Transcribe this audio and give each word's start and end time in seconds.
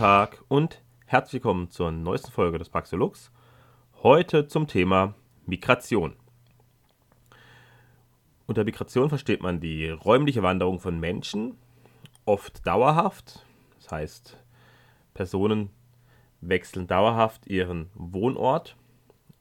Tag 0.00 0.42
und 0.48 0.80
herzlich 1.04 1.44
willkommen 1.44 1.68
zur 1.68 1.90
neuesten 1.90 2.32
Folge 2.32 2.56
des 2.56 2.70
Paxolux. 2.70 3.30
Heute 4.02 4.46
zum 4.46 4.66
Thema 4.66 5.12
Migration. 5.44 6.16
Unter 8.46 8.64
Migration 8.64 9.10
versteht 9.10 9.42
man 9.42 9.60
die 9.60 9.90
räumliche 9.90 10.42
Wanderung 10.42 10.80
von 10.80 10.98
Menschen, 10.98 11.58
oft 12.24 12.66
dauerhaft. 12.66 13.44
Das 13.76 13.92
heißt, 13.92 14.38
Personen 15.12 15.68
wechseln 16.40 16.86
dauerhaft 16.86 17.46
ihren 17.46 17.90
Wohnort 17.92 18.76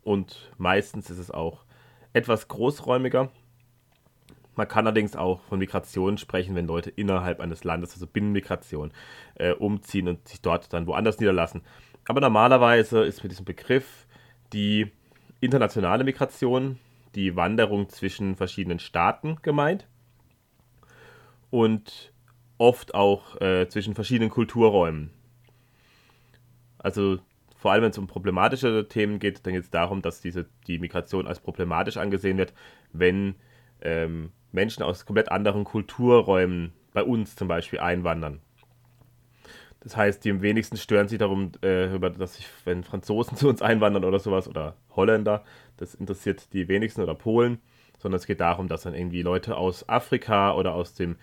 und 0.04 0.52
meistens 0.58 1.10
ist 1.10 1.20
es 1.20 1.32
auch 1.32 1.64
etwas 2.12 2.50
großräumiger. 2.50 3.32
Man 4.60 4.68
kann 4.68 4.86
allerdings 4.86 5.16
auch 5.16 5.40
von 5.44 5.58
Migration 5.58 6.18
sprechen, 6.18 6.54
wenn 6.54 6.68
Leute 6.68 6.90
innerhalb 6.90 7.40
eines 7.40 7.64
Landes, 7.64 7.94
also 7.94 8.06
Binnenmigration, 8.06 8.92
äh, 9.36 9.54
umziehen 9.54 10.10
und 10.10 10.28
sich 10.28 10.42
dort 10.42 10.74
dann 10.74 10.86
woanders 10.86 11.18
niederlassen. 11.18 11.62
Aber 12.10 12.20
normalerweise 12.20 13.06
ist 13.06 13.24
mit 13.24 13.32
diesem 13.32 13.46
Begriff 13.46 14.06
die 14.52 14.92
internationale 15.40 16.04
Migration, 16.04 16.78
die 17.16 17.38
Wanderung 17.38 17.88
zwischen 17.88 18.36
verschiedenen 18.36 18.80
Staaten 18.80 19.38
gemeint 19.44 19.88
und 21.52 22.12
oft 22.58 22.94
auch 22.94 23.40
äh, 23.40 23.70
zwischen 23.70 23.96
verschiedenen 23.96 24.30
Kulturräumen. 24.30 25.12
Also 26.80 27.20
vor 27.56 27.72
allem 27.72 27.84
wenn 27.84 27.92
es 27.92 27.98
um 27.98 28.08
problematische 28.08 28.90
Themen 28.90 29.20
geht, 29.20 29.46
dann 29.46 29.54
geht 29.54 29.64
es 29.64 29.70
darum, 29.70 30.02
dass 30.02 30.20
diese, 30.20 30.48
die 30.68 30.80
Migration 30.80 31.28
als 31.28 31.40
problematisch 31.40 31.96
angesehen 31.96 32.38
wird, 32.38 32.54
wenn 32.92 33.36
ähm, 33.80 34.34
Menschen 34.52 34.84
aus 34.84 35.06
komplett 35.06 35.32
anderen 35.32 35.64
Kulturräumen 35.64 36.74
bei 36.94 37.04
uns 37.04 37.36
zum 37.36 37.48
Beispiel 37.48 37.80
einwandern. 37.80 38.42
Das 39.82 39.96
heißt, 39.96 40.26
die 40.26 40.32
am 40.32 40.42
wenigsten 40.42 40.78
stören 40.78 41.08
sich 41.08 41.20
darum, 41.20 41.52
äh, 41.64 41.94
über, 41.94 42.10
dass 42.10 42.36
sich, 42.36 42.48
wenn 42.66 42.84
Franzosen 42.84 43.38
zu 43.38 43.48
uns 43.48 43.62
einwandern 43.62 44.04
oder 44.04 44.20
sowas 44.20 44.48
oder 44.48 44.76
Holländer, 44.96 45.44
das 45.78 45.96
interessiert 45.96 46.54
die 46.54 46.68
wenigsten 46.68 47.02
oder 47.02 47.16
Polen, 47.16 47.60
sondern 47.98 48.18
es 48.18 48.28
geht 48.28 48.42
darum, 48.42 48.68
dass 48.68 48.84
dann 48.84 48.94
irgendwie 48.94 49.22
Leute 49.22 49.56
aus 49.56 49.88
Afrika 49.88 50.54
oder 50.54 50.74
aus 50.74 50.94
dem 50.94 51.16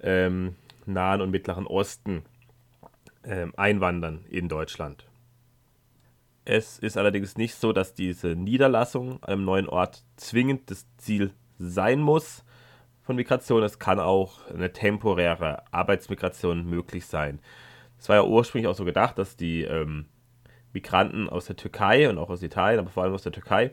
ähm, 0.00 0.54
Nahen 0.84 1.20
und 1.20 1.30
Mittleren 1.30 1.66
Osten 1.66 2.22
ähm, 3.24 3.52
einwandern 3.56 4.24
in 4.28 4.48
Deutschland. 4.48 5.06
Es 6.44 6.78
ist 6.78 6.96
allerdings 6.96 7.36
nicht 7.36 7.56
so, 7.56 7.72
dass 7.72 7.94
diese 7.94 8.36
Niederlassung 8.36 9.20
an 9.22 9.30
einem 9.30 9.44
neuen 9.44 9.68
Ort 9.68 10.04
zwingend 10.16 10.70
das 10.70 10.86
Ziel 10.96 11.32
sein 11.58 12.00
muss 12.00 12.44
von 13.06 13.16
Migration. 13.16 13.62
Es 13.62 13.78
kann 13.78 13.98
auch 13.98 14.46
eine 14.50 14.72
temporäre 14.72 15.62
Arbeitsmigration 15.72 16.68
möglich 16.68 17.06
sein. 17.06 17.40
Es 17.98 18.08
war 18.08 18.16
ja 18.16 18.24
ursprünglich 18.24 18.68
auch 18.68 18.74
so 18.74 18.84
gedacht, 18.84 19.16
dass 19.18 19.36
die 19.36 19.62
ähm, 19.62 20.06
Migranten 20.72 21.28
aus 21.28 21.46
der 21.46 21.56
Türkei 21.56 22.10
und 22.10 22.18
auch 22.18 22.28
aus 22.28 22.42
Italien, 22.42 22.80
aber 22.80 22.90
vor 22.90 23.04
allem 23.04 23.14
aus 23.14 23.22
der 23.22 23.32
Türkei, 23.32 23.70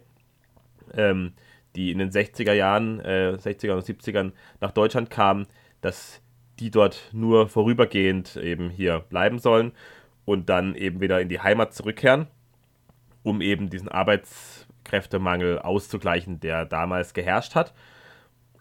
ähm, 0.94 1.34
die 1.76 1.92
in 1.92 1.98
den 1.98 2.12
60er 2.12 2.54
Jahren, 2.54 3.02
äh, 3.02 3.36
60er 3.38 3.74
und 3.74 3.84
70ern 3.84 4.32
nach 4.62 4.72
Deutschland 4.72 5.10
kamen, 5.10 5.48
dass 5.82 6.22
die 6.60 6.72
dort 6.72 7.10
nur 7.12 7.50
vorübergehend 7.50 8.38
eben 8.38 8.70
hier 8.70 9.00
bleiben 9.00 9.40
sollen 9.40 9.74
und 10.24 10.48
dann 10.48 10.76
eben 10.76 11.02
wieder 11.02 11.20
in 11.20 11.28
die 11.28 11.42
Heimat 11.42 11.74
zurückkehren 11.74 12.28
um 13.24 13.42
eben 13.42 13.70
diesen 13.70 13.88
Arbeitskräftemangel 13.88 15.60
auszugleichen, 15.60 16.40
der 16.40 16.66
damals 16.66 17.14
geherrscht 17.14 17.56
hat. 17.56 17.74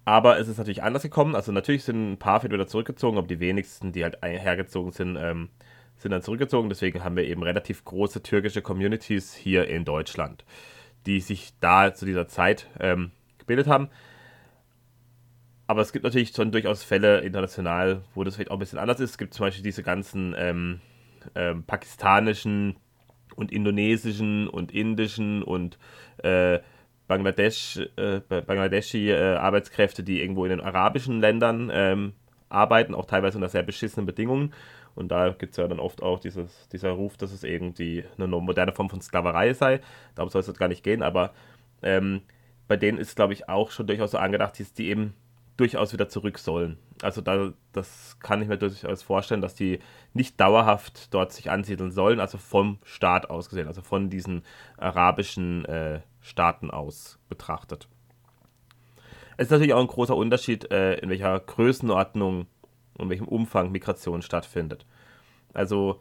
Aber 0.05 0.39
es 0.39 0.48
ist 0.48 0.58
natürlich 0.58 0.83
anders 0.83 1.03
gekommen. 1.03 1.36
Also 1.36 1.53
natürlich 1.53 1.84
sind 1.84 2.12
ein 2.12 2.19
paar 2.19 2.42
wieder 2.42 2.67
zurückgezogen, 2.67 3.19
aber 3.19 3.27
die 3.27 3.41
wenigsten, 3.41 3.92
die 3.92 4.03
halt 4.03 4.19
hergezogen 4.22 4.93
sind, 4.93 5.16
ähm, 5.16 5.50
sind 5.97 6.10
dann 6.10 6.22
zurückgezogen. 6.22 6.69
Deswegen 6.69 7.04
haben 7.04 7.16
wir 7.16 7.25
eben 7.25 7.43
relativ 7.43 7.84
große 7.84 8.22
türkische 8.22 8.62
Communities 8.62 9.34
hier 9.34 9.69
in 9.69 9.84
Deutschland, 9.84 10.44
die 11.06 11.21
sich 11.21 11.53
da 11.60 11.94
zu 11.94 12.04
dieser 12.04 12.27
Zeit 12.27 12.69
ähm, 12.81 13.12
gebildet 13.38 13.69
haben. 13.69 13.88
Aber 15.69 15.81
es 15.81 15.93
gibt 15.93 16.04
natürlich 16.04 16.34
schon 16.34 16.50
durchaus 16.50 16.82
Fälle 16.82 17.21
international, 17.21 18.03
wo 18.15 18.25
das 18.25 18.34
vielleicht 18.34 18.50
auch 18.50 18.56
ein 18.56 18.60
bisschen 18.60 18.81
anders 18.81 19.00
ist. 19.00 19.10
Es 19.10 19.19
gibt 19.19 19.32
zum 19.34 19.47
Beispiel 19.47 19.62
diese 19.62 19.82
ganzen 19.82 20.34
ähm, 20.37 20.81
ähm, 21.34 21.62
pakistanischen 21.62 22.77
und 23.37 23.53
indonesischen 23.53 24.48
und 24.48 24.72
indischen 24.72 25.43
und 25.43 25.78
äh, 26.19 26.59
Bangladesch, 27.09 27.81
äh, 27.97 28.21
Bangladeschi 28.21 29.11
äh, 29.11 29.37
Arbeitskräfte, 29.37 30.03
die 30.03 30.21
irgendwo 30.21 30.45
in 30.45 30.51
den 30.51 30.61
arabischen 30.61 31.21
Ländern 31.21 31.71
ähm, 31.73 32.13
arbeiten, 32.49 32.95
auch 32.95 33.07
teilweise 33.07 33.39
unter 33.39 33.49
sehr 33.49 33.63
beschissenen 33.63 34.07
Bedingungen. 34.07 34.53
Und 34.95 35.09
da 35.09 35.31
gibt 35.31 35.53
es 35.53 35.57
ja 35.57 35.67
dann 35.67 35.81
oft 35.81 36.03
auch 36.03 36.21
dieses, 36.21 36.69
dieser 36.69 36.91
Ruf, 36.91 37.17
dass 37.17 37.33
es 37.33 37.45
irgendwie 37.45 38.05
eine 38.17 38.27
moderne 38.27 38.73
Form 38.73 38.91
von 38.91 39.01
Sklaverei 39.01 39.55
sei. 39.55 39.81
Darum 40.15 40.31
soll 40.31 40.41
es 40.41 40.47
jetzt 40.47 40.59
gar 40.59 40.69
nicht 40.69 40.85
gehen, 40.85 41.03
aber 41.03 41.33
ähm, 41.83 42.21
bei 42.69 42.77
denen 42.77 42.99
ist, 42.99 43.17
glaube 43.17 43.33
ich, 43.33 43.49
auch 43.49 43.71
schon 43.71 43.87
durchaus 43.87 44.13
so 44.13 44.19
angedacht, 44.19 44.61
dass 44.61 44.73
die 44.75 44.89
eben 44.89 45.15
durchaus 45.57 45.93
wieder 45.93 46.09
zurück 46.09 46.39
sollen. 46.39 46.79
Also 47.03 47.21
da, 47.21 47.53
das 47.73 48.17
kann 48.21 48.43
ich 48.43 48.49
mir 48.49 48.57
durchaus 48.59 49.03
vorstellen, 49.03 49.41
dass 49.41 49.55
die 49.55 49.81
nicht 50.13 50.41
dauerhaft 50.41 51.13
dort 51.13 51.33
sich 51.33 51.51
ansiedeln 51.51 51.91
sollen, 51.91 52.21
also 52.21 52.39
vom 52.39 52.79
Staat 52.84 53.29
aus 53.31 53.49
gesehen, 53.49 53.69
also 53.69 53.83
von 53.83 54.09
diesen 54.09 54.43
arabischen 54.77 55.65
äh, 55.67 56.01
Staaten 56.22 56.71
aus 56.71 57.19
betrachtet. 57.28 57.88
Es 59.37 59.47
ist 59.47 59.50
natürlich 59.50 59.75
auch 59.75 59.81
ein 59.81 59.87
großer 59.87 60.16
Unterschied, 60.16 60.71
äh, 60.71 60.94
in 60.94 61.10
welcher 61.10 61.38
Größenordnung 61.38 62.47
und 62.97 63.10
welchem 63.10 63.28
Umfang 63.28 63.72
Migration 63.72 64.22
stattfindet. 64.22 64.87
Also 65.53 66.00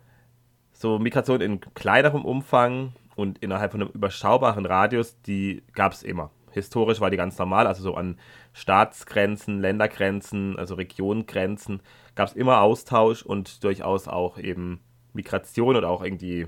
so 0.71 0.99
Migration 0.99 1.41
in 1.41 1.59
kleinerem 1.59 2.23
Umfang 2.23 2.93
und 3.15 3.39
innerhalb 3.39 3.71
von 3.71 3.81
einem 3.81 3.91
überschaubaren 3.91 4.65
Radius, 4.65 5.19
die 5.21 5.63
gab 5.73 5.91
es 5.91 6.03
immer 6.03 6.31
historisch 6.51 6.99
war 6.99 7.09
die 7.09 7.17
ganz 7.17 7.37
normal, 7.37 7.67
also 7.67 7.81
so 7.81 7.95
an 7.95 8.17
Staatsgrenzen, 8.53 9.59
Ländergrenzen, 9.59 10.57
also 10.57 10.75
Regionengrenzen 10.75 11.81
gab 12.15 12.29
es 12.29 12.35
immer 12.35 12.61
Austausch 12.61 13.23
und 13.23 13.63
durchaus 13.63 14.07
auch 14.07 14.37
eben 14.37 14.81
Migration 15.13 15.75
oder 15.75 15.89
auch 15.89 16.03
irgendwie 16.03 16.47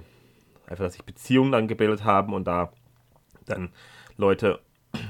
einfach, 0.67 0.85
dass 0.85 0.93
sich 0.93 1.03
Beziehungen 1.03 1.51
dann 1.51 1.67
gebildet 1.67 2.03
haben 2.03 2.33
und 2.33 2.45
da 2.45 2.71
dann 3.45 3.69
Leute 4.17 4.59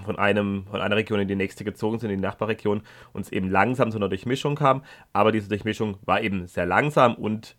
von 0.06 0.18
einem, 0.18 0.66
von 0.70 0.82
einer 0.82 0.96
Region 0.96 1.20
in 1.20 1.28
die 1.28 1.36
nächste 1.36 1.64
gezogen 1.64 2.00
sind, 2.00 2.10
in 2.10 2.18
die 2.18 2.26
Nachbarregion, 2.26 2.84
und 3.12 3.22
es 3.22 3.32
eben 3.32 3.50
langsam 3.50 3.92
zu 3.92 3.98
einer 3.98 4.10
Durchmischung 4.10 4.56
kam. 4.56 4.84
Aber 5.12 5.32
diese 5.32 5.50
Durchmischung 5.50 5.98
war 6.06 6.22
eben 6.22 6.48
sehr 6.48 6.66
langsam 6.66 7.16
und 7.16 7.58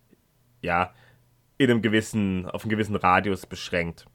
ja, 0.62 0.92
in 1.58 1.70
einem 1.70 1.82
gewissen, 1.82 2.46
auf 2.46 2.64
einen 2.64 2.70
gewissen 2.70 2.96
Radius 2.96 3.46
beschränkt. 3.46 4.06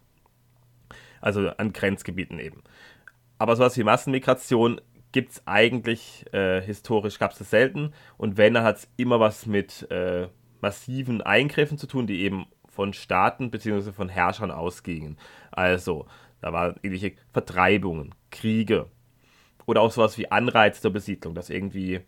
Also 1.22 1.50
an 1.50 1.74
Grenzgebieten 1.74 2.40
eben. 2.40 2.64
Aber 3.38 3.56
sowas 3.56 3.78
wie 3.78 3.84
Massenmigration 3.84 4.82
gibt 5.12 5.32
es 5.32 5.48
eigentlich, 5.48 6.26
äh, 6.34 6.62
historisch 6.62 7.20
gab 7.20 7.32
es 7.32 7.40
das 7.40 7.50
selten. 7.50 7.94
Und 8.18 8.38
wenn, 8.38 8.54
dann 8.54 8.64
hat 8.64 8.78
es 8.78 8.90
immer 8.98 9.20
was 9.20 9.46
mit 9.46 9.90
äh, 9.92 10.28
massiven 10.62 11.22
Eingriffen 11.22 11.78
zu 11.78 11.88
tun, 11.88 12.08
die 12.08 12.22
eben 12.22 12.48
von 12.68 12.94
Staaten 12.94 13.50
bzw. 13.52 13.92
von 13.92 14.10
Herrschern 14.10 14.52
ausgingen. 14.52 15.18
Also, 15.52 16.06
da 16.42 16.54
waren 16.54 16.76
irgendwelche 16.82 17.16
Vertreibungen, 17.32 18.16
Kriege 18.32 18.88
oder 19.66 19.82
auch 19.82 19.92
sowas 19.92 20.18
wie 20.18 20.32
Anreiz 20.32 20.82
zur 20.82 20.92
Besiedlung, 20.92 21.36
dass 21.36 21.50
irgendwie 21.50 22.02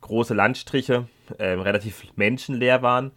große 0.00 0.34
Landstriche 0.34 1.08
äh, 1.38 1.50
relativ 1.50 2.04
menschenleer 2.16 2.82
waren 2.82 3.12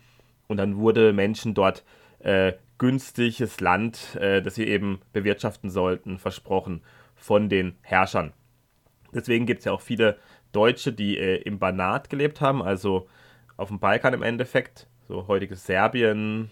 und 0.47 0.57
dann 0.57 0.77
wurde 0.77 1.13
Menschen 1.13 1.53
dort 1.53 1.83
äh, 2.19 2.53
günstiges 2.77 3.59
Land, 3.59 4.15
äh, 4.15 4.41
das 4.41 4.55
sie 4.55 4.67
eben 4.67 5.01
bewirtschaften 5.13 5.69
sollten, 5.69 6.17
versprochen 6.17 6.81
von 7.15 7.49
den 7.49 7.75
Herrschern. 7.81 8.33
Deswegen 9.13 9.45
gibt 9.45 9.59
es 9.59 9.65
ja 9.65 9.71
auch 9.71 9.81
viele 9.81 10.17
Deutsche, 10.51 10.93
die 10.93 11.17
äh, 11.17 11.41
im 11.41 11.59
Banat 11.59 12.09
gelebt 12.09 12.41
haben, 12.41 12.61
also 12.61 13.07
auf 13.57 13.69
dem 13.69 13.79
Balkan 13.79 14.13
im 14.13 14.23
Endeffekt, 14.23 14.87
so 15.07 15.27
heutiges 15.27 15.65
Serbien 15.65 16.49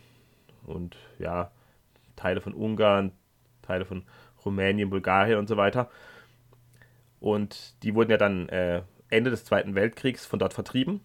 und 0.66 0.98
ja, 1.20 1.52
Teile 2.16 2.42
von 2.42 2.54
Ungarn, 2.54 3.12
Teile 3.66 3.86
von 3.86 4.04
Rumänien, 4.44 4.90
Bulgarien 4.90 5.38
und 5.38 5.48
so 5.48 5.58
weiter. 5.58 5.90
Und 7.20 7.82
die 7.84 7.96
wurden 7.96 8.12
ja 8.12 8.18
dann 8.18 8.50
äh, 8.50 8.82
Ende 9.10 9.32
des 9.32 9.46
Zweiten 9.46 9.76
Weltkriegs 9.76 10.26
von 10.26 10.40
dort 10.40 10.54
vertrieben. 10.54 11.02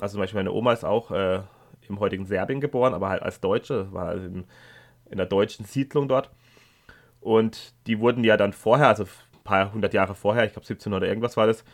Also 0.00 0.14
zum 0.14 0.20
Beispiel 0.20 0.38
meine 0.38 0.52
Oma 0.52 0.72
ist 0.72 0.84
auch 0.84 1.10
äh, 1.10 1.40
im 1.88 2.00
heutigen 2.00 2.26
Serbien 2.26 2.60
geboren, 2.60 2.94
aber 2.94 3.08
halt 3.08 3.22
als 3.22 3.40
Deutsche, 3.40 3.92
war 3.92 4.06
also 4.08 4.26
in, 4.26 4.44
in 5.10 5.16
der 5.16 5.26
deutschen 5.26 5.64
Siedlung 5.64 6.08
dort. 6.08 6.30
Und 7.20 7.74
die 7.86 7.98
wurden 7.98 8.24
ja 8.24 8.36
dann 8.36 8.52
vorher, 8.52 8.88
also 8.88 9.04
ein 9.04 9.44
paar 9.44 9.72
hundert 9.72 9.94
Jahre 9.94 10.14
vorher, 10.14 10.44
ich 10.44 10.52
glaube 10.52 10.66
17 10.66 10.92
oder 10.92 11.06
irgendwas 11.06 11.36
war 11.36 11.46
das, 11.46 11.64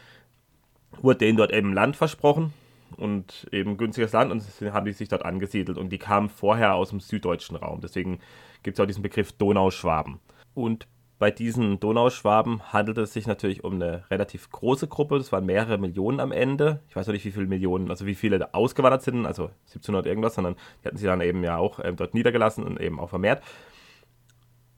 wurde 1.00 1.18
denen 1.18 1.36
dort 1.36 1.52
eben 1.52 1.72
Land 1.72 1.96
versprochen 1.96 2.52
und 2.96 3.46
eben 3.52 3.76
günstiges 3.76 4.12
Land 4.12 4.30
und 4.32 4.42
haben 4.72 4.86
die 4.86 4.92
sich 4.92 5.08
dort 5.08 5.24
angesiedelt 5.24 5.78
und 5.78 5.90
die 5.90 5.98
kamen 5.98 6.28
vorher 6.28 6.74
aus 6.74 6.90
dem 6.90 7.00
süddeutschen 7.00 7.56
Raum. 7.56 7.80
Deswegen 7.80 8.20
gibt 8.62 8.78
es 8.78 8.82
auch 8.82 8.86
diesen 8.86 9.02
Begriff 9.02 9.32
Donauschwaben. 9.32 10.20
Und 10.54 10.86
bei 11.20 11.30
diesen 11.30 11.78
Donauschwaben 11.80 12.72
handelt 12.72 12.96
es 12.96 13.12
sich 13.12 13.26
natürlich 13.26 13.62
um 13.62 13.74
eine 13.74 14.04
relativ 14.10 14.50
große 14.50 14.88
Gruppe. 14.88 15.18
Das 15.18 15.30
waren 15.32 15.44
mehrere 15.44 15.76
Millionen 15.76 16.18
am 16.18 16.32
Ende. 16.32 16.80
Ich 16.88 16.96
weiß 16.96 17.06
noch 17.06 17.12
nicht, 17.12 17.26
wie 17.26 17.30
viele 17.30 17.46
Millionen, 17.46 17.90
also 17.90 18.06
wie 18.06 18.14
viele 18.14 18.54
ausgewandert 18.54 19.02
sind, 19.02 19.26
also 19.26 19.50
1700 19.66 20.06
irgendwas, 20.06 20.34
sondern 20.34 20.56
die 20.82 20.88
hatten 20.88 20.96
sie 20.96 21.06
dann 21.06 21.20
eben 21.20 21.44
ja 21.44 21.58
auch 21.58 21.78
ähm, 21.84 21.96
dort 21.96 22.14
niedergelassen 22.14 22.64
und 22.64 22.80
eben 22.80 22.98
auch 22.98 23.10
vermehrt. 23.10 23.42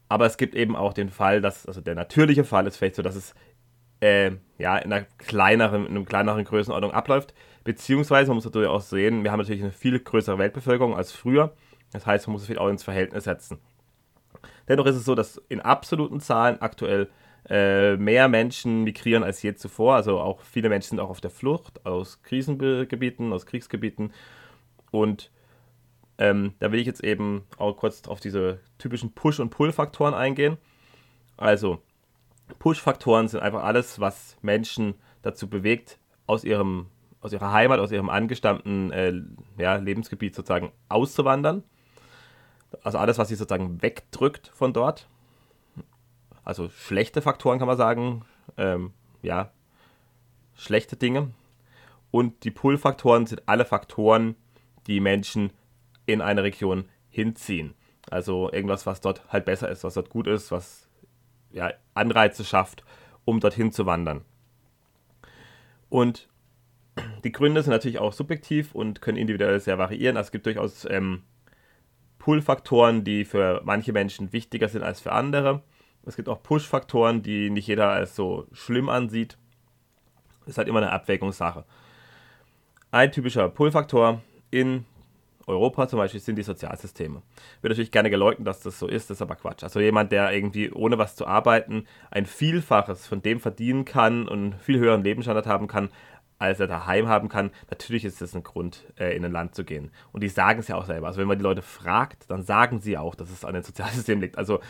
Aber 0.08 0.26
es 0.26 0.36
gibt 0.36 0.56
eben 0.56 0.74
auch 0.74 0.92
den 0.92 1.10
Fall, 1.10 1.40
dass, 1.40 1.64
also 1.64 1.80
der 1.80 1.94
natürliche 1.94 2.42
Fall 2.42 2.66
ist 2.66 2.76
vielleicht 2.76 2.96
so, 2.96 3.02
dass 3.02 3.14
es 3.14 3.34
äh, 4.00 4.32
ja, 4.58 4.78
in 4.78 4.92
einer 4.92 5.06
kleineren, 5.18 5.86
in 5.86 5.96
einer 5.96 6.04
kleineren 6.04 6.44
Größenordnung 6.44 6.90
abläuft. 6.90 7.34
Beziehungsweise, 7.64 8.28
man 8.28 8.36
muss 8.36 8.44
natürlich 8.44 8.68
auch 8.68 8.80
sehen, 8.80 9.22
wir 9.24 9.30
haben 9.30 9.38
natürlich 9.38 9.62
eine 9.62 9.70
viel 9.70 9.98
größere 9.98 10.38
Weltbevölkerung 10.38 10.96
als 10.96 11.12
früher. 11.12 11.54
Das 11.92 12.06
heißt, 12.06 12.26
man 12.26 12.32
muss 12.32 12.48
es 12.48 12.56
auch 12.56 12.68
ins 12.68 12.82
Verhältnis 12.82 13.24
setzen. 13.24 13.58
Dennoch 14.68 14.86
ist 14.86 14.96
es 14.96 15.04
so, 15.04 15.14
dass 15.14 15.40
in 15.48 15.60
absoluten 15.60 16.20
Zahlen 16.20 16.60
aktuell 16.60 17.08
äh, 17.48 17.96
mehr 17.96 18.28
Menschen 18.28 18.84
migrieren 18.84 19.22
als 19.22 19.42
je 19.42 19.54
zuvor. 19.54 19.96
Also 19.96 20.20
auch 20.20 20.40
viele 20.40 20.68
Menschen 20.68 20.90
sind 20.90 21.00
auch 21.00 21.10
auf 21.10 21.20
der 21.20 21.30
Flucht 21.30 21.84
aus 21.84 22.22
Krisengebieten, 22.22 23.32
aus 23.32 23.46
Kriegsgebieten. 23.46 24.12
Und 24.90 25.30
ähm, 26.18 26.54
da 26.60 26.72
will 26.72 26.80
ich 26.80 26.86
jetzt 26.86 27.02
eben 27.02 27.44
auch 27.56 27.76
kurz 27.76 28.06
auf 28.08 28.20
diese 28.20 28.60
typischen 28.78 29.12
Push- 29.12 29.40
und 29.40 29.50
Pull-Faktoren 29.50 30.14
eingehen. 30.14 30.56
Also, 31.36 31.80
Push-Faktoren 32.58 33.28
sind 33.28 33.40
einfach 33.40 33.64
alles, 33.64 33.98
was 33.98 34.36
Menschen 34.42 34.94
dazu 35.22 35.48
bewegt, 35.48 35.98
aus 36.26 36.44
ihrem 36.44 36.86
aus 37.22 37.32
ihrer 37.32 37.52
Heimat, 37.52 37.78
aus 37.78 37.92
ihrem 37.92 38.10
angestammten 38.10 38.90
äh, 38.90 39.14
ja, 39.56 39.76
Lebensgebiet 39.76 40.34
sozusagen 40.34 40.72
auszuwandern. 40.88 41.62
Also 42.82 42.98
alles, 42.98 43.18
was 43.18 43.28
sie 43.28 43.36
sozusagen 43.36 43.80
wegdrückt 43.80 44.50
von 44.54 44.72
dort. 44.72 45.08
Also 46.44 46.68
schlechte 46.68 47.22
Faktoren 47.22 47.58
kann 47.58 47.68
man 47.68 47.76
sagen. 47.76 48.24
Ähm, 48.56 48.92
ja, 49.22 49.50
schlechte 50.54 50.96
Dinge. 50.96 51.30
Und 52.10 52.44
die 52.44 52.50
Pull-Faktoren 52.50 53.26
sind 53.26 53.42
alle 53.46 53.64
Faktoren, 53.64 54.34
die 54.86 55.00
Menschen 55.00 55.52
in 56.06 56.20
eine 56.20 56.42
Region 56.42 56.88
hinziehen. 57.08 57.74
Also 58.10 58.50
irgendwas, 58.52 58.84
was 58.84 59.00
dort 59.00 59.22
halt 59.32 59.44
besser 59.44 59.68
ist, 59.68 59.84
was 59.84 59.94
dort 59.94 60.10
gut 60.10 60.26
ist, 60.26 60.50
was 60.50 60.88
ja, 61.52 61.70
Anreize 61.94 62.44
schafft, 62.44 62.84
um 63.24 63.38
dorthin 63.38 63.70
zu 63.70 63.86
wandern. 63.86 64.24
Und 65.88 66.28
die 67.24 67.32
Gründe 67.32 67.62
sind 67.62 67.70
natürlich 67.70 67.98
auch 67.98 68.12
subjektiv 68.12 68.74
und 68.74 69.00
können 69.00 69.18
individuell 69.18 69.60
sehr 69.60 69.78
variieren. 69.78 70.16
Also 70.16 70.28
es 70.28 70.32
gibt 70.32 70.46
durchaus 70.46 70.86
ähm, 70.90 71.22
Pull-Faktoren, 72.18 73.04
die 73.04 73.24
für 73.24 73.62
manche 73.64 73.92
Menschen 73.92 74.32
wichtiger 74.32 74.68
sind 74.68 74.82
als 74.82 75.00
für 75.00 75.12
andere. 75.12 75.62
Es 76.04 76.16
gibt 76.16 76.28
auch 76.28 76.42
Push-Faktoren, 76.42 77.22
die 77.22 77.50
nicht 77.50 77.68
jeder 77.68 77.90
als 77.90 78.16
so 78.16 78.46
schlimm 78.52 78.88
ansieht. 78.88 79.38
Das 80.40 80.50
ist 80.50 80.58
halt 80.58 80.68
immer 80.68 80.80
eine 80.80 80.90
Abwägungssache. 80.90 81.64
Ein 82.90 83.12
typischer 83.12 83.48
Pull-Faktor 83.48 84.20
in 84.50 84.84
Europa 85.46 85.88
zum 85.88 85.98
Beispiel 85.98 86.20
sind 86.20 86.36
die 86.36 86.42
Sozialsysteme. 86.42 87.22
Wird 87.60 87.70
natürlich 87.70 87.90
gerne 87.90 88.10
geleugnet, 88.10 88.46
dass 88.46 88.60
das 88.60 88.78
so 88.78 88.86
ist, 88.86 89.10
das 89.10 89.18
ist 89.18 89.22
aber 89.22 89.36
Quatsch. 89.36 89.62
Also 89.62 89.80
jemand, 89.80 90.12
der 90.12 90.32
irgendwie 90.32 90.70
ohne 90.70 90.98
was 90.98 91.16
zu 91.16 91.26
arbeiten 91.26 91.86
ein 92.10 92.26
Vielfaches 92.26 93.06
von 93.06 93.22
dem 93.22 93.40
verdienen 93.40 93.84
kann 93.84 94.28
und 94.28 94.38
einen 94.38 94.52
viel 94.54 94.78
höheren 94.78 95.02
Lebensstandard 95.02 95.46
haben 95.46 95.66
kann, 95.66 95.90
als 96.42 96.58
er 96.58 96.66
daheim 96.66 97.06
haben 97.06 97.28
kann, 97.28 97.50
natürlich 97.70 98.04
ist 98.04 98.20
das 98.20 98.34
ein 98.34 98.42
Grund, 98.42 98.84
äh, 98.98 99.16
in 99.16 99.24
ein 99.24 99.30
Land 99.30 99.54
zu 99.54 99.64
gehen. 99.64 99.92
Und 100.10 100.22
die 100.22 100.28
sagen 100.28 100.58
es 100.58 100.68
ja 100.68 100.76
auch 100.76 100.84
selber. 100.84 101.06
Also 101.06 101.20
wenn 101.20 101.28
man 101.28 101.38
die 101.38 101.44
Leute 101.44 101.62
fragt, 101.62 102.28
dann 102.30 102.42
sagen 102.42 102.80
sie 102.80 102.98
auch, 102.98 103.14
dass 103.14 103.30
es 103.30 103.44
an 103.44 103.54
den 103.54 103.62
Sozialsystemen 103.62 104.20
liegt. 104.20 104.36
Also 104.36 104.60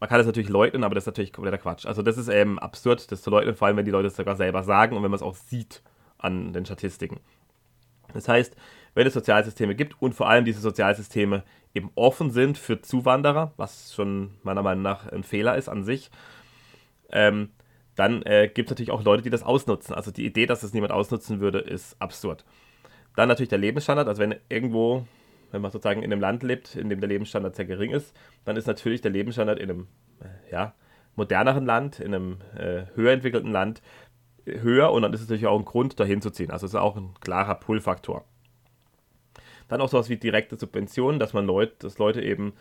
man 0.00 0.08
kann 0.08 0.18
das 0.18 0.26
natürlich 0.26 0.48
leugnen, 0.48 0.82
aber 0.82 0.96
das 0.96 1.02
ist 1.04 1.06
natürlich 1.06 1.32
kompletter 1.32 1.58
Quatsch. 1.58 1.86
Also 1.86 2.02
das 2.02 2.18
ist 2.18 2.28
eben 2.28 2.58
absurd, 2.58 3.10
das 3.12 3.22
zu 3.22 3.30
leugnen, 3.30 3.54
vor 3.54 3.68
allem 3.68 3.76
wenn 3.76 3.84
die 3.84 3.92
Leute 3.92 4.08
es 4.08 4.16
sogar 4.16 4.34
selber 4.34 4.64
sagen 4.64 4.96
und 4.96 5.02
wenn 5.04 5.10
man 5.10 5.16
es 5.16 5.22
auch 5.22 5.36
sieht 5.36 5.82
an 6.18 6.52
den 6.52 6.66
Statistiken. 6.66 7.20
Das 8.12 8.26
heißt, 8.26 8.56
wenn 8.94 9.06
es 9.06 9.14
Sozialsysteme 9.14 9.76
gibt 9.76 10.02
und 10.02 10.14
vor 10.14 10.28
allem 10.28 10.44
diese 10.44 10.60
Sozialsysteme 10.60 11.44
eben 11.74 11.90
offen 11.94 12.32
sind 12.32 12.58
für 12.58 12.80
Zuwanderer, 12.80 13.52
was 13.56 13.94
schon 13.94 14.32
meiner 14.42 14.62
Meinung 14.62 14.82
nach 14.82 15.06
ein 15.06 15.22
Fehler 15.22 15.56
ist 15.56 15.68
an 15.68 15.84
sich, 15.84 16.10
ähm, 17.12 17.50
dann 17.98 18.22
äh, 18.22 18.48
gibt 18.52 18.68
es 18.68 18.70
natürlich 18.70 18.92
auch 18.92 19.02
Leute, 19.02 19.24
die 19.24 19.30
das 19.30 19.42
ausnutzen. 19.42 19.92
Also 19.92 20.12
die 20.12 20.24
Idee, 20.24 20.46
dass 20.46 20.60
das 20.60 20.72
niemand 20.72 20.92
ausnutzen 20.92 21.40
würde, 21.40 21.58
ist 21.58 22.00
absurd. 22.00 22.44
Dann 23.16 23.26
natürlich 23.26 23.48
der 23.48 23.58
Lebensstandard. 23.58 24.06
Also 24.06 24.22
wenn 24.22 24.36
irgendwo, 24.48 25.04
wenn 25.50 25.60
man 25.60 25.72
sozusagen 25.72 26.04
in 26.04 26.12
einem 26.12 26.20
Land 26.20 26.44
lebt, 26.44 26.76
in 26.76 26.90
dem 26.90 27.00
der 27.00 27.08
Lebensstandard 27.08 27.56
sehr 27.56 27.64
gering 27.64 27.90
ist, 27.90 28.16
dann 28.44 28.54
ist 28.54 28.68
natürlich 28.68 29.00
der 29.00 29.10
Lebensstandard 29.10 29.58
in 29.58 29.68
einem 29.68 29.88
äh, 30.20 30.52
ja, 30.52 30.74
moderneren 31.16 31.66
Land, 31.66 31.98
in 31.98 32.14
einem 32.14 32.36
äh, 32.56 32.82
höher 32.94 33.10
entwickelten 33.10 33.50
Land 33.50 33.82
höher 34.46 34.92
und 34.92 35.02
dann 35.02 35.12
ist 35.12 35.20
es 35.20 35.28
natürlich 35.28 35.48
auch 35.48 35.58
ein 35.58 35.64
Grund, 35.64 35.98
dahin 35.98 36.22
zu 36.22 36.30
ziehen. 36.30 36.52
Also 36.52 36.66
es 36.66 36.74
ist 36.74 36.80
auch 36.80 36.96
ein 36.96 37.14
klarer 37.20 37.56
Pull-Faktor. 37.56 38.24
Dann 39.66 39.80
auch 39.80 39.88
sowas 39.88 40.08
wie 40.08 40.16
direkte 40.16 40.56
Subventionen, 40.56 41.18
dass 41.18 41.32
man 41.32 41.46
Leute, 41.46 41.74
dass 41.80 41.98
Leute 41.98 42.22
eben 42.22 42.52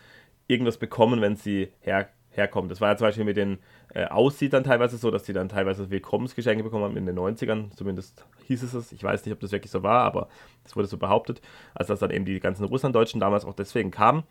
irgendwas 0.48 0.78
bekommen, 0.78 1.22
wenn 1.22 1.36
sie 1.36 1.72
her, 1.80 2.10
herkommen. 2.38 2.70
Das 2.70 2.80
war 2.82 2.90
ja 2.90 2.98
zum 2.98 3.08
Beispiel 3.08 3.26
mit 3.26 3.38
den 3.38 3.58
äh, 3.94 4.06
Aussiedlern 4.06 4.64
teilweise 4.64 4.98
so, 4.98 5.12
dass 5.12 5.26
sie 5.26 5.34
dann 5.34 5.50
teilweise 5.50 5.90
Willkommensgeschenke 5.90 6.64
bekommen 6.64 6.84
haben 6.84 6.98
in 6.98 7.06
den 7.06 7.18
90ern, 7.18 7.76
zumindest 7.76 8.26
hieß 8.46 8.64
es 8.64 8.74
es. 8.74 8.92
Ich 8.92 9.04
weiß 9.04 9.26
nicht, 9.26 9.34
ob 9.34 9.40
das 9.40 9.52
wirklich 9.52 9.72
so 9.72 9.84
war, 9.84 10.04
aber 10.04 10.30
das 10.64 10.76
wurde 10.76 10.88
so 10.88 10.98
behauptet, 10.98 11.42
als 11.74 11.88
dass 11.88 12.00
dann 12.00 12.12
eben 12.12 12.26
die 12.26 12.40
ganzen 12.40 12.64
Russlanddeutschen 12.66 13.20
damals 13.20 13.46
auch 13.46 13.54
deswegen 13.54 13.92
kamen. 13.92 14.24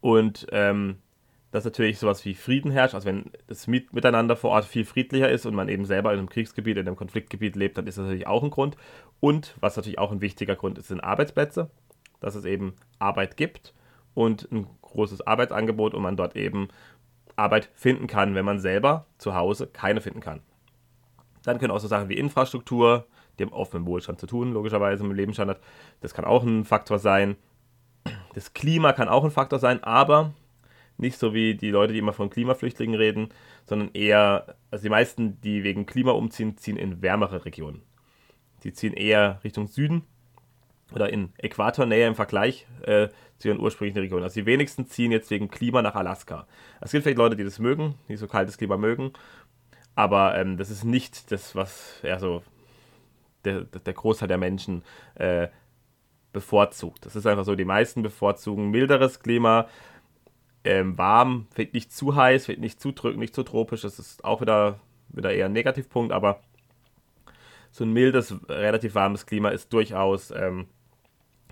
Und 0.00 0.46
ähm, 0.52 0.96
dass 1.50 1.64
natürlich 1.64 1.98
sowas 1.98 2.24
wie 2.24 2.34
Frieden 2.34 2.70
herrscht, 2.70 2.94
also 2.94 3.06
wenn 3.06 3.30
das 3.46 3.66
Miteinander 3.66 4.36
vor 4.36 4.50
Ort 4.50 4.64
viel 4.64 4.84
friedlicher 4.84 5.30
ist 5.30 5.46
und 5.46 5.54
man 5.54 5.68
eben 5.68 5.84
selber 5.84 6.12
in 6.12 6.18
einem 6.18 6.28
Kriegsgebiet, 6.28 6.76
in 6.76 6.86
einem 6.86 6.96
Konfliktgebiet 6.96 7.56
lebt, 7.56 7.78
dann 7.78 7.86
ist 7.86 7.96
das 7.98 8.04
natürlich 8.04 8.26
auch 8.26 8.42
ein 8.42 8.50
Grund. 8.50 8.76
Und 9.20 9.54
was 9.60 9.76
natürlich 9.76 9.98
auch 9.98 10.12
ein 10.12 10.20
wichtiger 10.20 10.56
Grund 10.56 10.78
ist, 10.78 10.88
sind 10.88 11.00
Arbeitsplätze, 11.00 11.70
dass 12.20 12.34
es 12.34 12.44
eben 12.44 12.74
Arbeit 12.98 13.36
gibt 13.36 13.72
und 14.14 14.50
ein 14.50 14.66
großes 14.96 15.26
Arbeitsangebot 15.26 15.94
und 15.94 16.02
man 16.02 16.16
dort 16.16 16.36
eben 16.36 16.68
Arbeit 17.36 17.70
finden 17.74 18.06
kann, 18.06 18.34
wenn 18.34 18.44
man 18.44 18.58
selber 18.58 19.06
zu 19.18 19.34
Hause 19.34 19.66
keine 19.66 20.00
finden 20.00 20.20
kann. 20.20 20.40
Dann 21.44 21.58
können 21.58 21.70
auch 21.70 21.78
so 21.78 21.88
Sachen 21.88 22.08
wie 22.08 22.16
Infrastruktur, 22.16 23.06
die 23.38 23.44
haben 23.44 23.52
oft 23.52 23.72
mit 23.74 23.82
dem 23.82 23.86
Wohlstand 23.86 24.18
zu 24.18 24.26
tun, 24.26 24.52
logischerweise 24.52 25.04
mit 25.04 25.12
dem 25.12 25.16
Lebensstandard, 25.16 25.60
das 26.00 26.14
kann 26.14 26.24
auch 26.24 26.42
ein 26.42 26.64
Faktor 26.64 26.98
sein. 26.98 27.36
Das 28.34 28.52
Klima 28.54 28.92
kann 28.92 29.08
auch 29.08 29.24
ein 29.24 29.30
Faktor 29.30 29.58
sein, 29.58 29.84
aber 29.84 30.32
nicht 30.96 31.18
so 31.18 31.34
wie 31.34 31.54
die 31.54 31.70
Leute, 31.70 31.92
die 31.92 31.98
immer 31.98 32.14
von 32.14 32.30
Klimaflüchtlingen 32.30 32.96
reden, 32.96 33.28
sondern 33.66 33.90
eher, 33.92 34.56
also 34.70 34.82
die 34.82 34.90
meisten, 34.90 35.40
die 35.42 35.62
wegen 35.62 35.86
Klima 35.86 36.12
umziehen, 36.12 36.56
ziehen 36.56 36.76
in 36.76 37.02
wärmere 37.02 37.44
Regionen. 37.44 37.82
Die 38.64 38.72
ziehen 38.72 38.94
eher 38.94 39.40
Richtung 39.44 39.66
Süden 39.66 40.04
oder 40.92 41.12
in 41.12 41.32
Äquatornähe 41.38 42.06
im 42.06 42.14
Vergleich 42.14 42.66
äh, 42.82 43.08
zu 43.38 43.48
ihren 43.48 43.60
ursprünglichen 43.60 43.98
Regionen. 43.98 44.24
Also 44.24 44.40
die 44.40 44.46
wenigsten 44.46 44.86
ziehen 44.86 45.12
jetzt 45.12 45.30
wegen 45.30 45.48
Klima 45.48 45.82
nach 45.82 45.94
Alaska. 45.94 46.46
Es 46.80 46.92
gibt 46.92 47.02
vielleicht 47.02 47.18
Leute, 47.18 47.36
die 47.36 47.44
das 47.44 47.58
mögen, 47.58 47.94
die 48.08 48.16
so 48.16 48.26
kaltes 48.26 48.56
Klima 48.56 48.76
mögen, 48.76 49.12
aber 49.94 50.38
ähm, 50.38 50.56
das 50.56 50.70
ist 50.70 50.84
nicht 50.84 51.32
das, 51.32 51.54
was 51.54 52.00
ja 52.02 52.18
so 52.18 52.42
der, 53.44 53.62
der 53.62 53.94
Großteil 53.94 54.28
der 54.28 54.38
Menschen 54.38 54.82
äh, 55.14 55.48
bevorzugt. 56.32 57.06
Das 57.06 57.16
ist 57.16 57.26
einfach 57.26 57.44
so, 57.44 57.54
die 57.54 57.64
meisten 57.64 58.02
bevorzugen 58.02 58.70
milderes 58.70 59.20
Klima, 59.20 59.68
ähm, 60.64 60.98
warm, 60.98 61.46
wird 61.54 61.74
nicht 61.74 61.92
zu 61.92 62.14
heiß, 62.14 62.48
wird 62.48 62.58
nicht 62.58 62.80
zu 62.80 62.92
drückend, 62.92 63.20
nicht 63.20 63.34
zu 63.34 63.42
tropisch. 63.42 63.82
Das 63.82 63.98
ist 63.98 64.24
auch 64.24 64.40
wieder, 64.40 64.80
wieder 65.08 65.32
eher 65.32 65.46
ein 65.46 65.52
Negativpunkt, 65.52 66.12
aber 66.12 66.40
so 67.70 67.84
ein 67.84 67.92
mildes, 67.92 68.34
relativ 68.48 68.94
warmes 68.94 69.26
Klima 69.26 69.50
ist 69.50 69.72
durchaus 69.72 70.30
ähm, 70.30 70.66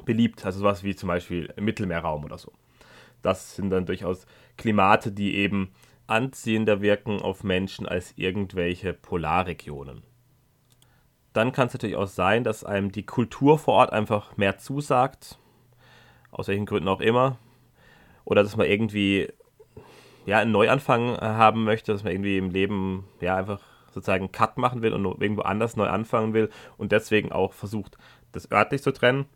beliebt. 0.05 0.45
Also 0.45 0.61
sowas 0.61 0.83
wie 0.83 0.95
zum 0.95 1.09
Beispiel 1.09 1.53
im 1.57 1.65
Mittelmeerraum 1.65 2.25
oder 2.25 2.39
so. 2.39 2.53
Das 3.23 3.57
sind 3.57 3.71
dann 3.71 3.87
durchaus 3.87 4.27
Klimate, 4.57 5.13
die 5.13 5.37
eben 5.37 5.73
anziehender 6.07 6.83
wirken 6.83 7.23
auf 7.23 7.45
Menschen 7.45 7.87
als 7.87 8.13
irgendwelche 8.17 8.93
Polarregionen. 8.93 10.03
Dann 11.33 11.53
kann 11.53 11.67
es 11.67 11.73
natürlich 11.73 11.97
auch 11.97 12.07
sein, 12.07 12.45
dass 12.45 12.65
einem 12.65 12.93
die 12.93 13.07
Kultur 13.07 13.59
vor 13.59 13.75
Ort 13.75 13.93
einfach 13.93 14.37
mehr 14.37 14.59
zusagt. 14.59 15.39
Aus 16.31 16.49
welchen 16.49 16.67
Gründen 16.67 16.89
auch 16.89 17.01
immer 17.01 17.39
oder 18.25 18.43
dass 18.43 18.57
man 18.57 18.67
irgendwie 18.67 19.29
ja, 20.27 20.39
einen 20.39 20.53
Neuanfang 20.53 21.17
haben 21.19 21.65
möchte, 21.65 21.93
dass 21.93 22.03
man 22.03 22.13
irgendwie 22.13 22.39
im 22.39 22.51
Leben 22.51 23.05
ja 23.21 23.37
einfach 23.37 23.61
sozusagen 23.93 24.25
einen 24.25 24.33
Cut 24.33 24.59
machen 24.59 24.83
will 24.83 24.93
und 24.93 25.05
irgendwo 25.21 25.43
anders 25.43 25.77
neu 25.77 25.87
anfangen 25.87 26.33
will 26.33 26.51
und 26.77 26.93
deswegen 26.93 27.31
auch 27.31 27.53
versucht, 27.53 27.97
das 28.33 28.51
örtlich 28.51 28.83
zu 28.83 28.93
trennen. 28.93 29.27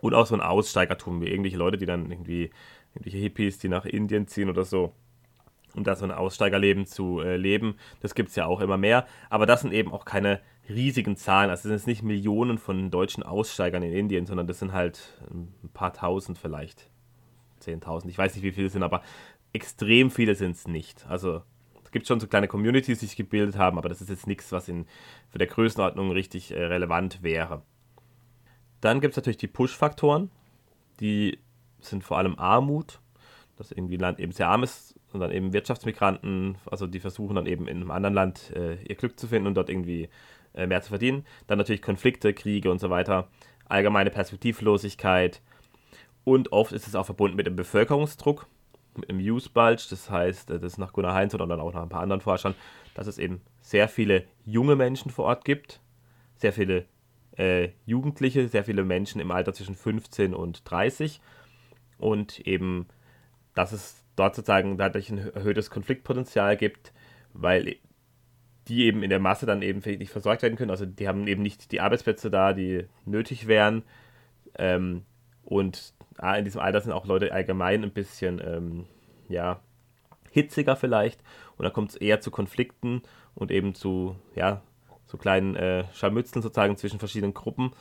Und 0.00 0.14
auch 0.14 0.26
so 0.26 0.34
ein 0.34 0.40
Aussteigertum, 0.40 1.20
wie 1.20 1.28
irgendwelche 1.28 1.56
Leute, 1.56 1.76
die 1.76 1.86
dann 1.86 2.10
irgendwie, 2.10 2.50
irgendwelche 2.94 3.18
Hippies, 3.18 3.58
die 3.58 3.68
nach 3.68 3.84
Indien 3.84 4.26
ziehen 4.26 4.48
oder 4.48 4.64
so, 4.64 4.92
um 5.74 5.84
da 5.84 5.96
so 5.96 6.04
ein 6.04 6.10
Aussteigerleben 6.10 6.86
zu 6.86 7.20
äh, 7.20 7.36
leben. 7.36 7.76
Das 8.00 8.14
gibt 8.14 8.30
es 8.30 8.36
ja 8.36 8.46
auch 8.46 8.60
immer 8.60 8.76
mehr. 8.76 9.06
Aber 9.30 9.46
das 9.46 9.62
sind 9.62 9.72
eben 9.72 9.92
auch 9.92 10.04
keine 10.04 10.40
riesigen 10.68 11.16
Zahlen. 11.16 11.50
Also 11.50 11.68
es 11.70 11.84
sind 11.84 11.90
nicht 11.90 12.02
Millionen 12.02 12.58
von 12.58 12.90
deutschen 12.90 13.22
Aussteigern 13.22 13.82
in 13.82 13.92
Indien, 13.92 14.26
sondern 14.26 14.46
das 14.46 14.58
sind 14.58 14.72
halt 14.72 15.18
ein 15.30 15.70
paar 15.72 15.92
tausend 15.92 16.38
vielleicht. 16.38 16.90
10.000, 17.62 18.08
ich 18.08 18.18
weiß 18.18 18.34
nicht, 18.34 18.44
wie 18.44 18.52
viele 18.52 18.68
es 18.68 18.72
sind, 18.72 18.82
aber 18.82 19.02
extrem 19.52 20.10
viele 20.10 20.34
sind 20.34 20.52
es 20.52 20.68
nicht. 20.68 21.06
Also 21.08 21.42
es 21.84 21.90
gibt 21.90 22.06
schon 22.06 22.20
so 22.20 22.26
kleine 22.26 22.48
Communities, 22.48 23.00
die 23.00 23.06
sich 23.06 23.16
gebildet 23.16 23.56
haben, 23.56 23.78
aber 23.78 23.88
das 23.88 24.00
ist 24.00 24.10
jetzt 24.10 24.26
nichts, 24.26 24.52
was 24.52 24.68
in, 24.68 24.86
für 25.30 25.38
der 25.38 25.46
Größenordnung 25.46 26.10
richtig 26.10 26.52
äh, 26.52 26.64
relevant 26.64 27.22
wäre. 27.22 27.62
Dann 28.80 29.00
gibt 29.00 29.12
es 29.12 29.16
natürlich 29.16 29.38
die 29.38 29.48
Push-Faktoren, 29.48 30.30
die 31.00 31.38
sind 31.80 32.04
vor 32.04 32.18
allem 32.18 32.38
Armut, 32.38 33.00
dass 33.56 33.72
irgendwie 33.72 33.96
Land 33.96 34.20
eben 34.20 34.32
sehr 34.32 34.48
arm 34.48 34.62
ist 34.62 34.94
und 35.12 35.20
dann 35.20 35.32
eben 35.32 35.52
Wirtschaftsmigranten, 35.52 36.58
also 36.66 36.86
die 36.86 37.00
versuchen 37.00 37.36
dann 37.36 37.46
eben 37.46 37.66
in 37.66 37.78
einem 37.78 37.90
anderen 37.90 38.14
Land 38.14 38.52
äh, 38.54 38.76
ihr 38.84 38.94
Glück 38.94 39.18
zu 39.18 39.26
finden 39.26 39.48
und 39.48 39.54
dort 39.54 39.68
irgendwie 39.68 40.08
äh, 40.54 40.66
mehr 40.66 40.82
zu 40.82 40.90
verdienen. 40.90 41.24
Dann 41.46 41.58
natürlich 41.58 41.82
Konflikte, 41.82 42.34
Kriege 42.34 42.70
und 42.70 42.78
so 42.78 42.90
weiter, 42.90 43.28
allgemeine 43.68 44.10
Perspektivlosigkeit 44.10 45.42
und 46.24 46.52
oft 46.52 46.72
ist 46.72 46.86
es 46.86 46.94
auch 46.94 47.06
verbunden 47.06 47.36
mit 47.36 47.46
dem 47.46 47.56
Bevölkerungsdruck, 47.56 48.46
mit 48.94 49.08
dem 49.08 49.18
Use 49.18 49.48
Bulge, 49.48 49.82
das 49.90 50.10
heißt, 50.10 50.50
äh, 50.50 50.60
das 50.60 50.72
ist 50.72 50.78
nach 50.78 50.92
Gunnar 50.92 51.14
Heinz 51.14 51.34
und 51.34 51.40
dann 51.40 51.60
auch 51.60 51.72
nach 51.72 51.82
ein 51.82 51.88
paar 51.88 52.02
anderen 52.02 52.20
Forschern, 52.20 52.54
dass 52.94 53.06
es 53.06 53.18
eben 53.18 53.40
sehr 53.60 53.88
viele 53.88 54.24
junge 54.44 54.76
Menschen 54.76 55.10
vor 55.10 55.24
Ort 55.24 55.44
gibt, 55.44 55.80
sehr 56.36 56.52
viele 56.52 56.86
äh, 57.38 57.70
Jugendliche, 57.86 58.48
sehr 58.48 58.64
viele 58.64 58.84
Menschen 58.84 59.20
im 59.20 59.30
Alter 59.30 59.54
zwischen 59.54 59.76
15 59.76 60.34
und 60.34 60.68
30 60.68 61.20
und 61.98 62.40
eben, 62.40 62.86
dass 63.54 63.72
es 63.72 64.04
dort 64.16 64.34
sozusagen 64.34 64.76
dadurch 64.76 65.10
ein 65.10 65.18
erhöhtes 65.18 65.70
Konfliktpotenzial 65.70 66.56
gibt, 66.56 66.92
weil 67.32 67.76
die 68.66 68.84
eben 68.84 69.02
in 69.02 69.10
der 69.10 69.20
Masse 69.20 69.46
dann 69.46 69.62
eben 69.62 69.80
nicht 69.98 70.10
versorgt 70.10 70.42
werden 70.42 70.56
können. 70.56 70.70
Also 70.70 70.84
die 70.84 71.08
haben 71.08 71.26
eben 71.26 71.42
nicht 71.42 71.72
die 71.72 71.80
Arbeitsplätze 71.80 72.30
da, 72.30 72.52
die 72.52 72.84
nötig 73.06 73.46
wären. 73.46 73.82
Ähm, 74.56 75.04
und 75.42 75.94
ah, 76.18 76.36
in 76.36 76.44
diesem 76.44 76.60
Alter 76.60 76.80
sind 76.80 76.92
auch 76.92 77.06
Leute 77.06 77.32
allgemein 77.32 77.82
ein 77.82 77.92
bisschen, 77.92 78.42
ähm, 78.44 78.86
ja, 79.28 79.60
hitziger 80.30 80.76
vielleicht. 80.76 81.22
Und 81.56 81.64
da 81.64 81.70
kommt 81.70 81.90
es 81.90 81.96
eher 81.96 82.20
zu 82.20 82.30
Konflikten 82.30 83.02
und 83.34 83.50
eben 83.50 83.74
zu, 83.74 84.16
ja, 84.34 84.62
so 85.08 85.18
kleinen 85.18 85.56
äh, 85.56 85.84
Scharmützeln 85.94 86.42
sozusagen 86.42 86.76
zwischen 86.76 86.98
verschiedenen 86.98 87.34
Gruppen. 87.34 87.72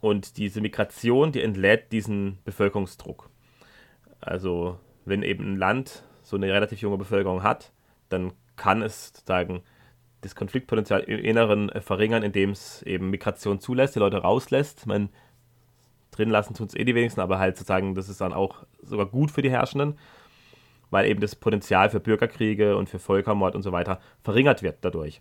Und 0.00 0.36
diese 0.36 0.60
Migration, 0.60 1.32
die 1.32 1.42
entlädt 1.42 1.92
diesen 1.92 2.38
Bevölkerungsdruck. 2.44 3.28
Also 4.20 4.78
wenn 5.04 5.22
eben 5.22 5.52
ein 5.52 5.56
Land 5.56 6.04
so 6.22 6.36
eine 6.36 6.52
relativ 6.52 6.80
junge 6.80 6.96
Bevölkerung 6.96 7.42
hat, 7.42 7.72
dann 8.08 8.32
kann 8.56 8.82
es 8.82 9.08
sozusagen 9.08 9.62
das 10.20 10.34
Konfliktpotenzial 10.34 11.00
im 11.00 11.18
Inneren 11.18 11.68
äh, 11.70 11.80
verringern, 11.80 12.22
indem 12.22 12.50
es 12.50 12.82
eben 12.82 13.10
Migration 13.10 13.60
zulässt, 13.60 13.96
die 13.96 14.00
Leute 14.00 14.18
rauslässt. 14.18 14.86
Man 14.86 15.10
drin 16.10 16.30
lassen 16.30 16.54
tun 16.54 16.66
es 16.66 16.74
eh 16.74 16.84
die 16.84 16.94
wenigsten, 16.94 17.20
aber 17.20 17.38
halt 17.38 17.56
sozusagen, 17.56 17.94
das 17.94 18.08
ist 18.08 18.20
dann 18.20 18.32
auch 18.32 18.64
sogar 18.82 19.06
gut 19.06 19.30
für 19.30 19.42
die 19.42 19.50
Herrschenden, 19.50 19.98
weil 20.90 21.06
eben 21.06 21.20
das 21.20 21.36
Potenzial 21.36 21.90
für 21.90 22.00
Bürgerkriege 22.00 22.76
und 22.76 22.88
für 22.88 22.98
Völkermord 22.98 23.54
und 23.54 23.62
so 23.62 23.72
weiter 23.72 24.00
verringert 24.22 24.62
wird 24.62 24.78
dadurch. 24.80 25.20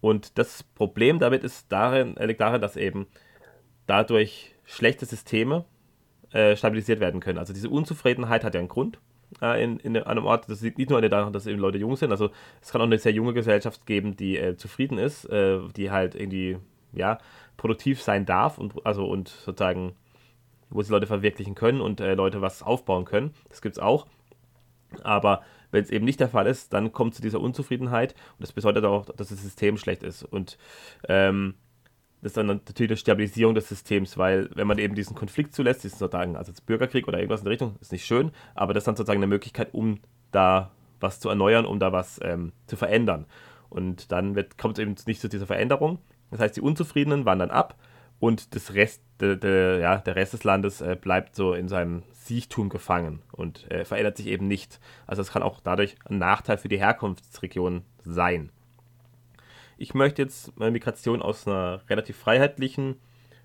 Und 0.00 0.38
das 0.38 0.62
Problem 0.62 1.18
damit 1.18 1.42
ist 1.44 1.70
darin, 1.72 2.16
liegt 2.20 2.40
darin, 2.40 2.60
dass 2.60 2.76
eben 2.76 3.06
dadurch 3.86 4.54
schlechte 4.64 5.06
Systeme 5.06 5.64
äh, 6.32 6.56
stabilisiert 6.56 7.00
werden 7.00 7.20
können. 7.20 7.38
Also 7.38 7.52
diese 7.52 7.70
Unzufriedenheit 7.70 8.44
hat 8.44 8.54
ja 8.54 8.60
einen 8.60 8.68
Grund 8.68 8.98
äh, 9.40 9.62
in, 9.62 9.78
in 9.78 9.96
einem 9.96 10.24
Ort. 10.24 10.48
Das 10.48 10.60
liegt 10.60 10.78
nicht 10.78 10.90
nur 10.90 11.00
daran, 11.00 11.32
dass 11.32 11.46
eben 11.46 11.60
Leute 11.60 11.78
jung 11.78 11.96
sind. 11.96 12.10
Also 12.10 12.30
es 12.60 12.70
kann 12.70 12.80
auch 12.80 12.86
eine 12.86 12.98
sehr 12.98 13.12
junge 13.12 13.32
Gesellschaft 13.32 13.86
geben, 13.86 14.16
die 14.16 14.36
äh, 14.36 14.56
zufrieden 14.56 14.98
ist, 14.98 15.24
äh, 15.26 15.60
die 15.76 15.90
halt 15.90 16.14
irgendwie 16.14 16.58
ja 16.92 17.18
produktiv 17.56 18.02
sein 18.02 18.26
darf 18.26 18.58
und 18.58 18.74
also 18.84 19.06
und 19.06 19.28
sozusagen 19.28 19.94
wo 20.70 20.82
sie 20.82 20.92
Leute 20.92 21.06
verwirklichen 21.06 21.54
können 21.54 21.80
und 21.80 22.00
äh, 22.00 22.14
Leute 22.14 22.40
was 22.40 22.62
aufbauen 22.62 23.04
können. 23.04 23.32
Das 23.48 23.62
gibt 23.62 23.76
es 23.76 23.82
auch. 23.82 24.06
Aber 25.04 25.42
wenn 25.70 25.82
es 25.82 25.90
eben 25.90 26.04
nicht 26.04 26.20
der 26.20 26.28
Fall 26.28 26.46
ist, 26.46 26.72
dann 26.72 26.92
kommt 26.92 27.14
zu 27.14 27.22
dieser 27.22 27.40
Unzufriedenheit 27.40 28.14
und 28.38 28.42
das 28.42 28.52
bedeutet 28.52 28.84
auch, 28.84 29.06
dass 29.06 29.28
das 29.28 29.42
System 29.42 29.76
schlecht 29.76 30.02
ist. 30.02 30.22
Und 30.22 30.58
ähm, 31.08 31.54
das 32.22 32.30
ist 32.30 32.36
dann 32.36 32.46
natürlich 32.46 32.90
eine 32.90 32.96
Stabilisierung 32.96 33.54
des 33.54 33.68
Systems, 33.68 34.16
weil 34.16 34.48
wenn 34.54 34.66
man 34.66 34.78
eben 34.78 34.94
diesen 34.94 35.14
Konflikt 35.14 35.54
zulässt, 35.54 35.84
diesen 35.84 35.98
sozusagen, 35.98 36.36
also 36.36 36.52
Bürgerkrieg 36.64 37.06
oder 37.06 37.18
irgendwas 37.18 37.40
in 37.40 37.44
der 37.44 37.52
Richtung, 37.52 37.76
ist 37.80 37.92
nicht 37.92 38.06
schön, 38.06 38.32
aber 38.54 38.74
das 38.74 38.82
ist 38.82 38.86
dann 38.88 38.96
sozusagen 38.96 39.18
eine 39.18 39.26
Möglichkeit, 39.26 39.72
um 39.72 40.00
da 40.32 40.70
was 40.98 41.20
zu 41.20 41.28
erneuern, 41.28 41.66
um 41.66 41.78
da 41.78 41.92
was 41.92 42.18
ähm, 42.22 42.52
zu 42.66 42.76
verändern. 42.76 43.26
Und 43.68 44.12
dann 44.12 44.34
kommt 44.56 44.78
es 44.78 44.82
eben 44.82 44.94
nicht 45.06 45.20
zu 45.20 45.28
dieser 45.28 45.46
Veränderung. 45.46 45.98
Das 46.30 46.40
heißt, 46.40 46.56
die 46.56 46.62
Unzufriedenen 46.62 47.24
wandern 47.26 47.50
ab 47.50 47.76
und 48.18 48.54
das 48.54 48.74
Rest, 48.74 49.02
de, 49.20 49.36
de, 49.36 49.80
ja, 49.80 49.98
der 49.98 50.16
Rest 50.16 50.32
des 50.32 50.44
Landes 50.44 50.80
äh, 50.80 50.96
bleibt 51.00 51.34
so 51.34 51.54
in 51.54 51.68
seinem 51.68 52.02
Siechtum 52.12 52.68
gefangen 52.68 53.22
und 53.32 53.70
äh, 53.70 53.84
verändert 53.84 54.16
sich 54.16 54.26
eben 54.26 54.48
nicht. 54.48 54.80
Also 55.06 55.22
es 55.22 55.30
kann 55.30 55.42
auch 55.42 55.60
dadurch 55.60 55.96
ein 56.04 56.18
Nachteil 56.18 56.58
für 56.58 56.68
die 56.68 56.78
Herkunftsregion 56.78 57.82
sein. 58.04 58.50
Ich 59.78 59.94
möchte 59.94 60.22
jetzt 60.22 60.58
Migration 60.58 61.20
aus 61.20 61.46
einer 61.46 61.82
relativ 61.90 62.16
freiheitlichen 62.16 62.96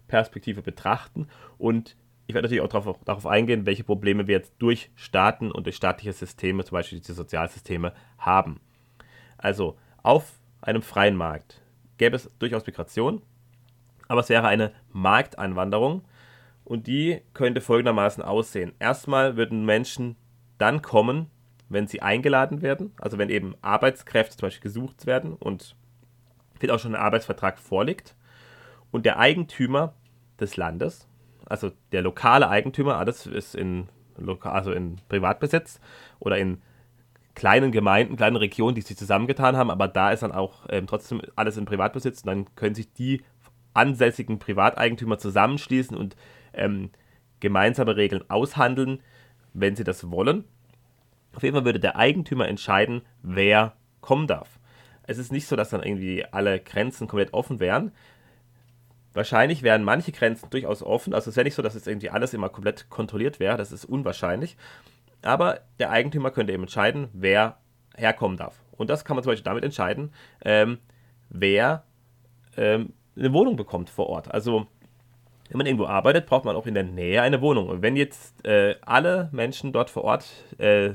Perspektive 0.07 0.61
betrachten 0.61 1.27
und 1.57 1.97
ich 2.27 2.33
werde 2.33 2.45
natürlich 2.45 2.63
auch 2.63 2.69
darauf, 2.69 2.97
darauf 3.03 3.27
eingehen, 3.27 3.65
welche 3.65 3.83
Probleme 3.83 4.27
wir 4.27 4.35
jetzt 4.35 4.53
durch 4.59 4.89
Staaten 4.95 5.51
und 5.51 5.65
durch 5.65 5.75
staatliche 5.75 6.13
Systeme, 6.13 6.63
zum 6.63 6.75
Beispiel 6.75 6.99
diese 6.99 7.13
Sozialsysteme, 7.13 7.93
haben. 8.17 8.61
Also 9.37 9.77
auf 10.01 10.39
einem 10.61 10.81
freien 10.81 11.17
Markt 11.17 11.61
gäbe 11.97 12.15
es 12.15 12.31
durchaus 12.39 12.65
Migration, 12.65 13.21
aber 14.11 14.19
es 14.19 14.29
wäre 14.29 14.45
eine 14.47 14.73
Markteinwanderung 14.91 16.03
und 16.65 16.85
die 16.85 17.21
könnte 17.33 17.61
folgendermaßen 17.61 18.21
aussehen. 18.21 18.73
Erstmal 18.77 19.37
würden 19.37 19.65
Menschen 19.65 20.17
dann 20.57 20.81
kommen, 20.81 21.27
wenn 21.69 21.87
sie 21.87 22.01
eingeladen 22.01 22.61
werden, 22.61 22.91
also 22.99 23.17
wenn 23.17 23.29
eben 23.29 23.55
Arbeitskräfte 23.61 24.35
zum 24.35 24.47
Beispiel 24.47 24.63
gesucht 24.63 25.05
werden 25.05 25.33
und 25.33 25.77
auch 26.69 26.79
schon 26.79 26.93
ein 26.93 27.01
Arbeitsvertrag 27.01 27.57
vorliegt 27.57 28.15
und 28.91 29.05
der 29.05 29.17
Eigentümer 29.17 29.93
des 30.39 30.57
Landes, 30.57 31.07
also 31.47 31.71
der 31.93 32.01
lokale 32.01 32.49
Eigentümer, 32.49 32.97
alles 32.97 33.25
ist 33.25 33.55
in, 33.55 33.87
also 34.41 34.73
in 34.73 34.97
Privatbesitz 35.07 35.79
oder 36.19 36.37
in 36.37 36.61
kleinen 37.33 37.71
Gemeinden, 37.71 38.17
kleinen 38.17 38.35
Regionen, 38.35 38.75
die 38.75 38.81
sich 38.81 38.97
zusammengetan 38.97 39.55
haben, 39.55 39.71
aber 39.71 39.87
da 39.87 40.11
ist 40.11 40.21
dann 40.21 40.33
auch 40.33 40.65
ähm, 40.69 40.85
trotzdem 40.85 41.21
alles 41.37 41.55
in 41.55 41.63
Privatbesitz 41.63 42.21
und 42.21 42.27
dann 42.27 42.55
können 42.55 42.75
sich 42.75 42.91
die 42.91 43.23
ansässigen 43.73 44.39
Privateigentümer 44.39 45.17
zusammenschließen 45.17 45.97
und 45.97 46.15
ähm, 46.53 46.91
gemeinsame 47.39 47.95
Regeln 47.95 48.29
aushandeln, 48.29 49.01
wenn 49.53 49.75
sie 49.75 49.83
das 49.83 50.11
wollen. 50.11 50.45
Auf 51.33 51.43
jeden 51.43 51.55
Fall 51.55 51.65
würde 51.65 51.79
der 51.79 51.95
Eigentümer 51.95 52.47
entscheiden, 52.47 53.01
wer 53.21 53.73
kommen 54.01 54.27
darf 54.27 54.59
es 55.11 55.17
ist 55.17 55.31
nicht 55.31 55.47
so, 55.47 55.55
dass 55.55 55.69
dann 55.69 55.83
irgendwie 55.83 56.25
alle 56.25 56.59
Grenzen 56.59 57.07
komplett 57.07 57.33
offen 57.33 57.59
wären. 57.59 57.91
Wahrscheinlich 59.13 59.61
wären 59.61 59.83
manche 59.83 60.11
Grenzen 60.11 60.49
durchaus 60.49 60.81
offen. 60.81 61.13
Also 61.13 61.29
es 61.29 61.35
wäre 61.35 61.43
nicht 61.43 61.55
so, 61.55 61.61
dass 61.61 61.75
jetzt 61.75 61.87
irgendwie 61.87 62.09
alles 62.09 62.33
immer 62.33 62.49
komplett 62.49 62.89
kontrolliert 62.89 63.39
wäre. 63.39 63.57
Das 63.57 63.71
ist 63.71 63.85
unwahrscheinlich. 63.85 64.55
Aber 65.21 65.61
der 65.79 65.91
Eigentümer 65.91 66.31
könnte 66.31 66.53
eben 66.53 66.63
entscheiden, 66.63 67.09
wer 67.13 67.57
herkommen 67.95 68.37
darf. 68.37 68.61
Und 68.71 68.89
das 68.89 69.03
kann 69.03 69.15
man 69.15 69.23
zum 69.23 69.31
Beispiel 69.31 69.43
damit 69.43 69.63
entscheiden, 69.63 70.13
ähm, 70.43 70.79
wer 71.29 71.83
ähm, 72.57 72.93
eine 73.15 73.33
Wohnung 73.33 73.55
bekommt 73.55 73.89
vor 73.89 74.07
Ort. 74.07 74.31
Also 74.33 74.67
wenn 75.49 75.57
man 75.57 75.67
irgendwo 75.67 75.85
arbeitet, 75.85 76.27
braucht 76.27 76.45
man 76.45 76.55
auch 76.55 76.65
in 76.65 76.73
der 76.73 76.83
Nähe 76.83 77.21
eine 77.21 77.41
Wohnung. 77.41 77.67
Und 77.67 77.81
wenn 77.81 77.97
jetzt 77.97 78.45
äh, 78.45 78.75
alle 78.81 79.27
Menschen 79.33 79.73
dort 79.73 79.89
vor 79.89 80.05
Ort 80.05 80.25
äh, 80.57 80.91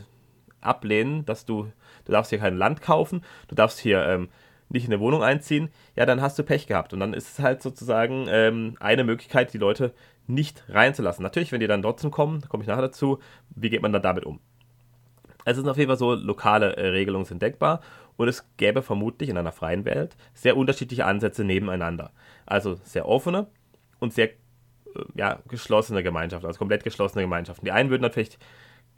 ablehnen, 0.62 1.26
dass 1.26 1.44
du, 1.44 1.70
du 2.06 2.12
darfst 2.12 2.30
hier 2.30 2.38
kein 2.38 2.56
Land 2.56 2.80
kaufen, 2.80 3.22
du 3.48 3.54
darfst 3.54 3.78
hier 3.78 4.06
ähm, 4.06 4.30
nicht 4.70 4.86
in 4.86 4.92
eine 4.92 5.00
Wohnung 5.00 5.22
einziehen, 5.22 5.68
ja, 5.94 6.06
dann 6.06 6.22
hast 6.22 6.38
du 6.38 6.42
Pech 6.42 6.66
gehabt. 6.66 6.94
Und 6.94 7.00
dann 7.00 7.12
ist 7.12 7.28
es 7.28 7.38
halt 7.38 7.62
sozusagen 7.62 8.26
ähm, 8.30 8.76
eine 8.80 9.04
Möglichkeit, 9.04 9.52
die 9.52 9.58
Leute 9.58 9.92
nicht 10.26 10.64
reinzulassen. 10.68 11.22
Natürlich, 11.22 11.52
wenn 11.52 11.60
die 11.60 11.66
dann 11.66 11.82
trotzdem 11.82 12.10
kommen, 12.10 12.40
da 12.40 12.48
komme 12.48 12.62
ich 12.62 12.68
nachher 12.68 12.82
dazu, 12.82 13.18
wie 13.54 13.68
geht 13.68 13.82
man 13.82 13.92
dann 13.92 14.02
damit 14.02 14.24
um? 14.24 14.40
Also 15.44 15.60
es 15.60 15.64
sind 15.64 15.70
auf 15.70 15.76
jeden 15.76 15.88
Fall 15.88 15.98
so, 15.98 16.14
lokale 16.14 16.76
äh, 16.76 16.88
Regelungen 16.88 17.26
sind 17.26 17.42
denkbar 17.42 17.80
und 18.16 18.28
es 18.28 18.44
gäbe 18.56 18.82
vermutlich 18.82 19.28
in 19.28 19.38
einer 19.38 19.52
freien 19.52 19.84
Welt 19.84 20.16
sehr 20.34 20.56
unterschiedliche 20.56 21.04
Ansätze 21.04 21.44
nebeneinander. 21.44 22.12
Also 22.46 22.74
sehr 22.82 23.06
offene 23.08 23.46
und 24.00 24.12
sehr 24.12 24.30
äh, 24.30 24.34
ja, 25.14 25.40
geschlossene 25.48 26.02
Gemeinschaften, 26.02 26.46
also 26.46 26.58
komplett 26.58 26.84
geschlossene 26.84 27.22
Gemeinschaften. 27.22 27.64
Die 27.64 27.72
einen 27.72 27.90
würden 27.90 28.02
dann 28.02 28.12
vielleicht 28.12 28.38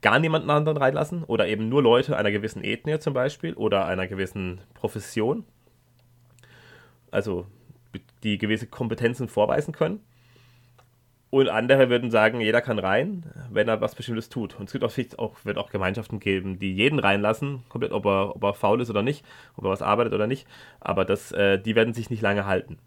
gar 0.00 0.18
niemanden 0.18 0.50
anderen 0.50 0.78
reinlassen 0.78 1.24
oder 1.24 1.48
eben 1.48 1.68
nur 1.68 1.82
Leute 1.82 2.16
einer 2.16 2.30
gewissen 2.30 2.62
Ethnie 2.62 2.98
zum 3.00 3.14
Beispiel 3.14 3.54
oder 3.54 3.86
einer 3.86 4.06
gewissen 4.06 4.60
Profession, 4.74 5.44
also 7.10 7.46
die 8.22 8.38
gewisse 8.38 8.66
Kompetenzen 8.66 9.28
vorweisen 9.28 9.72
können. 9.72 10.00
Und 11.30 11.50
andere 11.50 11.90
würden 11.90 12.10
sagen, 12.10 12.40
jeder 12.40 12.62
kann 12.62 12.78
rein, 12.78 13.24
wenn 13.50 13.68
er 13.68 13.82
was 13.82 13.94
Bestimmtes 13.94 14.30
tut. 14.30 14.58
Und 14.58 14.66
es 14.66 14.72
gibt 14.72 14.84
auch, 14.84 14.92
auch, 15.18 15.44
wird 15.44 15.58
auch 15.58 15.70
Gemeinschaften 15.70 16.20
geben, 16.20 16.58
die 16.58 16.74
jeden 16.74 16.98
reinlassen, 16.98 17.64
komplett, 17.68 17.92
ob 17.92 18.06
er, 18.06 18.34
ob 18.36 18.42
er 18.42 18.54
faul 18.54 18.80
ist 18.80 18.88
oder 18.88 19.02
nicht, 19.02 19.24
ob 19.56 19.64
er 19.64 19.70
was 19.70 19.82
arbeitet 19.82 20.14
oder 20.14 20.26
nicht. 20.26 20.46
Aber 20.80 21.04
das, 21.04 21.32
äh, 21.32 21.58
die 21.58 21.74
werden 21.76 21.92
sich 21.92 22.08
nicht 22.08 22.22
lange 22.22 22.46
halten. 22.46 22.78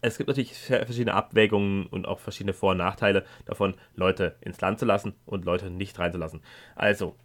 Es 0.00 0.16
gibt 0.16 0.28
natürlich 0.28 0.54
verschiedene 0.56 1.14
Abwägungen 1.14 1.86
und 1.86 2.08
auch 2.08 2.20
verschiedene 2.20 2.54
Vor- 2.54 2.72
und 2.72 2.78
Nachteile 2.78 3.24
davon, 3.44 3.74
Leute 3.94 4.34
ins 4.40 4.60
Land 4.60 4.78
zu 4.78 4.86
lassen 4.86 5.14
und 5.26 5.44
Leute 5.44 5.70
nicht 5.70 5.98
reinzulassen. 5.98 6.40
Also, 6.74 7.16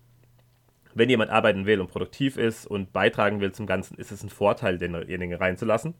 wenn 0.93 1.09
jemand 1.09 1.31
arbeiten 1.31 1.65
will 1.65 1.79
und 1.79 1.87
produktiv 1.87 2.37
ist 2.37 2.67
und 2.67 2.91
beitragen 2.91 3.39
will 3.39 3.51
zum 3.53 3.65
Ganzen, 3.65 3.97
ist 3.97 4.11
es 4.11 4.23
ein 4.23 4.29
Vorteil, 4.29 4.77
denjenigen 4.77 5.37
reinzulassen. 5.37 5.95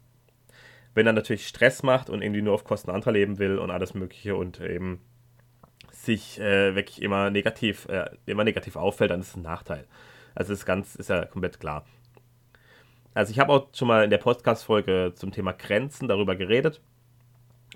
Wenn 0.98 1.06
er 1.06 1.14
natürlich 1.14 1.48
Stress 1.48 1.84
macht 1.84 2.10
und 2.10 2.24
irgendwie 2.24 2.42
nur 2.42 2.56
auf 2.56 2.64
Kosten 2.64 2.90
anderer 2.90 3.12
leben 3.12 3.38
will 3.38 3.60
und 3.60 3.70
alles 3.70 3.94
Mögliche 3.94 4.36
und 4.36 4.60
eben 4.60 5.00
sich 5.92 6.40
äh, 6.40 6.74
wirklich 6.74 7.04
immer 7.04 7.30
negativ, 7.30 7.88
äh, 7.88 8.10
immer 8.26 8.44
negativ 8.44 8.76
auffällt, 8.76 9.12
dann 9.12 9.20
ist 9.20 9.28
es 9.28 9.36
ein 9.36 9.44
Nachteil. 9.44 9.86
Also 10.34 10.54
das 10.54 10.66
ganz 10.66 10.96
ist 10.96 11.12
ja 11.12 11.26
komplett 11.26 11.60
klar. 11.60 11.86
Also 13.14 13.30
ich 13.30 13.38
habe 13.38 13.54
auch 13.54 13.68
schon 13.76 13.88
mal 13.88 14.06
in 14.06 14.10
der 14.10 14.18
Podcast-Folge 14.18 15.14
zum 15.14 15.32
Thema 15.32 15.52
Grenzen 15.52 16.08
darüber 16.08 16.36
geredet. 16.36 16.82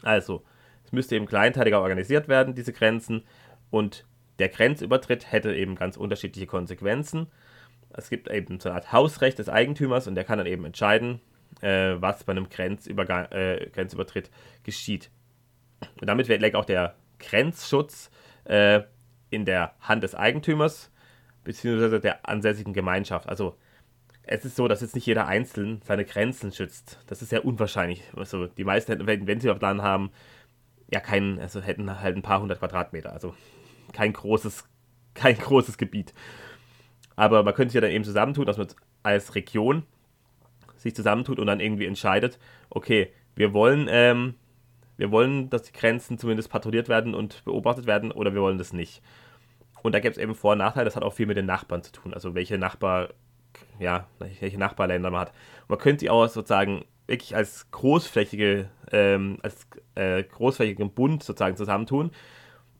Also, 0.01 0.41
es 0.83 0.91
müsste 0.91 1.15
eben 1.15 1.27
kleinteiliger 1.27 1.79
organisiert 1.79 2.27
werden, 2.27 2.55
diese 2.55 2.73
Grenzen. 2.73 3.21
Und 3.69 4.03
der 4.39 4.49
Grenzübertritt 4.49 5.31
hätte 5.31 5.53
eben 5.53 5.75
ganz 5.75 5.95
unterschiedliche 5.95 6.47
Konsequenzen. 6.47 7.27
Es 7.93 8.09
gibt 8.09 8.31
eben 8.31 8.59
so 8.59 8.69
eine 8.69 8.77
Art 8.77 8.91
Hausrecht 8.91 9.37
des 9.37 9.47
Eigentümers 9.47 10.07
und 10.07 10.15
der 10.15 10.23
kann 10.23 10.39
dann 10.39 10.47
eben 10.47 10.65
entscheiden, 10.65 11.21
äh, 11.61 11.95
was 11.99 12.23
bei 12.23 12.31
einem 12.31 12.49
Grenzübergang, 12.49 13.25
äh, 13.31 13.69
Grenzübertritt 13.73 14.29
geschieht. 14.63 15.11
Und 15.99 16.07
damit 16.07 16.27
liegt 16.27 16.55
auch 16.55 16.65
der 16.65 16.95
Grenzschutz 17.19 18.09
äh, 18.45 18.81
in 19.29 19.45
der 19.45 19.73
Hand 19.79 20.03
des 20.03 20.15
Eigentümers 20.15 20.91
bzw. 21.43 21.99
der 21.99 22.27
ansässigen 22.27 22.73
Gemeinschaft. 22.73 23.27
Also 23.27 23.57
es 24.23 24.45
ist 24.45 24.55
so, 24.55 24.67
dass 24.67 24.81
jetzt 24.81 24.95
nicht 24.95 25.05
jeder 25.05 25.27
Einzelne 25.27 25.79
seine 25.83 26.05
Grenzen 26.05 26.51
schützt. 26.51 26.99
Das 27.07 27.21
ist 27.21 27.29
sehr 27.29 27.45
unwahrscheinlich. 27.45 28.03
Also 28.15 28.47
die 28.47 28.63
meisten 28.63 28.91
hätten, 28.91 29.07
wenn, 29.07 29.27
wenn 29.27 29.39
sie 29.39 29.49
auf 29.49 29.59
Plan 29.59 29.81
haben, 29.81 30.11
ja 30.91 30.99
keinen, 30.99 31.39
also 31.39 31.61
hätten 31.61 32.01
halt 32.01 32.15
ein 32.15 32.21
paar 32.21 32.41
hundert 32.41 32.59
Quadratmeter. 32.59 33.13
Also 33.13 33.33
kein 33.93 34.13
großes, 34.13 34.65
kein 35.13 35.37
großes 35.39 35.77
Gebiet. 35.77 36.13
Aber 37.15 37.43
man 37.43 37.53
könnte 37.53 37.71
sich 37.71 37.75
ja 37.75 37.81
dann 37.81 37.91
eben 37.91 38.03
zusammentun, 38.03 38.45
dass 38.45 38.57
man 38.57 38.67
als 39.03 39.35
Region 39.35 39.83
sich 40.81 40.95
zusammentut 40.95 41.39
und 41.39 41.47
dann 41.47 41.59
irgendwie 41.59 41.85
entscheidet, 41.85 42.39
okay, 42.69 43.11
wir 43.35 43.53
wollen, 43.53 43.87
ähm, 43.89 44.35
wir 44.97 45.11
wollen, 45.11 45.49
dass 45.49 45.63
die 45.63 45.73
Grenzen 45.73 46.17
zumindest 46.17 46.49
patrouilliert 46.49 46.89
werden 46.89 47.13
und 47.13 47.43
beobachtet 47.45 47.85
werden 47.85 48.11
oder 48.11 48.33
wir 48.33 48.41
wollen 48.41 48.57
das 48.57 48.73
nicht. 48.73 49.01
Und 49.83 49.93
da 49.93 49.99
gibt 49.99 50.17
es 50.17 50.21
eben 50.21 50.35
Vor- 50.35 50.53
und 50.53 50.59
Nachteile, 50.59 50.85
das 50.85 50.95
hat 50.95 51.03
auch 51.03 51.13
viel 51.13 51.25
mit 51.25 51.37
den 51.37 51.45
Nachbarn 51.45 51.83
zu 51.83 51.91
tun. 51.91 52.13
Also 52.13 52.35
welche 52.35 52.57
Nachbar, 52.57 53.09
ja, 53.79 54.07
welche 54.19 54.57
Nachbarländer 54.57 55.09
man 55.09 55.21
hat. 55.21 55.33
Man 55.67 55.79
könnte 55.79 56.05
die 56.05 56.09
auch 56.09 56.27
sozusagen 56.27 56.85
wirklich 57.07 57.35
als 57.35 57.69
großflächige, 57.71 58.69
ähm, 58.91 59.37
als 59.41 59.67
äh, 59.95 60.23
großflächigen 60.23 60.91
Bund 60.93 61.23
sozusagen 61.23 61.57
zusammentun, 61.57 62.11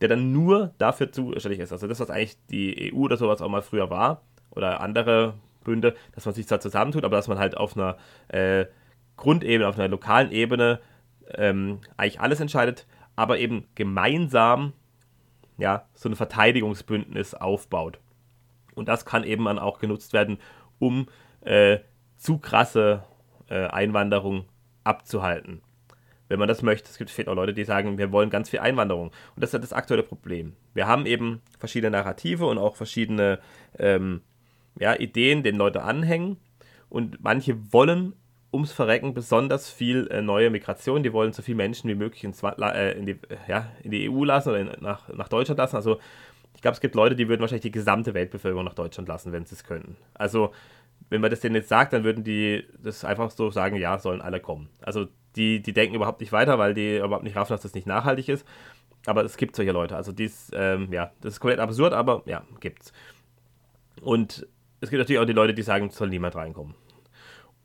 der 0.00 0.08
dann 0.08 0.32
nur 0.32 0.74
dafür 0.78 1.12
zuständig 1.12 1.60
ist. 1.60 1.72
Also 1.72 1.86
das, 1.86 2.00
was 2.00 2.10
eigentlich 2.10 2.36
die 2.50 2.92
EU 2.92 2.98
oder 2.98 3.16
sowas 3.16 3.42
auch 3.42 3.48
mal 3.48 3.62
früher 3.62 3.90
war, 3.90 4.22
oder 4.54 4.80
andere 4.80 5.34
Bünde, 5.64 5.94
dass 6.14 6.24
man 6.24 6.34
sich 6.34 6.46
da 6.46 6.60
zusammentut, 6.60 7.04
aber 7.04 7.16
dass 7.16 7.28
man 7.28 7.38
halt 7.38 7.56
auf 7.56 7.76
einer 7.76 7.96
äh, 8.28 8.66
Grundebene, 9.16 9.68
auf 9.68 9.78
einer 9.78 9.88
lokalen 9.88 10.30
Ebene 10.30 10.80
ähm, 11.34 11.80
eigentlich 11.96 12.20
alles 12.20 12.40
entscheidet, 12.40 12.86
aber 13.16 13.38
eben 13.38 13.66
gemeinsam 13.74 14.72
ja, 15.58 15.86
so 15.94 16.08
ein 16.08 16.16
Verteidigungsbündnis 16.16 17.34
aufbaut. 17.34 18.00
Und 18.74 18.88
das 18.88 19.04
kann 19.04 19.24
eben 19.24 19.44
dann 19.44 19.58
auch 19.58 19.78
genutzt 19.78 20.12
werden, 20.12 20.38
um 20.78 21.06
äh, 21.42 21.78
zu 22.16 22.38
krasse 22.38 23.04
äh, 23.48 23.66
Einwanderung 23.66 24.46
abzuhalten. 24.84 25.62
Wenn 26.28 26.38
man 26.38 26.48
das 26.48 26.62
möchte. 26.62 26.88
Es 26.88 26.96
gibt 26.96 27.10
viele 27.10 27.32
Leute, 27.34 27.52
die 27.52 27.64
sagen, 27.64 27.98
wir 27.98 28.10
wollen 28.10 28.30
ganz 28.30 28.48
viel 28.48 28.60
Einwanderung. 28.60 29.08
Und 29.08 29.42
das 29.42 29.52
ist 29.52 29.62
das 29.62 29.72
aktuelle 29.72 30.02
Problem. 30.02 30.56
Wir 30.72 30.86
haben 30.86 31.04
eben 31.04 31.42
verschiedene 31.58 31.90
Narrative 31.90 32.46
und 32.46 32.58
auch 32.58 32.74
verschiedene 32.74 33.38
ähm, 33.78 34.22
ja, 34.78 34.94
Ideen, 34.94 35.42
denen 35.42 35.58
Leute 35.58 35.82
anhängen. 35.82 36.38
Und 36.88 37.22
manche 37.22 37.72
wollen 37.72 38.14
ums 38.52 38.72
Verrecken 38.72 39.14
besonders 39.14 39.70
viel 39.70 40.08
äh, 40.10 40.20
neue 40.20 40.50
Migration. 40.50 41.02
Die 41.02 41.12
wollen 41.12 41.32
so 41.32 41.42
viele 41.42 41.56
Menschen 41.56 41.88
wie 41.88 41.94
möglich 41.94 42.24
ins, 42.24 42.42
äh, 42.42 42.98
in, 42.98 43.06
die, 43.06 43.16
ja, 43.48 43.72
in 43.82 43.90
die 43.90 44.10
EU 44.10 44.24
lassen 44.24 44.50
oder 44.50 44.60
in, 44.60 44.70
nach, 44.80 45.08
nach 45.08 45.28
Deutschland 45.28 45.58
lassen. 45.58 45.76
Also 45.76 45.98
ich 46.54 46.60
glaube, 46.60 46.74
es 46.74 46.80
gibt 46.80 46.94
Leute, 46.94 47.16
die 47.16 47.28
würden 47.28 47.40
wahrscheinlich 47.40 47.62
die 47.62 47.70
gesamte 47.70 48.14
Weltbevölkerung 48.14 48.64
nach 48.64 48.74
Deutschland 48.74 49.08
lassen, 49.08 49.32
wenn 49.32 49.46
sie 49.46 49.54
es 49.54 49.64
könnten. 49.64 49.96
Also 50.14 50.52
wenn 51.08 51.20
man 51.20 51.30
das 51.30 51.40
denen 51.40 51.56
jetzt 51.56 51.68
sagt, 51.68 51.92
dann 51.92 52.04
würden 52.04 52.24
die 52.24 52.64
das 52.78 53.04
einfach 53.04 53.30
so 53.30 53.50
sagen, 53.50 53.76
ja, 53.76 53.98
sollen 53.98 54.20
alle 54.20 54.40
kommen. 54.40 54.68
Also 54.80 55.06
die, 55.36 55.60
die 55.62 55.72
denken 55.72 55.94
überhaupt 55.94 56.20
nicht 56.20 56.32
weiter, 56.32 56.58
weil 56.58 56.74
die 56.74 56.98
überhaupt 56.98 57.24
nicht 57.24 57.36
raffen, 57.36 57.52
dass 57.52 57.62
das 57.62 57.74
nicht 57.74 57.86
nachhaltig 57.86 58.28
ist. 58.28 58.46
Aber 59.06 59.24
es 59.24 59.36
gibt 59.36 59.56
solche 59.56 59.72
Leute. 59.72 59.96
Also 59.96 60.12
dies, 60.12 60.50
ähm, 60.54 60.92
ja, 60.92 61.10
das 61.20 61.34
ist 61.34 61.40
komplett 61.40 61.58
absurd, 61.58 61.92
aber 61.92 62.22
ja, 62.26 62.44
gibt's. 62.60 62.92
Und 64.00 64.46
es 64.82 64.90
gibt 64.90 64.98
natürlich 64.98 65.20
auch 65.20 65.26
die 65.26 65.32
Leute, 65.32 65.54
die 65.54 65.62
sagen, 65.62 65.86
es 65.86 65.96
soll 65.96 66.08
niemand 66.08 66.34
reinkommen. 66.34 66.74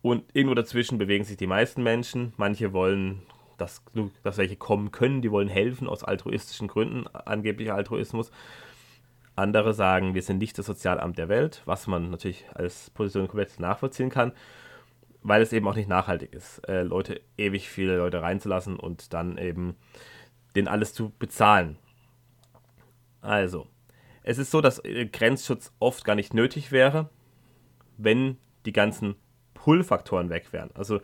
Und 0.03 0.23
irgendwo 0.33 0.53
dazwischen 0.53 0.99
bewegen 0.99 1.23
sich 1.23 1.35
die 1.35 1.47
meisten 1.47 1.81
Menschen. 1.81 2.31
Manche 2.37 2.73
wollen, 2.73 3.23
dass, 3.57 3.83
dass 4.21 4.37
welche 4.37 4.55
kommen 4.55 4.91
können, 4.91 5.23
die 5.23 5.31
wollen 5.31 5.47
helfen 5.47 5.89
aus 5.89 6.03
altruistischen 6.03 6.67
Gründen, 6.67 7.07
angeblicher 7.07 7.73
Altruismus. 7.73 8.31
Andere 9.35 9.73
sagen, 9.73 10.13
wir 10.13 10.21
sind 10.21 10.37
nicht 10.37 10.59
das 10.59 10.67
Sozialamt 10.67 11.17
der 11.17 11.27
Welt, 11.27 11.63
was 11.65 11.87
man 11.87 12.11
natürlich 12.11 12.45
als 12.53 12.91
Position 12.91 13.27
komplett 13.27 13.59
nachvollziehen 13.59 14.11
kann, 14.11 14.31
weil 15.23 15.41
es 15.41 15.53
eben 15.53 15.67
auch 15.67 15.75
nicht 15.75 15.89
nachhaltig 15.89 16.33
ist, 16.33 16.59
äh, 16.67 16.83
Leute, 16.83 17.19
ewig 17.35 17.67
viele 17.67 17.97
Leute 17.97 18.21
reinzulassen 18.21 18.77
und 18.77 19.11
dann 19.13 19.39
eben 19.39 19.75
den 20.55 20.67
alles 20.67 20.93
zu 20.93 21.11
bezahlen. 21.17 21.77
Also, 23.21 23.67
es 24.27 24.37
ist 24.37 24.51
so, 24.51 24.59
dass 24.59 24.83
äh, 24.83 25.05
Grenzschutz 25.05 25.71
oft 25.79 26.03
gar 26.03 26.15
nicht 26.15 26.33
nötig 26.33 26.73
wäre, 26.73 27.09
wenn 27.97 28.37
die 28.65 28.73
ganzen 28.73 29.15
Pull-Faktoren 29.53 30.29
weg 30.29 30.51
wären. 30.51 30.69
Also 30.73 30.99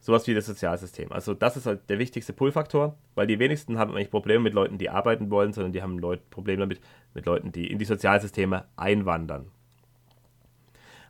sowas 0.00 0.26
wie 0.26 0.32
das 0.32 0.46
Sozialsystem. 0.46 1.12
Also 1.12 1.34
das 1.34 1.58
ist 1.58 1.66
halt 1.66 1.90
der 1.90 1.98
wichtigste 1.98 2.32
Pull-Faktor, 2.32 2.96
weil 3.14 3.26
die 3.26 3.38
wenigsten 3.38 3.78
haben 3.78 3.92
eigentlich 3.92 4.10
Probleme 4.10 4.40
mit 4.40 4.54
Leuten, 4.54 4.78
die 4.78 4.88
arbeiten 4.88 5.30
wollen, 5.30 5.52
sondern 5.52 5.72
die 5.72 5.82
haben 5.82 5.98
Leut 5.98 6.30
Probleme 6.30 6.60
damit 6.60 6.80
mit 7.12 7.26
Leuten, 7.26 7.52
die 7.52 7.70
in 7.70 7.78
die 7.78 7.84
Sozialsysteme 7.84 8.64
einwandern. 8.76 9.50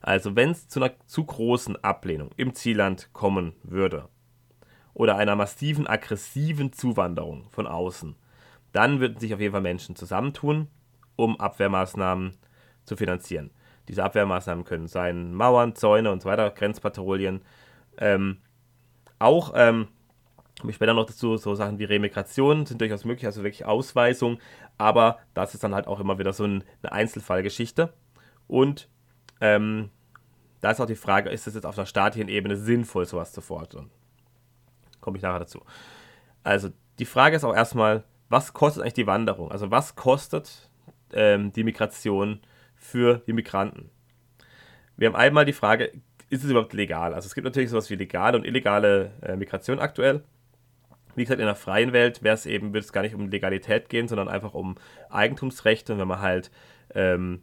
Also 0.01 0.35
wenn 0.35 0.51
es 0.51 0.67
zu 0.67 0.83
einer 0.83 0.95
zu 1.07 1.25
großen 1.25 1.77
Ablehnung 1.85 2.31
im 2.37 2.53
Zielland 2.53 3.13
kommen 3.13 3.53
würde 3.63 4.09
oder 4.93 5.17
einer 5.17 5.37
massiven 5.37 5.87
aggressiven 5.87 6.73
Zuwanderung 6.73 7.47
von 7.51 7.69
außen, 7.69 8.17
dann 8.73 8.99
würden 8.99 9.21
sich 9.21 9.33
auf 9.35 9.41
jeden 9.41 9.53
Fall 9.53 9.63
Menschen 9.63 9.95
zusammentun, 9.95 10.67
um 11.19 11.39
Abwehrmaßnahmen 11.39 12.39
zu 12.85 12.97
finanzieren. 12.97 13.51
Diese 13.89 14.05
Abwehrmaßnahmen 14.05 14.65
können 14.65 14.87
sein 14.87 15.35
Mauern, 15.35 15.75
Zäune 15.75 16.13
und 16.13 16.23
so 16.23 16.29
weiter, 16.29 16.51
Grenzpatrouillen. 16.51 17.43
Ähm, 17.99 18.39
auch 19.19 19.53
ähm, 19.57 19.89
komme 20.61 20.71
ich 20.71 20.77
später 20.77 20.95
noch 20.95 21.07
dazu, 21.07 21.37
so 21.37 21.57
Sachen 21.57 21.81
wie 21.81 21.85
Remigration 21.85 22.67
sind 22.67 22.81
durchaus 22.81 23.05
möglich, 23.05 23.27
also 23.27 23.43
wirklich 23.43 23.65
Ausweisung, 23.65 24.39
aber 24.77 25.19
das 25.35 25.55
ist 25.55 25.65
dann 25.65 25.75
halt 25.75 25.89
auch 25.89 25.99
immer 25.99 26.19
wieder 26.19 26.33
so 26.33 26.45
ein, 26.45 26.63
eine 26.83 26.93
Einzelfallgeschichte. 26.93 27.93
Und 28.47 28.89
ähm, 29.41 29.91
da 30.61 30.71
ist 30.71 30.81
auch 30.81 30.87
die 30.87 30.95
Frage, 30.95 31.31
ist 31.31 31.49
es 31.49 31.55
jetzt 31.55 31.67
auf 31.67 31.77
einer 31.77 31.87
staatlichen 31.87 32.29
Ebene 32.29 32.57
sinnvoll, 32.57 33.07
sowas 33.07 33.33
zu 33.33 33.41
fordern? 33.41 33.91
Komme 35.01 35.17
ich 35.17 35.23
nachher 35.23 35.41
dazu. 35.41 35.63
Also 36.45 36.71
die 37.01 37.05
Frage 37.07 37.37
ist 37.37 37.45
auch 37.45 37.55
erstmal, 37.55 38.05
was 38.29 38.53
kostet 38.53 38.83
eigentlich 38.83 38.95
die 38.95 39.07
Wanderung? 39.07 39.51
Also 39.51 39.71
was 39.71 39.97
kostet 39.97 40.68
ähm, 41.15 41.53
die 41.53 41.65
Migration 41.65 42.41
für 42.75 43.23
die 43.27 43.33
Migranten. 43.33 43.91
Wir 44.97 45.09
haben 45.09 45.17
einmal 45.17 45.45
die 45.45 45.53
Frage, 45.53 45.93
ist 46.31 46.45
es 46.45 46.51
überhaupt 46.51 46.73
legal? 46.73 47.15
Also 47.15 47.27
es 47.27 47.35
gibt 47.35 47.45
natürlich 47.45 47.71
sowas 47.71 47.89
wie 47.91 47.95
legale 47.95 48.37
und 48.37 48.45
illegale 48.45 49.13
äh, 49.23 49.37
Migration 49.37 49.79
aktuell. 49.79 50.23
Wie 51.15 51.25
gesagt, 51.25 51.41
in 51.41 51.47
der 51.47 51.57
freien 51.57 51.93
Welt 51.93 52.23
wäre 52.23 52.35
es 52.35 52.47
eben, 52.47 52.69
würde 52.69 52.81
es 52.81 52.93
gar 52.93 53.03
nicht 53.03 53.15
um 53.15 53.29
Legalität 53.29 53.89
gehen, 53.89 54.09
sondern 54.09 54.29
einfach 54.29 54.55
um 54.55 54.77
Eigentumsrechte. 55.11 55.95
Und 55.95 55.99
wenn 55.99 56.09
man 56.09 56.21
halt, 56.21 56.51
ähm, 56.95 57.43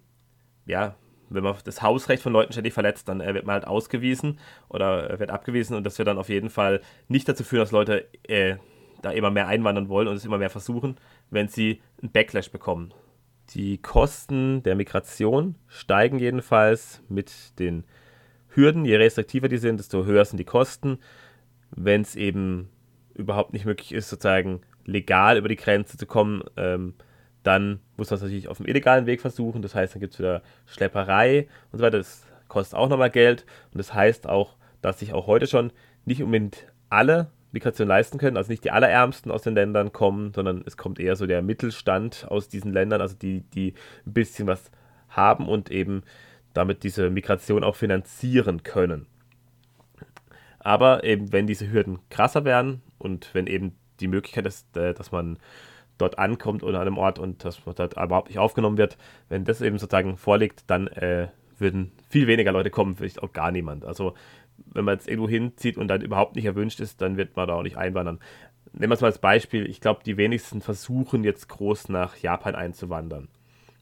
ja, 0.66 0.96
wenn 1.30 1.44
man 1.44 1.56
das 1.64 1.82
Hausrecht 1.82 2.22
von 2.22 2.32
Leuten 2.32 2.52
ständig 2.54 2.74
verletzt, 2.74 3.10
dann 3.10 3.22
äh, 3.22 3.34
wird 3.34 3.46
man 3.46 3.54
halt 3.54 3.68
ausgewiesen 3.68 4.40
oder 4.70 5.10
äh, 5.10 5.20
wird 5.20 5.32
abgewiesen. 5.32 5.76
Und 5.76 5.84
das 5.84 5.98
wird 5.98 6.08
dann 6.08 6.18
auf 6.18 6.30
jeden 6.30 6.50
Fall 6.50 6.82
nicht 7.08 7.28
dazu 7.28 7.44
führen, 7.44 7.62
dass 7.62 7.72
Leute 7.72 8.08
äh, 8.24 8.58
da 9.02 9.12
immer 9.12 9.32
mehr 9.32 9.48
einwandern 9.48 9.90
wollen 9.90 10.08
und 10.08 10.16
es 10.16 10.26
immer 10.26 10.38
mehr 10.38 10.50
versuchen, 10.50 10.98
wenn 11.30 11.48
sie 11.48 11.82
einen 12.02 12.12
Backlash 12.12 12.52
bekommen. 12.52 12.94
Die 13.50 13.78
Kosten 13.78 14.64
der 14.64 14.76
Migration 14.76 15.56
steigen 15.68 16.20
jedenfalls 16.20 17.02
mit 17.10 17.60
den 17.60 17.84
Hürden. 18.50 18.86
Je 18.86 18.96
restriktiver 18.96 19.48
die 19.48 19.58
sind, 19.58 19.80
desto 19.80 20.06
höher 20.06 20.26
sind 20.26 20.38
die 20.38 20.46
Kosten. 20.46 20.98
Wenn 21.72 22.02
es 22.02 22.16
eben 22.16 22.70
überhaupt 23.14 23.54
nicht 23.54 23.66
möglich 23.66 23.94
ist, 23.94 24.10
sozusagen 24.10 24.62
legal 24.86 25.38
über 25.38 25.48
die 25.48 25.56
Grenze 25.56 25.98
zu 25.98 26.06
kommen, 26.06 26.44
ähm, 26.58 26.96
dann 27.44 27.80
muss 27.96 28.10
man 28.10 28.16
es 28.16 28.24
natürlich 28.24 28.48
auf 28.48 28.58
dem 28.58 28.66
illegalen 28.66 29.06
Weg 29.06 29.22
versuchen. 29.22 29.62
Das 29.62 29.76
heißt, 29.76 29.94
dann 29.94 30.00
gibt 30.00 30.14
es 30.14 30.20
wieder 30.20 30.42
Schlepperei 30.66 31.48
und 31.72 31.80
so 31.80 31.86
weiter. 31.86 32.00
Das 32.00 32.26
kostet 32.48 32.78
auch 32.78 32.90
nochmal 32.90 33.12
Geld. 33.12 33.46
Und 33.72 33.78
das 33.78 33.94
heißt 33.94 34.28
auch, 34.28 34.56
dass 34.82 35.00
sich 35.00 35.14
auch 35.14 35.28
heute 35.28 35.48
schon 35.48 35.72
nicht 36.06 36.24
unbedingt 36.24 36.66
alle 36.90 37.32
Migration 37.56 37.88
leisten 37.88 38.20
können. 38.20 38.38
Also 38.38 38.52
nicht 38.52 38.64
die 38.64 38.72
Allerärmsten 38.72 39.32
aus 39.32 39.42
den 39.42 39.56
Ländern 39.56 39.92
kommen, 39.92 40.34
sondern 40.34 40.64
es 40.66 40.78
kommt 40.78 41.00
eher 41.00 41.16
so 41.16 41.26
der 41.26 41.42
Mittelstand 41.42 42.28
aus 42.30 42.48
diesen 42.50 42.72
Ländern, 42.72 43.02
also 43.02 43.16
die, 43.16 43.42
die 43.42 43.74
ein 44.06 44.14
bisschen 44.14 44.46
was 44.46 44.70
haben 45.10 45.48
und 45.48 45.72
eben 45.72 46.04
damit 46.54 46.84
diese 46.84 47.10
Migration 47.10 47.64
auch 47.64 47.76
finanzieren 47.76 48.64
können. 48.64 49.08
Aber 50.60 51.04
eben, 51.04 51.32
wenn 51.32 51.48
diese 51.48 51.72
Hürden 51.72 52.00
krasser 52.10 52.46
werden 52.46 52.82
und 52.98 53.30
wenn 53.34 53.48
eben 53.48 53.76
die 54.00 54.08
Möglichkeit 54.08 54.46
ist, 54.46 54.76
äh, 54.78 54.94
dass 54.94 55.12
man 55.12 55.38
dort 55.98 56.20
ankommt 56.20 56.64
oder 56.64 56.80
an 56.80 56.88
einem 56.88 56.98
Ort 56.98 57.20
und 57.20 57.46
dass 57.46 57.66
man 57.66 57.76
dort 57.76 57.94
überhaupt 57.94 58.30
nicht 58.30 58.40
aufgenommen 58.40 58.78
wird, 58.78 58.98
wenn 59.30 59.46
das 59.46 59.62
eben 59.62 59.78
sozusagen 59.78 60.18
vorliegt, 60.18 60.64
dann 60.68 60.88
äh, 60.88 61.30
würden 61.58 61.92
viel 62.10 62.28
weniger 62.28 62.52
Leute 62.52 62.70
kommen, 62.70 62.96
vielleicht 62.96 63.24
auch 63.24 63.32
gar 63.32 63.52
niemand. 63.52 63.86
Also 63.86 64.14
wenn 64.58 64.86
man 64.86 64.96
jetzt 64.96 65.08
irgendwo 65.08 65.30
hinzieht 65.30 65.78
und 65.78 65.88
dann 65.88 66.02
überhaupt 66.02 66.36
nicht 66.36 66.46
erwünscht 66.46 66.80
ist, 66.80 67.02
dann 67.02 67.18
wird 67.18 67.36
man 67.36 67.48
da 67.48 67.56
auch 67.56 67.64
nicht 67.64 67.78
einwandern. 67.78 68.20
Nehmen 68.74 68.92
wir 68.92 68.96
es 68.96 69.02
mal 69.02 69.08
als 69.08 69.20
Beispiel, 69.20 69.70
ich 69.70 69.80
glaube, 69.80 70.02
die 70.06 70.18
wenigsten 70.18 70.62
versuchen 70.62 71.24
jetzt 71.24 71.48
groß 71.48 71.90
nach 71.90 72.18
Japan 72.18 72.56
einzuwandern, 72.56 73.30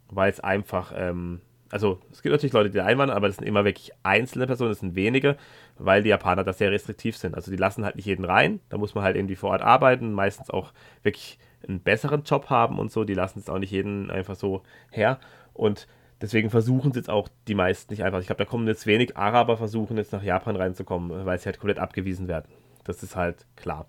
weil 0.10 0.30
es 0.30 0.40
einfach, 0.40 0.94
ähm, 0.96 1.42
also 1.72 2.00
es 2.12 2.22
gibt 2.22 2.32
natürlich 2.32 2.54
Leute, 2.54 2.70
die 2.70 2.82
einwandern, 2.82 3.18
aber 3.18 3.28
das 3.28 3.38
sind 3.38 3.48
immer 3.48 3.66
wirklich 3.66 3.92
einzelne 4.04 4.46
Personen, 4.46 4.70
das 4.70 4.80
sind 4.80 4.96
wenige, 4.96 5.38
weil 5.80 6.04
die 6.04 6.10
Japaner 6.10 6.44
da 6.44 6.54
sehr 6.54 6.72
restriktiv 6.72 7.18
sind. 7.18 7.34
Also 7.34 7.50
die 7.50 7.58
lassen 7.58 7.86
halt 7.86 7.96
nicht 7.96 8.06
jeden 8.06 8.26
rein, 8.26 8.60
da 8.70 8.78
muss 8.78 8.94
man 8.94 9.04
halt 9.04 9.16
irgendwie 9.16 9.36
vor 9.36 9.50
Ort 9.50 9.64
arbeiten, 9.64 10.14
meistens 10.14 10.52
auch 10.52 10.74
wirklich 11.02 11.40
einen 11.68 11.80
besseren 11.80 12.24
Job 12.24 12.50
haben 12.50 12.78
und 12.78 12.92
so, 12.92 13.04
die 13.04 13.16
lassen 13.16 13.40
es 13.40 13.50
auch 13.50 13.58
nicht 13.58 13.72
jeden 13.72 14.12
einfach 14.12 14.36
so 14.36 14.62
her 14.92 15.20
und 15.54 15.88
Deswegen 16.24 16.50
versuchen 16.50 16.92
es 16.92 16.96
jetzt 16.96 17.10
auch 17.10 17.28
die 17.50 17.54
meisten 17.54 17.92
nicht 17.92 18.02
einfach. 18.06 18.22
Ich 18.22 18.28
glaube, 18.28 18.42
da 18.42 18.50
kommen 18.50 18.66
jetzt 18.66 18.88
wenig 18.88 19.18
Araber 19.18 19.58
versuchen 19.58 19.98
jetzt 19.98 20.14
nach 20.14 20.24
Japan 20.24 20.56
reinzukommen, 20.56 21.26
weil 21.26 21.38
sie 21.38 21.48
halt 21.48 21.60
komplett 21.60 21.80
abgewiesen 21.80 22.30
werden. 22.30 22.48
Das 22.86 23.04
ist 23.04 23.18
halt 23.18 23.46
klar. 23.58 23.88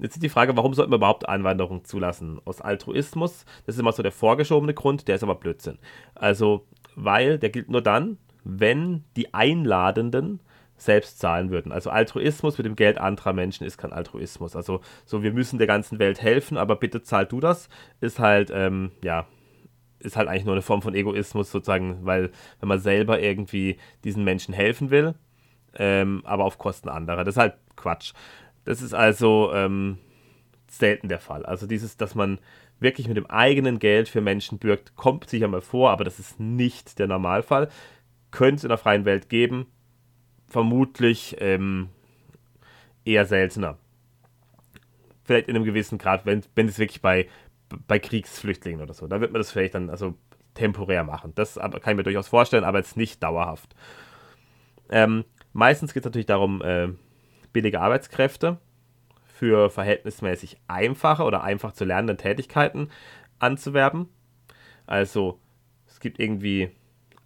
Jetzt 0.00 0.16
ist 0.16 0.24
die 0.24 0.28
Frage, 0.28 0.56
warum 0.56 0.74
sollten 0.74 0.90
wir 0.90 0.96
überhaupt 0.96 1.28
Einwanderung 1.28 1.84
zulassen? 1.84 2.40
Aus 2.46 2.60
Altruismus, 2.60 3.44
das 3.64 3.76
ist 3.76 3.80
immer 3.80 3.92
so 3.92 4.02
der 4.02 4.10
vorgeschobene 4.10 4.74
Grund, 4.74 5.06
der 5.06 5.14
ist 5.14 5.22
aber 5.22 5.36
Blödsinn. 5.36 5.78
Also, 6.16 6.66
weil 6.96 7.38
der 7.38 7.50
gilt 7.50 7.70
nur 7.70 7.80
dann, 7.80 8.18
wenn 8.42 9.04
die 9.14 9.32
Einladenden 9.32 10.40
selbst 10.76 11.20
zahlen 11.20 11.52
würden. 11.52 11.70
Also 11.70 11.90
Altruismus 11.90 12.58
mit 12.58 12.66
dem 12.66 12.74
Geld 12.74 12.98
anderer 12.98 13.34
Menschen 13.34 13.68
ist 13.68 13.78
kein 13.78 13.92
Altruismus. 13.92 14.56
Also 14.56 14.80
so, 15.04 15.22
wir 15.22 15.32
müssen 15.32 15.58
der 15.58 15.68
ganzen 15.68 16.00
Welt 16.00 16.20
helfen, 16.20 16.56
aber 16.56 16.74
bitte 16.74 17.04
zahl 17.04 17.26
du 17.26 17.38
das, 17.38 17.68
ist 18.00 18.18
halt, 18.18 18.50
ähm, 18.52 18.90
ja, 19.04 19.28
ist 20.00 20.16
halt 20.16 20.28
eigentlich 20.28 20.44
nur 20.44 20.54
eine 20.54 20.62
Form 20.62 20.82
von 20.82 20.94
Egoismus 20.94 21.50
sozusagen, 21.50 22.04
weil 22.04 22.30
wenn 22.58 22.68
man 22.68 22.80
selber 22.80 23.20
irgendwie 23.20 23.78
diesen 24.04 24.24
Menschen 24.24 24.54
helfen 24.54 24.90
will, 24.90 25.14
ähm, 25.74 26.22
aber 26.24 26.44
auf 26.44 26.58
Kosten 26.58 26.88
anderer. 26.88 27.24
Das 27.24 27.34
ist 27.36 27.40
halt 27.40 27.54
Quatsch. 27.76 28.12
Das 28.64 28.82
ist 28.82 28.94
also 28.94 29.52
ähm, 29.54 29.98
selten 30.68 31.08
der 31.08 31.20
Fall. 31.20 31.44
Also 31.46 31.66
dieses, 31.66 31.96
dass 31.96 32.14
man 32.14 32.38
wirklich 32.78 33.08
mit 33.08 33.16
dem 33.16 33.26
eigenen 33.26 33.78
Geld 33.78 34.08
für 34.08 34.20
Menschen 34.20 34.58
bürgt, 34.58 34.96
kommt 34.96 35.28
sicher 35.28 35.48
mal 35.48 35.60
vor, 35.60 35.90
aber 35.90 36.04
das 36.04 36.18
ist 36.18 36.40
nicht 36.40 36.98
der 36.98 37.06
Normalfall. 37.06 37.68
Könnte 38.30 38.56
es 38.56 38.64
in 38.64 38.68
der 38.68 38.78
freien 38.78 39.04
Welt 39.04 39.28
geben, 39.28 39.66
vermutlich 40.46 41.36
ähm, 41.40 41.88
eher 43.04 43.26
seltener. 43.26 43.76
Vielleicht 45.24 45.48
in 45.48 45.56
einem 45.56 45.64
gewissen 45.64 45.98
Grad, 45.98 46.26
wenn, 46.26 46.42
wenn 46.54 46.68
es 46.68 46.78
wirklich 46.78 47.02
bei 47.02 47.28
bei 47.86 47.98
Kriegsflüchtlingen 47.98 48.82
oder 48.82 48.94
so. 48.94 49.06
Da 49.06 49.20
wird 49.20 49.32
man 49.32 49.40
das 49.40 49.50
vielleicht 49.50 49.74
dann 49.74 49.90
also 49.90 50.14
temporär 50.54 51.04
machen. 51.04 51.32
Das 51.34 51.54
kann 51.54 51.72
ich 51.74 51.96
mir 51.96 52.02
durchaus 52.02 52.28
vorstellen, 52.28 52.64
aber 52.64 52.78
jetzt 52.78 52.96
nicht 52.96 53.22
dauerhaft. 53.22 53.74
Ähm, 54.90 55.24
meistens 55.52 55.94
geht 55.94 56.02
es 56.02 56.06
natürlich 56.06 56.26
darum, 56.26 56.62
äh, 56.62 56.88
billige 57.52 57.80
Arbeitskräfte 57.80 58.58
für 59.26 59.70
verhältnismäßig 59.70 60.58
einfache 60.68 61.22
oder 61.22 61.42
einfach 61.42 61.72
zu 61.72 61.84
lernende 61.84 62.16
Tätigkeiten 62.16 62.90
anzuwerben. 63.38 64.08
Also 64.86 65.38
es 65.86 66.00
gibt 66.00 66.18
irgendwie 66.18 66.70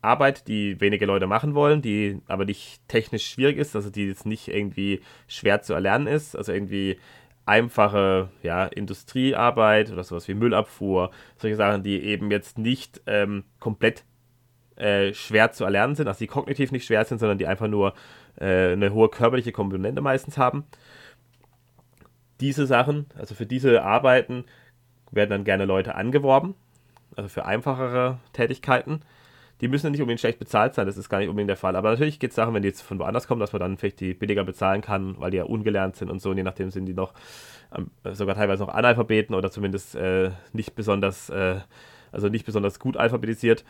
Arbeit, 0.05 0.47
die 0.49 0.81
wenige 0.81 1.07
Leute 1.07 1.27
machen 1.27 1.55
wollen, 1.55 1.83
die 1.83 2.21
aber 2.27 2.45
nicht 2.45 2.87
technisch 2.89 3.27
schwierig 3.27 3.57
ist, 3.57 3.75
also 3.75 3.91
die 3.91 4.07
jetzt 4.07 4.27
nicht 4.27 4.49
irgendwie 4.49 5.01
schwer 5.27 5.63
zu 5.63 5.73
erlernen 5.73 6.07
ist. 6.07 6.37
Also 6.37 6.53
irgendwie 6.53 6.99
einfache 7.47 8.31
ja, 8.43 8.65
Industriearbeit 8.67 9.91
oder 9.91 10.05
sowas 10.05 10.29
wie 10.29 10.35
Müllabfuhr, 10.35 11.11
solche 11.37 11.57
Sachen, 11.57 11.83
die 11.83 12.03
eben 12.03 12.31
jetzt 12.31 12.59
nicht 12.59 13.03
ähm, 13.07 13.45
komplett 13.61 14.05
äh, 14.77 15.13
schwer 15.13 15.53
zu 15.53 15.65
erlernen 15.65 15.95
sind, 15.95 16.09
also 16.09 16.19
die 16.19 16.27
kognitiv 16.27 16.73
nicht 16.73 16.87
schwer 16.87 17.05
sind, 17.05 17.19
sondern 17.19 17.39
die 17.39 17.47
einfach 17.47 17.69
nur 17.69 17.95
äh, 18.41 18.73
eine 18.73 18.93
hohe 18.93 19.09
körperliche 19.09 19.53
Komponente 19.53 20.01
meistens 20.01 20.39
haben. 20.39 20.65
Diese 22.41 22.67
Sachen, 22.67 23.07
also 23.17 23.35
für 23.35 23.47
diese 23.47 23.83
Arbeiten, 23.83 24.45
werden 25.11 25.31
dann 25.31 25.45
gerne 25.45 25.65
Leute 25.65 25.95
angeworben, 25.95 26.55
also 27.15 27.29
für 27.29 27.45
einfachere 27.45 28.19
Tätigkeiten 28.33 29.03
die 29.61 29.69
müssen 29.69 29.91
nicht 29.93 30.01
unbedingt 30.01 30.21
schlecht 30.21 30.39
bezahlt 30.39 30.75
sein, 30.75 30.87
das 30.87 30.97
ist 30.97 31.09
gar 31.09 31.19
nicht 31.19 31.29
unbedingt 31.29 31.49
der 31.51 31.57
Fall. 31.57 31.77
Aber 31.77 31.91
natürlich 31.91 32.19
geht 32.19 32.31
es 32.31 32.37
darum, 32.37 32.55
wenn 32.55 32.63
die 32.63 32.69
jetzt 32.69 32.83
von 32.83 32.99
woanders 32.99 33.27
kommen, 33.27 33.41
dass 33.41 33.53
man 33.53 33.61
dann 33.61 33.79
vielleicht 33.79 34.01
die 34.01 34.15
billiger 34.15 34.45
bezahlen 34.45 34.81
kann, 34.81 35.19
weil 35.21 35.31
die 35.31 35.37
ja 35.37 35.45
ungelernt 35.45 35.97
sind 35.97 36.11
und 36.11 36.21
so. 36.21 36.31
Und 36.31 36.37
je 36.37 36.43
nachdem 36.43 36.71
sind 36.71 36.87
die 36.87 36.95
noch 36.95 37.15
ähm, 37.75 37.91
sogar 38.15 38.35
teilweise 38.35 38.65
noch 38.65 38.75
Analphabeten 38.75 39.35
oder 39.35 39.51
zumindest 39.51 39.95
äh, 39.95 40.31
nicht 40.53 40.75
besonders, 40.75 41.31
äh, 41.31 41.61
also 42.11 42.29
nicht 42.29 42.47
besonders 42.47 42.79
gut 42.79 42.97
alphabetisiert. 42.97 43.65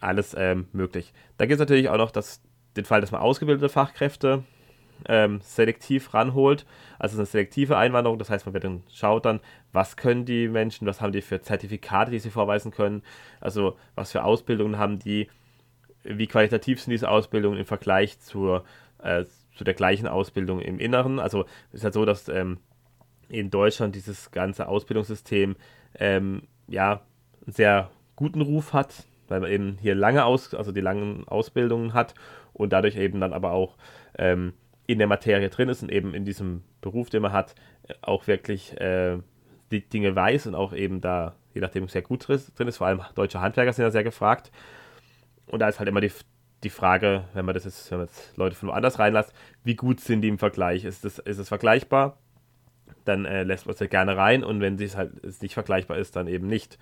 Alles 0.00 0.34
ähm, 0.36 0.68
möglich. 0.72 1.12
Da 1.36 1.46
gibt 1.46 1.54
es 1.54 1.60
natürlich 1.60 1.88
auch 1.88 1.96
noch 1.96 2.10
das, 2.10 2.42
den 2.76 2.84
Fall, 2.84 3.00
dass 3.00 3.12
man 3.12 3.20
ausgebildete 3.20 3.68
Fachkräfte 3.68 4.44
ähm, 5.08 5.40
selektiv 5.42 6.14
ranholt. 6.14 6.66
Also 6.98 7.16
eine 7.16 7.26
selektive 7.26 7.76
Einwanderung, 7.76 8.18
das 8.18 8.30
heißt, 8.30 8.46
man 8.46 8.54
wird 8.54 8.64
dann 8.64 8.82
schaut 8.92 9.24
dann, 9.24 9.40
was 9.72 9.96
können 9.96 10.24
die 10.24 10.48
Menschen, 10.48 10.86
was 10.86 11.00
haben 11.00 11.12
die 11.12 11.22
für 11.22 11.40
Zertifikate, 11.40 12.10
die 12.10 12.18
sie 12.18 12.30
vorweisen 12.30 12.70
können, 12.70 13.02
also 13.40 13.76
was 13.94 14.12
für 14.12 14.24
Ausbildungen 14.24 14.78
haben 14.78 14.98
die, 14.98 15.28
wie 16.02 16.26
qualitativ 16.26 16.80
sind 16.80 16.92
diese 16.92 17.10
Ausbildungen 17.10 17.58
im 17.58 17.66
Vergleich 17.66 18.20
zur, 18.20 18.64
äh, 19.02 19.24
zu 19.56 19.64
der 19.64 19.74
gleichen 19.74 20.06
Ausbildung 20.06 20.60
im 20.60 20.78
Inneren. 20.78 21.18
Also 21.18 21.44
es 21.70 21.80
ist 21.80 21.84
halt 21.84 21.94
so, 21.94 22.04
dass 22.04 22.28
ähm, 22.28 22.58
in 23.28 23.50
Deutschland 23.50 23.94
dieses 23.94 24.30
ganze 24.30 24.68
Ausbildungssystem 24.68 25.56
ähm, 25.98 26.42
ja 26.68 27.02
einen 27.44 27.52
sehr 27.52 27.90
guten 28.14 28.40
Ruf 28.40 28.72
hat, 28.72 29.04
weil 29.28 29.40
man 29.40 29.50
eben 29.50 29.78
hier 29.80 29.94
lange 29.94 30.24
aus, 30.24 30.54
also 30.54 30.72
die 30.72 30.80
langen 30.80 31.26
Ausbildungen 31.28 31.92
hat 31.92 32.14
und 32.52 32.72
dadurch 32.72 32.96
eben 32.96 33.20
dann 33.20 33.32
aber 33.32 33.52
auch 33.52 33.76
ähm, 34.18 34.54
in 34.86 34.98
der 34.98 35.08
Materie 35.08 35.48
drin 35.48 35.68
ist 35.68 35.82
und 35.82 35.90
eben 35.90 36.14
in 36.14 36.24
diesem 36.24 36.62
Beruf, 36.80 37.10
den 37.10 37.22
man 37.22 37.32
hat, 37.32 37.54
auch 38.02 38.26
wirklich 38.26 38.78
äh, 38.80 39.18
die 39.70 39.88
Dinge 39.88 40.14
weiß 40.14 40.46
und 40.46 40.54
auch 40.54 40.72
eben 40.72 41.00
da, 41.00 41.34
je 41.54 41.60
nachdem, 41.60 41.88
sehr 41.88 42.02
gut 42.02 42.28
drin 42.28 42.68
ist. 42.68 42.76
Vor 42.76 42.86
allem 42.86 43.02
deutsche 43.14 43.40
Handwerker 43.40 43.72
sind 43.72 43.84
ja 43.84 43.90
sehr 43.90 44.04
gefragt. 44.04 44.50
Und 45.46 45.60
da 45.60 45.68
ist 45.68 45.78
halt 45.78 45.88
immer 45.88 46.00
die, 46.00 46.12
die 46.62 46.70
Frage, 46.70 47.24
wenn 47.34 47.44
man 47.44 47.54
das 47.54 47.64
jetzt, 47.64 47.90
wenn 47.90 47.98
man 47.98 48.06
jetzt 48.06 48.36
Leute 48.36 48.56
von 48.56 48.68
woanders 48.68 48.98
reinlässt, 48.98 49.32
wie 49.64 49.76
gut 49.76 50.00
sind 50.00 50.22
die 50.22 50.28
im 50.28 50.38
Vergleich? 50.38 50.84
Ist 50.84 51.04
es 51.04 51.18
ist 51.18 51.40
das 51.40 51.48
vergleichbar? 51.48 52.18
Dann 53.04 53.24
äh, 53.24 53.42
lässt 53.42 53.66
man 53.66 53.74
es 53.74 53.80
halt 53.80 53.90
gerne 53.90 54.16
rein 54.16 54.44
und 54.44 54.60
wenn 54.60 54.80
es 54.80 54.96
halt 54.96 55.42
nicht 55.42 55.54
vergleichbar 55.54 55.98
ist, 55.98 56.16
dann 56.16 56.26
eben 56.26 56.46
nicht. 56.46 56.78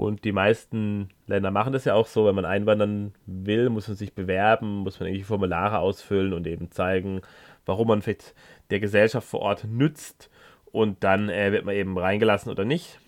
Und 0.00 0.24
die 0.24 0.32
meisten 0.32 1.10
Länder 1.26 1.50
machen 1.50 1.74
das 1.74 1.84
ja 1.84 1.92
auch 1.92 2.06
so, 2.06 2.24
wenn 2.24 2.34
man 2.34 2.46
einwandern 2.46 3.12
will, 3.26 3.68
muss 3.68 3.86
man 3.86 3.98
sich 3.98 4.14
bewerben, 4.14 4.78
muss 4.78 4.98
man 4.98 5.10
irgendwie 5.10 5.24
Formulare 5.24 5.78
ausfüllen 5.78 6.32
und 6.32 6.46
eben 6.46 6.70
zeigen, 6.70 7.20
warum 7.66 7.88
man 7.88 8.00
vielleicht 8.00 8.34
der 8.70 8.80
Gesellschaft 8.80 9.28
vor 9.28 9.40
Ort 9.40 9.64
nützt. 9.64 10.30
Und 10.72 11.04
dann 11.04 11.28
äh, 11.28 11.52
wird 11.52 11.66
man 11.66 11.74
eben 11.74 11.98
reingelassen 11.98 12.50
oder 12.50 12.64
nicht. 12.64 12.98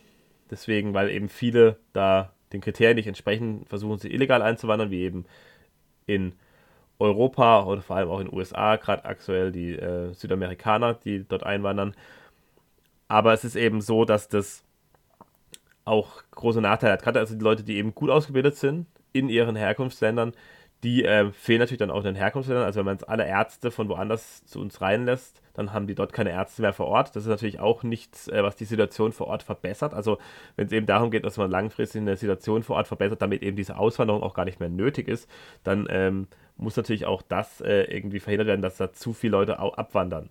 Deswegen, 0.51 0.93
weil 0.93 1.09
eben 1.09 1.31
viele 1.31 1.79
da 1.95 2.35
den 2.53 2.61
Kriterien 2.61 2.97
nicht 2.97 3.07
entsprechen, 3.07 3.65
versuchen 3.65 3.99
sie 3.99 4.13
illegal 4.13 4.43
einzuwandern, 4.43 4.91
wie 4.91 5.01
eben 5.01 5.25
in 6.05 6.35
Europa 6.99 7.65
oder 7.65 7.81
vor 7.81 7.97
allem 7.97 8.11
auch 8.11 8.21
in 8.21 8.27
den 8.27 8.37
USA, 8.37 8.77
gerade 8.77 9.07
aktuell 9.07 9.51
die 9.51 9.73
äh, 9.77 10.13
Südamerikaner, 10.13 10.93
die 10.93 11.25
dort 11.27 11.45
einwandern. 11.45 11.95
Aber 13.09 13.33
es 13.33 13.45
ist 13.45 13.57
eben 13.57 13.81
so, 13.81 14.05
dass 14.05 14.29
das 14.29 14.63
auch 15.85 16.23
große 16.31 16.61
Nachteile 16.61 16.93
hat. 16.93 17.03
Gerade 17.03 17.19
also 17.21 17.35
die 17.35 17.43
Leute, 17.45 17.65
die 17.65 17.77
eben 17.77 17.95
gut 17.95 18.11
ausgebildet 18.11 18.57
sind 18.57 18.87
in 19.13 19.29
ihren 19.29 19.57
Herkunftsländern, 19.57 20.33
die 20.83 21.05
äh, 21.05 21.31
fehlen 21.33 21.61
natürlich 21.61 21.79
dann 21.79 21.91
auch 21.91 21.99
in 21.99 22.15
den 22.15 22.17
Herkunftsländern. 22.17 22.67
Also 22.67 22.79
wenn 22.79 22.87
man 22.87 22.97
jetzt 22.97 23.09
alle 23.09 23.27
Ärzte 23.27 23.71
von 23.71 23.89
woanders 23.89 24.45
zu 24.47 24.61
uns 24.61 24.81
reinlässt, 24.81 25.41
dann 25.55 25.73
haben 25.73 25.87
die 25.87 25.95
dort 25.95 26.13
keine 26.13 26.31
Ärzte 26.31 26.63
mehr 26.63 26.73
vor 26.73 26.87
Ort. 26.87 27.15
Das 27.15 27.25
ist 27.25 27.29
natürlich 27.29 27.61
auch 27.61 27.83
nichts, 27.83 28.27
äh, 28.29 28.43
was 28.43 28.57
die 28.57 28.65
Situation 28.65 29.13
vor 29.13 29.29
Ort 29.29 29.43
verbessert. 29.45 29.95
Also 29.95 30.19
wenn 30.57 30.67
es 30.67 30.73
eben 30.73 30.87
darum 30.87 31.11
geht, 31.11 31.25
dass 31.25 31.37
man 31.37 31.51
langfristig 31.51 32.01
eine 32.01 32.17
Situation 32.17 32.63
vor 32.63 32.77
Ort 32.77 32.89
verbessert, 32.89 33.23
damit 33.23 33.43
eben 33.43 33.57
diese 33.57 33.77
Auswanderung 33.77 34.23
auch 34.23 34.35
gar 34.35 34.45
nicht 34.45 34.61
mehr 34.61 34.71
nötig 34.71 35.09
ist, 35.09 35.29
dann 35.63 35.87
ähm, 35.91 36.27
muss 36.57 36.77
natürlich 36.77 37.07
auch 37.07 37.23
das 37.23 37.61
äh, 37.61 37.83
irgendwie 37.85 38.21
verhindert 38.21 38.49
werden, 38.49 38.63
dass 38.63 38.77
da 38.77 38.93
zu 38.93 39.13
viele 39.13 39.33
Leute 39.33 39.59
abwandern. 39.59 40.31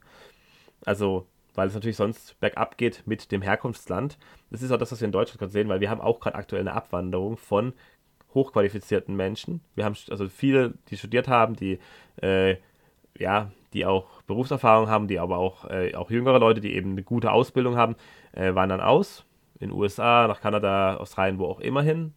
Also 0.85 1.27
weil 1.55 1.67
es 1.67 1.73
natürlich 1.73 1.97
sonst 1.97 2.39
bergab 2.39 2.77
geht 2.77 3.03
mit 3.05 3.31
dem 3.31 3.41
Herkunftsland. 3.41 4.17
Das 4.49 4.61
ist 4.61 4.71
auch 4.71 4.77
das, 4.77 4.91
was 4.91 5.01
wir 5.01 5.05
in 5.05 5.11
Deutschland 5.11 5.39
gerade 5.39 5.51
sehen, 5.51 5.69
weil 5.69 5.81
wir 5.81 5.89
haben 5.89 6.01
auch 6.01 6.19
gerade 6.19 6.35
aktuell 6.35 6.61
eine 6.61 6.73
Abwanderung 6.73 7.37
von 7.37 7.73
hochqualifizierten 8.33 9.15
Menschen. 9.15 9.61
Wir 9.75 9.85
haben 9.85 9.95
also 10.09 10.29
viele, 10.29 10.75
die 10.89 10.97
studiert 10.97 11.27
haben, 11.27 11.55
die 11.55 11.79
äh, 12.21 12.55
ja, 13.17 13.51
die 13.73 13.85
auch 13.85 14.21
Berufserfahrung 14.23 14.89
haben, 14.89 15.07
die 15.07 15.19
aber 15.19 15.37
auch, 15.37 15.69
äh, 15.69 15.95
auch 15.95 16.11
jüngere 16.11 16.39
Leute, 16.39 16.61
die 16.61 16.73
eben 16.73 16.91
eine 16.91 17.03
gute 17.03 17.31
Ausbildung 17.31 17.77
haben, 17.77 17.95
äh, 18.33 18.53
wandern 18.53 18.81
aus. 18.81 19.25
In 19.59 19.69
den 19.69 19.77
USA, 19.77 20.27
nach 20.27 20.41
Kanada, 20.41 20.97
Australien, 20.97 21.39
wo 21.39 21.45
auch 21.45 21.59
immer 21.59 21.83
hin. 21.83 22.13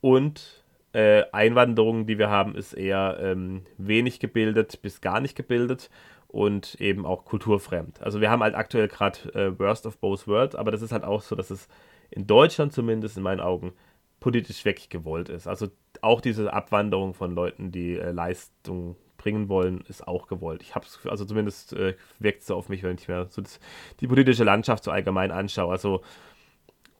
Und 0.00 0.64
äh, 0.92 1.24
Einwanderung, 1.32 2.06
die 2.06 2.18
wir 2.18 2.30
haben, 2.30 2.54
ist 2.54 2.72
eher 2.72 3.18
ähm, 3.20 3.66
wenig 3.76 4.20
gebildet 4.20 4.80
bis 4.80 5.00
gar 5.00 5.20
nicht 5.20 5.34
gebildet 5.34 5.90
und 6.34 6.74
eben 6.80 7.06
auch 7.06 7.24
kulturfremd. 7.24 8.02
Also 8.02 8.20
wir 8.20 8.28
haben 8.28 8.42
halt 8.42 8.56
aktuell 8.56 8.88
gerade 8.88 9.32
äh, 9.34 9.56
Worst 9.56 9.86
of 9.86 9.98
Both 9.98 10.26
Worlds, 10.26 10.56
aber 10.56 10.72
das 10.72 10.82
ist 10.82 10.90
halt 10.90 11.04
auch 11.04 11.22
so, 11.22 11.36
dass 11.36 11.50
es 11.50 11.68
in 12.10 12.26
Deutschland 12.26 12.72
zumindest 12.72 13.16
in 13.16 13.22
meinen 13.22 13.38
Augen 13.38 13.72
politisch 14.18 14.64
wirklich 14.64 14.88
gewollt 14.88 15.28
ist. 15.28 15.46
Also 15.46 15.68
auch 16.02 16.20
diese 16.20 16.52
Abwanderung 16.52 17.14
von 17.14 17.36
Leuten, 17.36 17.70
die 17.70 17.96
äh, 17.96 18.10
Leistung 18.10 18.96
bringen 19.16 19.48
wollen, 19.48 19.84
ist 19.88 20.08
auch 20.08 20.26
gewollt. 20.26 20.62
Ich 20.62 20.74
habe 20.74 20.84
also 21.08 21.24
zumindest 21.24 21.72
äh, 21.72 21.94
wirkt 22.18 22.40
es 22.40 22.48
so 22.48 22.56
auf 22.56 22.68
mich, 22.68 22.82
wenn 22.82 22.96
ich 22.96 23.06
mir 23.06 23.26
so 23.30 23.40
das, 23.40 23.60
die 24.00 24.08
politische 24.08 24.42
Landschaft 24.42 24.82
so 24.82 24.90
allgemein 24.90 25.30
anschaue. 25.30 25.70
Also 25.70 26.02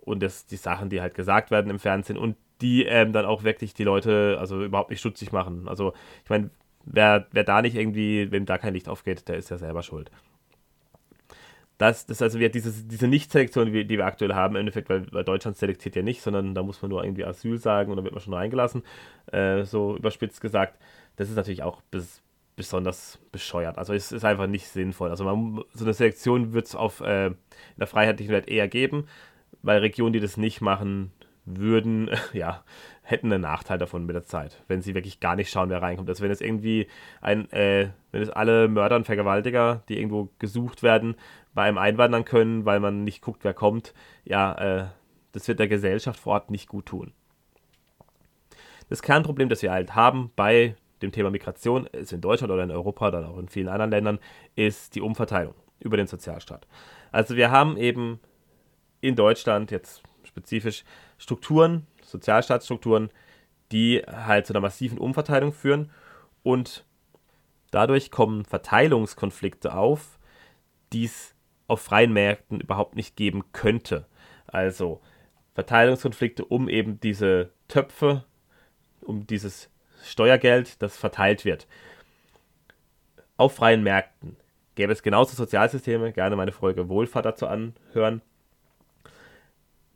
und 0.03 0.23
das, 0.23 0.47
die 0.47 0.57
Sachen, 0.57 0.90
die 0.90 1.01
halt 1.01 1.14
gesagt 1.14 1.51
werden 1.51 1.73
im 1.73 1.81
Fernsehen 1.81 2.18
und 2.18 2.37
die 2.61 2.85
ähm, 2.85 3.12
dann 3.12 3.25
auch 3.25 3.42
wirklich 3.42 3.75
die 3.75 3.85
Leute 3.85 4.37
also 4.38 4.62
überhaupt 4.62 4.90
nicht 4.90 5.01
stutzig 5.01 5.33
machen. 5.33 5.66
Also 5.66 5.92
ich 6.23 6.31
meine, 6.31 6.51
wer, 6.85 7.27
wer 7.33 7.44
da 7.44 7.62
nicht 7.62 7.77
irgendwie, 7.77 8.31
wem 8.31 8.47
da 8.47 8.59
kein 8.59 8.75
Licht 8.75 8.88
aufgeht, 8.88 9.29
der 9.29 9.37
ist 9.37 9.51
ja 9.51 9.59
selber 9.59 9.83
schuld. 9.83 10.11
Das, 11.79 12.07
das 12.07 12.23
also 12.23 12.38
wir 12.38 12.51
diese, 12.51 12.73
diese 12.87 13.09
Nicht-Selektion, 13.09 13.73
die, 13.73 13.88
wir 13.88 14.07
aktuell 14.07 14.35
haben, 14.35 14.55
im 14.55 14.61
Endeffekt, 14.61 14.88
weil, 14.88 15.12
weil, 15.12 15.25
Deutschland 15.25 15.57
selektiert 15.57 15.97
ja 15.97 16.03
nicht, 16.03 16.23
sondern 16.23 16.55
da 16.55 16.62
muss 16.62 16.81
man 16.81 16.90
nur 16.90 17.03
irgendwie 17.03 17.25
Asyl 17.25 17.59
sagen 17.59 17.90
und 17.90 17.97
dann 17.97 18.05
wird 18.05 18.14
man 18.14 18.23
schon 18.23 18.35
reingelassen, 18.35 18.83
äh, 19.33 19.64
so 19.64 19.97
überspitzt 19.97 20.40
gesagt. 20.40 20.79
Das 21.16 21.29
ist 21.29 21.37
natürlich 21.37 21.64
auch 21.64 21.83
bis, 21.90 22.23
besonders 22.57 23.18
bescheuert. 23.33 23.79
Also 23.79 23.92
es 23.92 24.12
ist 24.12 24.25
einfach 24.25 24.47
nicht 24.47 24.68
sinnvoll. 24.68 25.11
Also 25.11 25.25
man, 25.25 25.64
so 25.73 25.85
eine 25.85 25.94
Selektion 25.94 26.53
wird 26.53 26.66
es 26.66 26.75
auf 26.77 27.01
äh, 27.01 27.27
in 27.27 27.37
der 27.79 27.87
freiheitlichen 27.87 28.33
Welt 28.33 28.49
eher 28.49 28.68
geben, 28.68 29.09
weil 29.62 29.81
Regionen, 29.81 30.12
die 30.12 30.20
das 30.20 30.37
nicht 30.37 30.61
machen, 30.61 31.12
würden, 31.44 32.11
ja, 32.33 32.64
hätten 33.04 33.30
einen 33.30 33.42
Nachteil 33.42 33.76
davon 33.76 34.06
mit 34.06 34.16
der 34.16 34.24
Zeit, 34.24 34.62
wenn 34.66 34.80
sie 34.80 34.94
wirklich 34.94 35.20
gar 35.20 35.36
nicht 35.36 35.50
schauen, 35.50 35.68
wer 35.68 35.82
reinkommt. 35.82 36.08
Also 36.08 36.24
wenn 36.24 36.30
es 36.30 36.40
irgendwie 36.40 36.88
ein, 37.20 37.50
äh, 37.52 37.90
wenn 38.12 38.22
es 38.22 38.30
alle 38.30 38.66
Mörder 38.66 38.96
und 38.96 39.04
Vergewaltiger, 39.04 39.82
die 39.88 39.98
irgendwo 39.98 40.30
gesucht 40.38 40.82
werden, 40.82 41.14
bei 41.52 41.64
einem 41.64 41.78
einwandern 41.78 42.24
können, 42.24 42.64
weil 42.64 42.80
man 42.80 43.04
nicht 43.04 43.20
guckt, 43.20 43.44
wer 43.44 43.52
kommt, 43.52 43.92
ja, 44.24 44.54
äh, 44.54 44.86
das 45.32 45.46
wird 45.46 45.58
der 45.58 45.68
Gesellschaft 45.68 46.18
vor 46.18 46.32
Ort 46.32 46.50
nicht 46.50 46.66
gut 46.66 46.86
tun. 46.86 47.12
Das 48.88 49.02
Kernproblem, 49.02 49.50
das 49.50 49.62
wir 49.62 49.70
halt 49.70 49.94
haben 49.94 50.30
bei 50.34 50.74
dem 51.02 51.12
Thema 51.12 51.30
Migration, 51.30 51.86
ist 51.86 52.12
in 52.12 52.22
Deutschland 52.22 52.52
oder 52.52 52.64
in 52.64 52.70
Europa 52.70 53.08
oder 53.08 53.28
auch 53.28 53.38
in 53.38 53.48
vielen 53.48 53.68
anderen 53.68 53.90
Ländern, 53.90 54.18
ist 54.56 54.94
die 54.94 55.02
Umverteilung 55.02 55.54
über 55.78 55.98
den 55.98 56.06
Sozialstaat. 56.06 56.66
Also 57.12 57.36
wir 57.36 57.50
haben 57.50 57.76
eben 57.76 58.18
in 59.02 59.14
Deutschland 59.14 59.70
jetzt 59.70 60.02
spezifisch 60.22 60.84
Strukturen, 61.18 61.86
Sozialstaatsstrukturen, 62.14 63.11
die 63.72 64.03
halt 64.07 64.46
zu 64.46 64.53
einer 64.53 64.61
massiven 64.61 64.98
Umverteilung 64.98 65.53
führen 65.53 65.90
und 66.42 66.85
dadurch 67.70 68.11
kommen 68.11 68.44
Verteilungskonflikte 68.44 69.74
auf, 69.74 70.18
die 70.92 71.05
es 71.05 71.35
auf 71.66 71.81
freien 71.81 72.12
Märkten 72.12 72.61
überhaupt 72.61 72.94
nicht 72.94 73.16
geben 73.16 73.42
könnte. 73.53 74.07
Also 74.46 75.00
Verteilungskonflikte 75.55 76.44
um 76.44 76.68
eben 76.68 77.00
diese 77.00 77.50
Töpfe, 77.68 78.24
um 79.00 79.27
dieses 79.27 79.70
Steuergeld, 80.05 80.81
das 80.83 80.96
verteilt 80.96 81.44
wird. 81.44 81.66
Auf 83.37 83.57
freien 83.57 83.83
Märkten 83.83 84.37
gäbe 84.77 84.92
es 84.92 85.03
genauso 85.03 85.35
Sozialsysteme, 85.35 86.12
gerne 86.12 86.37
meine 86.37 86.53
Folge 86.53 86.88
Wohlfahrt 86.88 87.24
dazu 87.24 87.46
anhören. 87.46 88.20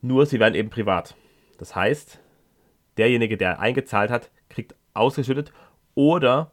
Nur 0.01 0.27
sie 0.27 0.41
werden 0.41 0.55
eben 0.55 0.71
privat. 0.71 1.17
Das 1.59 1.77
heißt, 1.77 2.21
derjenige, 2.97 3.37
der 3.37 3.61
eingezahlt 3.61 4.11
hat, 4.11 4.31
kriegt 4.49 4.75
ausgeschüttet 4.95 5.53
oder 5.95 6.53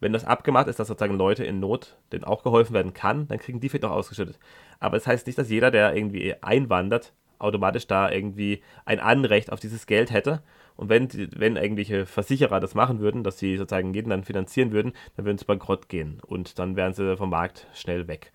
wenn 0.00 0.12
das 0.12 0.24
abgemacht 0.24 0.68
ist, 0.68 0.78
dass 0.78 0.88
sozusagen 0.88 1.16
Leute 1.16 1.44
in 1.44 1.58
Not 1.58 1.96
denen 2.12 2.24
auch 2.24 2.44
geholfen 2.44 2.72
werden 2.74 2.94
kann, 2.94 3.26
dann 3.26 3.38
kriegen 3.38 3.58
die 3.60 3.68
vielleicht 3.68 3.84
auch 3.84 3.90
ausgeschüttet. 3.90 4.38
Aber 4.78 4.96
das 4.96 5.06
heißt 5.06 5.26
nicht, 5.26 5.38
dass 5.38 5.50
jeder, 5.50 5.70
der 5.70 5.94
irgendwie 5.96 6.36
einwandert, 6.40 7.12
automatisch 7.38 7.86
da 7.86 8.10
irgendwie 8.10 8.62
ein 8.84 9.00
Anrecht 9.00 9.52
auf 9.52 9.60
dieses 9.60 9.86
Geld 9.86 10.12
hätte. 10.12 10.42
Und 10.76 10.88
wenn, 10.88 11.08
wenn 11.36 11.56
irgendwelche 11.56 12.06
Versicherer 12.06 12.60
das 12.60 12.74
machen 12.74 13.00
würden, 13.00 13.24
dass 13.24 13.38
sie 13.38 13.56
sozusagen 13.56 13.94
jeden 13.94 14.10
dann 14.10 14.24
finanzieren 14.24 14.70
würden, 14.70 14.92
dann 15.16 15.24
würden 15.24 15.38
sie 15.38 15.44
bankrott 15.44 15.88
gehen 15.88 16.20
und 16.24 16.58
dann 16.58 16.76
wären 16.76 16.94
sie 16.94 17.16
vom 17.16 17.30
Markt 17.30 17.66
schnell 17.74 18.06
weg. 18.06 18.32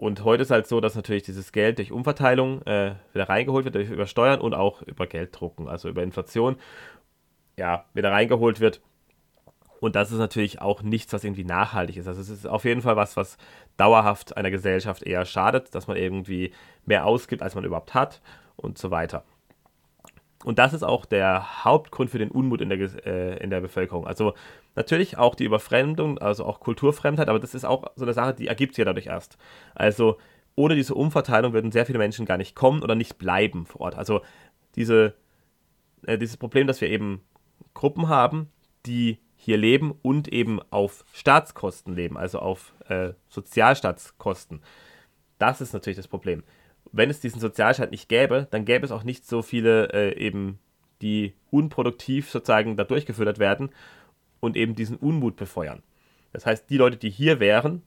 Und 0.00 0.24
heute 0.24 0.44
ist 0.44 0.50
halt 0.50 0.66
so, 0.66 0.80
dass 0.80 0.94
natürlich 0.94 1.24
dieses 1.24 1.52
Geld 1.52 1.76
durch 1.76 1.92
Umverteilung 1.92 2.62
äh, 2.62 2.94
wieder 3.12 3.28
reingeholt 3.28 3.66
wird, 3.66 3.74
durch 3.74 3.90
Übersteuern 3.90 4.40
und 4.40 4.54
auch 4.54 4.80
über 4.80 5.06
Gelddrucken, 5.06 5.68
also 5.68 5.90
über 5.90 6.02
Inflation, 6.02 6.56
ja, 7.58 7.84
wieder 7.92 8.10
reingeholt 8.10 8.60
wird. 8.60 8.80
Und 9.78 9.96
das 9.96 10.10
ist 10.10 10.16
natürlich 10.16 10.62
auch 10.62 10.80
nichts, 10.80 11.12
was 11.12 11.22
irgendwie 11.22 11.44
nachhaltig 11.44 11.98
ist. 11.98 12.08
Also 12.08 12.22
es 12.22 12.30
ist 12.30 12.46
auf 12.46 12.64
jeden 12.64 12.80
Fall 12.80 12.96
was, 12.96 13.18
was 13.18 13.36
dauerhaft 13.76 14.38
einer 14.38 14.50
Gesellschaft 14.50 15.02
eher 15.02 15.26
schadet, 15.26 15.74
dass 15.74 15.86
man 15.86 15.98
irgendwie 15.98 16.54
mehr 16.86 17.04
ausgibt, 17.04 17.42
als 17.42 17.54
man 17.54 17.64
überhaupt 17.64 17.92
hat 17.92 18.22
und 18.56 18.78
so 18.78 18.90
weiter. 18.90 19.22
Und 20.44 20.58
das 20.58 20.72
ist 20.72 20.82
auch 20.82 21.04
der 21.04 21.62
Hauptgrund 21.64 22.08
für 22.08 22.18
den 22.18 22.30
Unmut 22.30 22.62
in 22.62 22.70
der, 22.70 22.78
äh, 23.04 23.36
in 23.44 23.50
der 23.50 23.60
Bevölkerung. 23.60 24.06
Also 24.06 24.32
natürlich 24.80 25.18
auch 25.18 25.34
die 25.34 25.44
Überfremdung, 25.44 26.18
also 26.18 26.44
auch 26.44 26.60
Kulturfremdheit, 26.60 27.28
aber 27.28 27.38
das 27.38 27.54
ist 27.54 27.64
auch 27.64 27.90
so 27.96 28.04
eine 28.04 28.14
Sache, 28.14 28.34
die 28.34 28.48
ergibt 28.48 28.74
sich 28.74 28.78
ja 28.78 28.84
dadurch 28.84 29.06
erst. 29.06 29.38
Also 29.74 30.18
ohne 30.56 30.74
diese 30.74 30.94
Umverteilung 30.94 31.52
würden 31.52 31.72
sehr 31.72 31.86
viele 31.86 31.98
Menschen 31.98 32.26
gar 32.26 32.36
nicht 32.36 32.54
kommen 32.54 32.82
oder 32.82 32.94
nicht 32.94 33.18
bleiben 33.18 33.66
vor 33.66 33.82
Ort. 33.82 33.94
Also 33.96 34.20
diese, 34.74 35.14
äh, 36.06 36.18
dieses 36.18 36.36
Problem, 36.36 36.66
dass 36.66 36.80
wir 36.80 36.88
eben 36.88 37.22
Gruppen 37.74 38.08
haben, 38.08 38.48
die 38.86 39.18
hier 39.36 39.56
leben 39.56 39.94
und 40.02 40.28
eben 40.28 40.60
auf 40.70 41.04
Staatskosten 41.12 41.94
leben, 41.94 42.18
also 42.18 42.40
auf 42.40 42.74
äh, 42.88 43.12
Sozialstaatskosten. 43.28 44.60
Das 45.38 45.60
ist 45.60 45.72
natürlich 45.72 45.96
das 45.96 46.08
Problem 46.08 46.42
wenn 46.92 47.10
es 47.10 47.20
diesen 47.20 47.40
Sozialstaat 47.40 47.90
nicht 47.90 48.08
gäbe, 48.08 48.48
dann 48.50 48.64
gäbe 48.64 48.84
es 48.84 48.92
auch 48.92 49.04
nicht 49.04 49.26
so 49.26 49.42
viele 49.42 49.92
äh, 49.92 50.16
eben, 50.18 50.58
die 51.02 51.34
unproduktiv 51.50 52.30
sozusagen 52.30 52.76
da 52.76 52.84
durchgefüttert 52.84 53.38
werden 53.38 53.70
und 54.40 54.56
eben 54.56 54.74
diesen 54.74 54.96
Unmut 54.96 55.36
befeuern. 55.36 55.82
Das 56.32 56.46
heißt, 56.46 56.68
die 56.70 56.76
Leute, 56.76 56.96
die 56.96 57.10
hier 57.10 57.40
wären, 57.40 57.82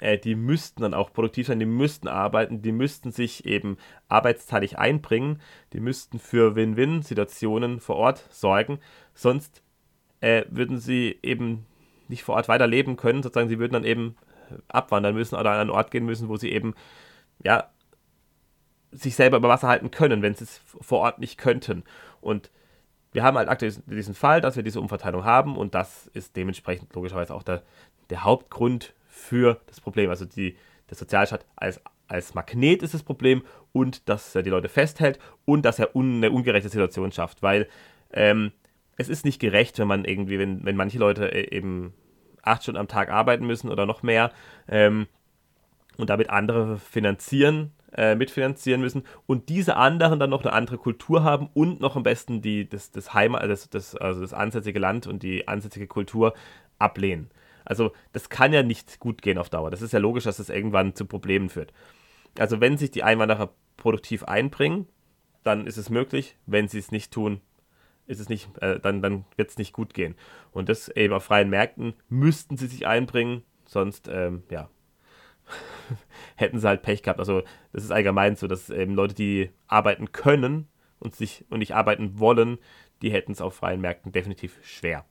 äh, 0.00 0.18
die 0.18 0.34
müssten 0.34 0.82
dann 0.82 0.94
auch 0.94 1.12
produktiv 1.12 1.46
sein, 1.46 1.58
die 1.58 1.66
müssten 1.66 2.08
arbeiten, 2.08 2.62
die 2.62 2.72
müssten 2.72 3.10
sich 3.10 3.46
eben 3.46 3.76
arbeitsteilig 4.08 4.78
einbringen, 4.78 5.40
die 5.72 5.80
müssten 5.80 6.18
für 6.18 6.56
Win-Win-Situationen 6.56 7.80
vor 7.80 7.96
Ort 7.96 8.26
sorgen, 8.30 8.78
sonst 9.14 9.62
äh, 10.20 10.44
würden 10.48 10.78
sie 10.78 11.18
eben 11.22 11.66
nicht 12.08 12.24
vor 12.24 12.36
Ort 12.36 12.48
weiterleben 12.48 12.96
können, 12.96 13.22
sozusagen, 13.22 13.48
sie 13.48 13.58
würden 13.58 13.72
dann 13.72 13.84
eben 13.84 14.16
abwandern 14.68 15.14
müssen 15.14 15.36
oder 15.36 15.52
an 15.52 15.60
einen 15.60 15.70
Ort 15.70 15.90
gehen 15.90 16.04
müssen, 16.04 16.28
wo 16.28 16.36
sie 16.36 16.50
eben 16.50 16.74
ja, 17.42 17.70
sich 18.92 19.14
selber 19.14 19.38
über 19.38 19.48
Wasser 19.48 19.68
halten 19.68 19.90
können, 19.90 20.22
wenn 20.22 20.34
sie 20.34 20.44
es 20.44 20.60
vor 20.80 21.00
Ort 21.00 21.18
nicht 21.18 21.38
könnten. 21.38 21.84
Und 22.20 22.50
wir 23.14 23.22
haben 23.22 23.38
halt 23.38 23.48
aktuell 23.48 23.72
diesen 23.86 24.14
Fall, 24.14 24.40
dass 24.40 24.56
wir 24.56 24.64
diese 24.64 24.80
Umverteilung 24.80 25.24
haben 25.24 25.56
und 25.56 25.74
das 25.74 26.08
ist 26.08 26.36
dementsprechend 26.36 26.92
logischerweise 26.94 27.32
auch 27.32 27.44
der, 27.44 27.62
der 28.10 28.24
Hauptgrund 28.24 28.92
für 29.06 29.60
das 29.68 29.80
Problem. 29.80 30.10
Also 30.10 30.24
die, 30.24 30.56
der 30.90 30.96
Sozialstaat 30.96 31.46
als, 31.54 31.80
als 32.08 32.34
Magnet 32.34 32.82
ist 32.82 32.92
das 32.92 33.04
Problem 33.04 33.44
und 33.72 34.08
dass 34.08 34.34
er 34.34 34.42
die 34.42 34.50
Leute 34.50 34.68
festhält 34.68 35.20
und 35.44 35.64
dass 35.64 35.78
er 35.78 35.94
un, 35.94 36.16
eine 36.16 36.32
ungerechte 36.32 36.68
Situation 36.68 37.12
schafft, 37.12 37.40
weil 37.40 37.68
ähm, 38.12 38.50
es 38.96 39.08
ist 39.08 39.24
nicht 39.24 39.40
gerecht, 39.40 39.78
wenn 39.78 39.88
man 39.88 40.04
irgendwie, 40.04 40.40
wenn, 40.40 40.64
wenn 40.64 40.76
manche 40.76 40.98
Leute 40.98 41.32
äh, 41.32 41.56
eben 41.56 41.94
acht 42.42 42.64
Stunden 42.64 42.80
am 42.80 42.88
Tag 42.88 43.10
arbeiten 43.10 43.46
müssen 43.46 43.70
oder 43.70 43.86
noch 43.86 44.02
mehr 44.02 44.32
ähm, 44.66 45.06
und 45.98 46.10
damit 46.10 46.30
andere 46.30 46.78
finanzieren 46.78 47.70
äh, 47.96 48.14
mitfinanzieren 48.14 48.80
müssen 48.80 49.04
und 49.26 49.48
diese 49.48 49.76
anderen 49.76 50.18
dann 50.18 50.30
noch 50.30 50.42
eine 50.42 50.52
andere 50.52 50.78
Kultur 50.78 51.24
haben 51.24 51.48
und 51.54 51.80
noch 51.80 51.96
am 51.96 52.02
besten 52.02 52.42
die, 52.42 52.68
das, 52.68 52.90
das 52.90 53.14
Heimat, 53.14 53.42
das, 53.48 53.70
das, 53.70 53.94
also 53.96 54.20
das 54.20 54.34
ansässige 54.34 54.78
Land 54.78 55.06
und 55.06 55.22
die 55.22 55.48
ansässige 55.48 55.86
Kultur 55.86 56.34
ablehnen. 56.78 57.30
Also 57.64 57.92
das 58.12 58.28
kann 58.28 58.52
ja 58.52 58.62
nicht 58.62 59.00
gut 59.00 59.22
gehen 59.22 59.38
auf 59.38 59.48
Dauer. 59.48 59.70
Das 59.70 59.82
ist 59.82 59.92
ja 59.92 59.98
logisch, 59.98 60.24
dass 60.24 60.36
das 60.36 60.50
irgendwann 60.50 60.94
zu 60.94 61.06
Problemen 61.06 61.48
führt. 61.48 61.72
Also 62.38 62.60
wenn 62.60 62.76
sich 62.76 62.90
die 62.90 63.02
Einwanderer 63.02 63.54
produktiv 63.76 64.24
einbringen, 64.24 64.86
dann 65.42 65.66
ist 65.66 65.76
es 65.76 65.90
möglich. 65.90 66.36
Wenn 66.46 66.68
sie 66.68 66.78
es 66.78 66.90
nicht 66.90 67.12
tun, 67.12 67.40
ist 68.06 68.20
es 68.20 68.28
nicht, 68.28 68.50
äh, 68.60 68.80
dann, 68.80 69.02
dann 69.02 69.24
wird 69.36 69.50
es 69.50 69.58
nicht 69.58 69.72
gut 69.72 69.94
gehen. 69.94 70.14
Und 70.52 70.68
das 70.68 70.88
eben 70.88 71.14
auf 71.14 71.24
freien 71.24 71.50
Märkten 71.50 71.94
müssten 72.08 72.56
sie 72.56 72.66
sich 72.66 72.86
einbringen, 72.86 73.42
sonst 73.66 74.08
ähm, 74.08 74.42
ja, 74.50 74.68
hätten 76.36 76.58
sie 76.58 76.68
halt 76.68 76.82
Pech 76.82 77.02
gehabt. 77.02 77.20
Also 77.20 77.42
das 77.72 77.84
ist 77.84 77.90
allgemein 77.90 78.36
so, 78.36 78.46
dass 78.46 78.70
eben 78.70 78.94
Leute, 78.94 79.14
die 79.14 79.50
arbeiten 79.66 80.12
können 80.12 80.68
und 80.98 81.14
sich 81.14 81.44
und 81.50 81.58
nicht 81.58 81.74
arbeiten 81.74 82.18
wollen, 82.18 82.58
die 83.02 83.10
hätten 83.10 83.32
es 83.32 83.40
auf 83.40 83.54
freien 83.54 83.80
Märkten 83.80 84.12
definitiv 84.12 84.58
schwer. 84.62 85.04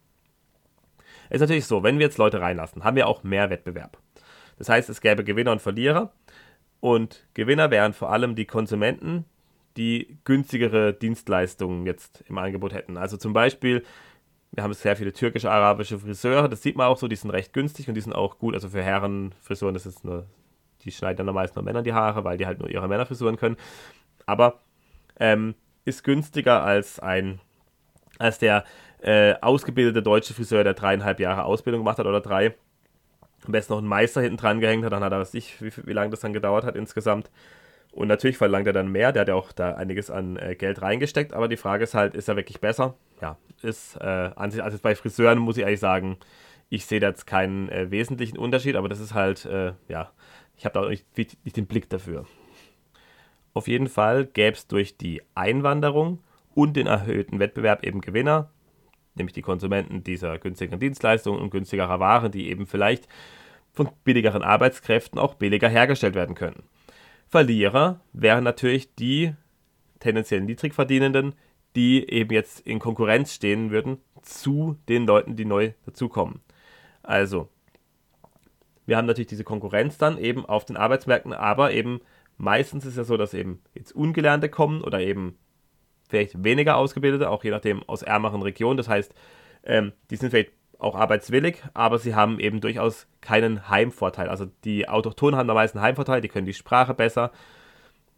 Es 1.29 1.35
ist 1.35 1.41
natürlich 1.41 1.65
so, 1.65 1.83
wenn 1.83 1.99
wir 1.99 2.05
jetzt 2.05 2.17
Leute 2.17 2.41
reinlassen, 2.41 2.83
haben 2.83 2.95
wir 2.95 3.07
auch 3.07 3.23
mehr 3.23 3.49
Wettbewerb. 3.49 3.97
Das 4.57 4.69
heißt, 4.69 4.89
es 4.89 5.01
gäbe 5.01 5.23
Gewinner 5.23 5.51
und 5.51 5.61
Verlierer. 5.61 6.13
Und 6.79 7.25
Gewinner 7.33 7.71
wären 7.71 7.93
vor 7.93 8.11
allem 8.11 8.35
die 8.35 8.45
Konsumenten, 8.45 9.25
die 9.77 10.17
günstigere 10.25 10.93
Dienstleistungen 10.93 11.85
jetzt 11.85 12.23
im 12.27 12.37
Angebot 12.37 12.73
hätten. 12.73 12.97
Also 12.97 13.17
zum 13.17 13.33
Beispiel, 13.33 13.83
wir 14.53 14.63
haben 14.63 14.73
sehr 14.73 14.95
viele 14.95 15.11
türkische, 15.11 15.49
arabische 15.49 15.97
Friseure, 15.97 16.47
das 16.47 16.61
sieht 16.61 16.77
man 16.77 16.87
auch 16.87 16.97
so, 16.97 17.07
die 17.07 17.15
sind 17.15 17.31
recht 17.31 17.53
günstig 17.53 17.87
und 17.87 17.95
die 17.95 18.01
sind 18.01 18.13
auch 18.13 18.37
gut. 18.37 18.53
Also 18.53 18.69
für 18.69 18.83
Herrenfrisuren, 18.83 19.75
ist 19.75 20.05
nur, 20.05 20.27
die 20.83 20.91
schneiden 20.91 21.25
dann 21.25 21.33
meist 21.33 21.55
nur 21.55 21.65
Männern 21.65 21.83
die 21.83 21.93
Haare, 21.93 22.23
weil 22.23 22.37
die 22.37 22.45
halt 22.45 22.59
nur 22.59 22.69
ihre 22.69 22.87
Männerfrisuren 22.87 23.37
können. 23.37 23.57
Aber 24.27 24.59
ähm, 25.19 25.55
ist 25.85 26.03
günstiger 26.03 26.63
als 26.63 26.99
ein, 26.99 27.39
als 28.19 28.37
der 28.37 28.63
äh, 29.01 29.33
ausgebildete 29.41 30.03
deutsche 30.03 30.35
Friseur, 30.35 30.63
der 30.63 30.75
dreieinhalb 30.75 31.19
Jahre 31.19 31.45
Ausbildung 31.45 31.81
gemacht 31.81 31.97
hat 31.97 32.05
oder 32.05 32.21
drei. 32.21 32.55
Am 33.45 33.51
besten 33.51 33.73
noch 33.73 33.79
einen 33.79 33.87
Meister 33.87 34.21
hinten 34.21 34.37
dran 34.37 34.59
gehängt 34.59 34.85
hat, 34.85 34.93
dann 34.93 35.03
hat 35.03 35.11
er 35.11 35.19
was 35.19 35.33
ich, 35.33 35.61
wie, 35.61 35.71
wie 35.83 35.93
lange 35.93 36.11
das 36.11 36.19
dann 36.19 36.31
gedauert 36.31 36.63
hat 36.63 36.75
insgesamt. 36.75 37.31
Und 37.93 38.07
natürlich 38.07 38.37
verlangt 38.37 38.65
er 38.65 38.73
dann 38.73 38.91
mehr, 38.91 39.11
der 39.11 39.21
hat 39.21 39.27
ja 39.27 39.35
auch 39.35 39.51
da 39.51 39.75
einiges 39.75 40.09
an 40.09 40.35
äh, 40.37 40.55
Geld 40.55 40.81
reingesteckt, 40.81 41.31
aber 41.31 41.47
die 41.47 41.57
Frage 41.57 41.83
ist 41.83 41.93
halt, 41.93 42.15
ist 42.15 42.27
er 42.27 42.35
wirklich 42.35 42.59
besser? 42.59 42.95
Ja, 43.21 43.37
ist 43.61 43.97
äh, 43.97 44.31
an 44.35 44.49
sich, 44.49 44.63
also 44.63 44.79
bei 44.81 44.95
Friseuren 44.95 45.37
muss 45.37 45.57
ich 45.57 45.63
ehrlich 45.63 45.79
sagen, 45.79 46.17
ich 46.69 46.87
sehe 46.87 46.99
da 46.99 47.09
jetzt 47.09 47.27
keinen 47.27 47.69
äh, 47.69 47.91
wesentlichen 47.91 48.39
Unterschied, 48.39 48.75
aber 48.77 48.89
das 48.89 48.99
ist 48.99 49.13
halt, 49.13 49.45
äh, 49.45 49.73
ja, 49.89 50.11
ich 50.57 50.65
habe 50.65 50.73
da 50.73 50.85
auch 50.85 50.89
nicht, 50.89 51.05
nicht, 51.15 51.55
den 51.55 51.67
Blick 51.67 51.87
dafür. 51.87 52.25
Auf 53.53 53.67
jeden 53.67 53.87
Fall 53.87 54.25
gäbe 54.25 54.57
es 54.57 54.65
durch 54.67 54.97
die 54.97 55.21
Einwanderung 55.35 56.23
und 56.55 56.75
den 56.75 56.87
erhöhten 56.87 57.37
Wettbewerb 57.39 57.83
eben 57.83 58.01
Gewinner, 58.01 58.49
nämlich 59.13 59.33
die 59.33 59.43
Konsumenten 59.43 60.03
dieser 60.03 60.39
günstigeren 60.39 60.79
Dienstleistungen 60.79 61.39
und 61.39 61.51
günstigerer 61.51 61.99
Waren, 61.99 62.31
die 62.31 62.49
eben 62.49 62.65
vielleicht 62.65 63.07
von 63.71 63.91
billigeren 64.03 64.41
Arbeitskräften 64.41 65.19
auch 65.19 65.35
billiger 65.35 65.69
hergestellt 65.69 66.15
werden 66.15 66.33
können. 66.33 66.63
Verlierer 67.33 67.99
wären 68.13 68.43
natürlich 68.43 68.93
die 68.93 69.33
tendenziell 69.99 70.41
Niedrigverdienenden, 70.41 71.33
die 71.75 72.07
eben 72.07 72.31
jetzt 72.31 72.59
in 72.59 72.77
Konkurrenz 72.77 73.33
stehen 73.33 73.71
würden 73.71 73.97
zu 74.21 74.77
den 74.87 75.07
Leuten, 75.07 75.35
die 75.35 75.43
neu 75.43 75.71
dazukommen. 75.83 76.41
Also, 77.01 77.49
wir 78.85 78.97
haben 78.97 79.07
natürlich 79.07 79.29
diese 79.29 79.43
Konkurrenz 79.43 79.97
dann 79.97 80.19
eben 80.19 80.45
auf 80.45 80.65
den 80.65 80.77
Arbeitsmärkten, 80.77 81.33
aber 81.33 81.73
eben 81.73 82.01
meistens 82.37 82.85
ist 82.85 82.97
ja 82.97 83.03
so, 83.03 83.17
dass 83.17 83.33
eben 83.33 83.63
jetzt 83.73 83.95
Ungelernte 83.95 84.47
kommen 84.47 84.83
oder 84.83 84.99
eben 84.99 85.35
vielleicht 86.09 86.43
weniger 86.43 86.77
Ausgebildete, 86.77 87.31
auch 87.31 87.43
je 87.43 87.49
nachdem 87.49 87.81
aus 87.89 88.03
ärmeren 88.03 88.43
Regionen. 88.43 88.77
Das 88.77 88.89
heißt, 88.89 89.11
ähm, 89.63 89.93
die 90.11 90.17
sind 90.17 90.29
vielleicht 90.29 90.51
auch 90.83 90.95
arbeitswillig, 90.95 91.63
aber 91.73 91.97
sie 91.97 92.15
haben 92.15 92.39
eben 92.39 92.61
durchaus 92.61 93.07
keinen 93.21 93.69
Heimvorteil. 93.69 94.29
Also 94.29 94.47
die 94.63 94.87
Autochtonen 94.87 95.37
haben 95.37 95.49
am 95.49 95.55
meisten 95.55 95.81
Heimvorteil, 95.81 96.21
die 96.21 96.27
können 96.27 96.45
die 96.45 96.53
Sprache 96.53 96.93
besser, 96.93 97.31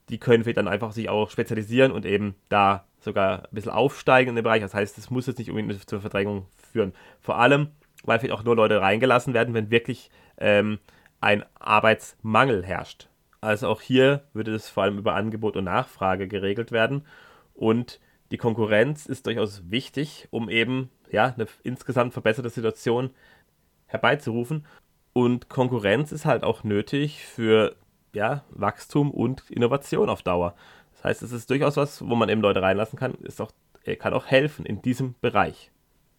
die 0.09 0.19
können 0.19 0.43
vielleicht 0.43 0.57
dann 0.57 0.67
einfach 0.67 0.91
sich 0.91 1.09
auch 1.09 1.29
spezialisieren 1.29 1.91
und 1.91 2.05
eben 2.05 2.35
da 2.49 2.85
sogar 2.99 3.43
ein 3.43 3.47
bisschen 3.51 3.71
aufsteigen 3.71 4.29
in 4.29 4.35
den 4.35 4.43
Bereich. 4.43 4.61
Das 4.61 4.73
heißt, 4.73 4.97
es 4.97 5.09
muss 5.09 5.27
jetzt 5.27 5.37
nicht 5.37 5.49
unbedingt 5.49 5.89
zur 5.89 6.01
Verdrängung 6.01 6.47
führen. 6.71 6.93
Vor 7.21 7.37
allem, 7.37 7.69
weil 8.03 8.19
vielleicht 8.19 8.33
auch 8.33 8.43
nur 8.43 8.55
Leute 8.55 8.81
reingelassen 8.81 9.33
werden, 9.33 9.53
wenn 9.53 9.71
wirklich 9.71 10.09
ähm, 10.37 10.79
ein 11.21 11.43
Arbeitsmangel 11.59 12.63
herrscht. 12.63 13.09
Also 13.41 13.67
auch 13.67 13.81
hier 13.81 14.23
würde 14.33 14.53
es 14.55 14.69
vor 14.69 14.83
allem 14.83 14.97
über 14.97 15.15
Angebot 15.15 15.55
und 15.55 15.65
Nachfrage 15.65 16.27
geregelt 16.27 16.71
werden. 16.71 17.05
Und 17.53 17.99
die 18.35 18.37
Konkurrenz 18.37 19.05
ist 19.05 19.27
durchaus 19.27 19.71
wichtig, 19.71 20.27
um 20.29 20.49
eben 20.49 20.91
ja, 21.09 21.27
eine 21.27 21.47
insgesamt 21.63 22.11
verbesserte 22.11 22.49
Situation 22.49 23.11
herbeizurufen. 23.85 24.65
Und 25.13 25.47
Konkurrenz 25.47 26.11
ist 26.11 26.25
halt 26.25 26.43
auch 26.43 26.65
nötig 26.65 27.23
für 27.23 27.77
ja, 28.11 28.43
Wachstum 28.49 29.11
und 29.11 29.49
Innovation 29.49 30.09
auf 30.09 30.21
Dauer. 30.21 30.53
Das 30.91 31.05
heißt, 31.05 31.23
es 31.23 31.31
ist 31.31 31.49
durchaus 31.49 31.77
was, 31.77 32.01
wo 32.01 32.13
man 32.15 32.27
eben 32.27 32.41
Leute 32.41 32.61
reinlassen 32.61 32.99
kann, 32.99 33.13
ist 33.23 33.39
auch, 33.39 33.53
kann 33.99 34.13
auch 34.13 34.25
helfen 34.25 34.65
in 34.65 34.81
diesem 34.81 35.15
Bereich. 35.21 35.71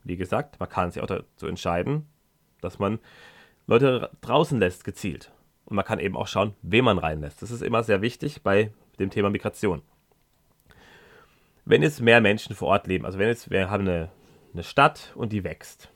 Wie 0.03 0.17
gesagt, 0.17 0.59
man 0.59 0.71
kann 0.71 0.91
sich 0.91 1.03
auch 1.03 1.07
dazu 1.07 1.47
entscheiden, 1.47 2.07
dass 2.63 2.79
man 2.79 2.99
Leute 3.67 4.09
draußen 4.23 4.59
lässt, 4.59 4.85
gezielt. 4.85 5.33
Und 5.67 5.77
man 5.77 5.85
kann 5.85 5.99
eben 5.99 6.17
auch 6.17 6.29
schauen, 6.29 6.55
wen 6.63 6.87
man 6.87 6.97
reinlässt. 6.97 7.43
Das 7.43 7.51
ist 7.51 7.61
immer 7.61 7.83
sehr 7.83 8.01
wichtig 8.01 8.43
bei 8.43 8.73
dem 8.99 9.11
Thema 9.11 9.29
Migration. 9.29 9.83
Wenn 11.67 11.83
jetzt 11.83 12.01
mehr 12.01 12.23
Menschen 12.23 12.57
vor 12.57 12.69
Ort 12.69 12.87
leben, 12.87 13.05
also 13.05 13.19
wenn 13.19 13.29
jetzt 13.29 13.51
wir 13.51 13.69
haben 13.69 13.87
eine 13.87 14.09
eine 14.57 14.65
Stadt 14.65 15.13
und 15.15 15.33
die 15.33 15.45
wächst, 15.45 15.91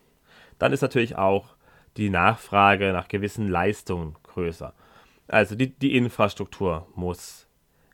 dann 0.58 0.72
ist 0.72 0.82
natürlich 0.82 1.16
auch 1.16 1.56
die 1.96 2.10
Nachfrage 2.10 2.92
nach 2.92 3.08
gewissen 3.08 3.48
Leistungen 3.48 4.16
größer. 4.22 4.74
Also 5.28 5.54
die, 5.54 5.70
die 5.70 5.96
Infrastruktur 5.96 6.86
muss 6.94 7.46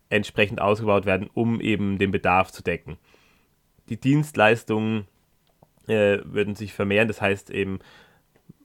entsprechend 0.08 0.60
ausgebaut 0.60 1.06
werden, 1.06 1.30
um 1.32 1.60
eben 1.60 1.98
den 1.98 2.10
Bedarf 2.10 2.50
zu 2.50 2.62
decken. 2.62 2.98
Die 3.88 3.98
Dienstleistungen 3.98 5.06
äh, 5.86 6.18
würden 6.24 6.54
sich 6.54 6.72
vermehren, 6.72 7.08
das 7.08 7.20
heißt 7.20 7.50
eben, 7.50 7.78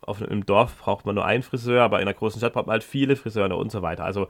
auf 0.02 0.22
einem 0.22 0.46
Dorf 0.46 0.80
braucht 0.80 1.06
man 1.06 1.16
nur 1.16 1.26
einen 1.26 1.44
Friseur, 1.44 1.84
aber 1.84 1.98
in 1.98 2.08
einer 2.08 2.16
großen 2.16 2.40
Stadt 2.40 2.54
braucht 2.54 2.66
man 2.66 2.74
halt 2.74 2.84
viele 2.84 3.16
Friseure 3.16 3.56
und 3.56 3.72
so 3.72 3.84
weiter. 3.84 4.04
Also 4.04 4.28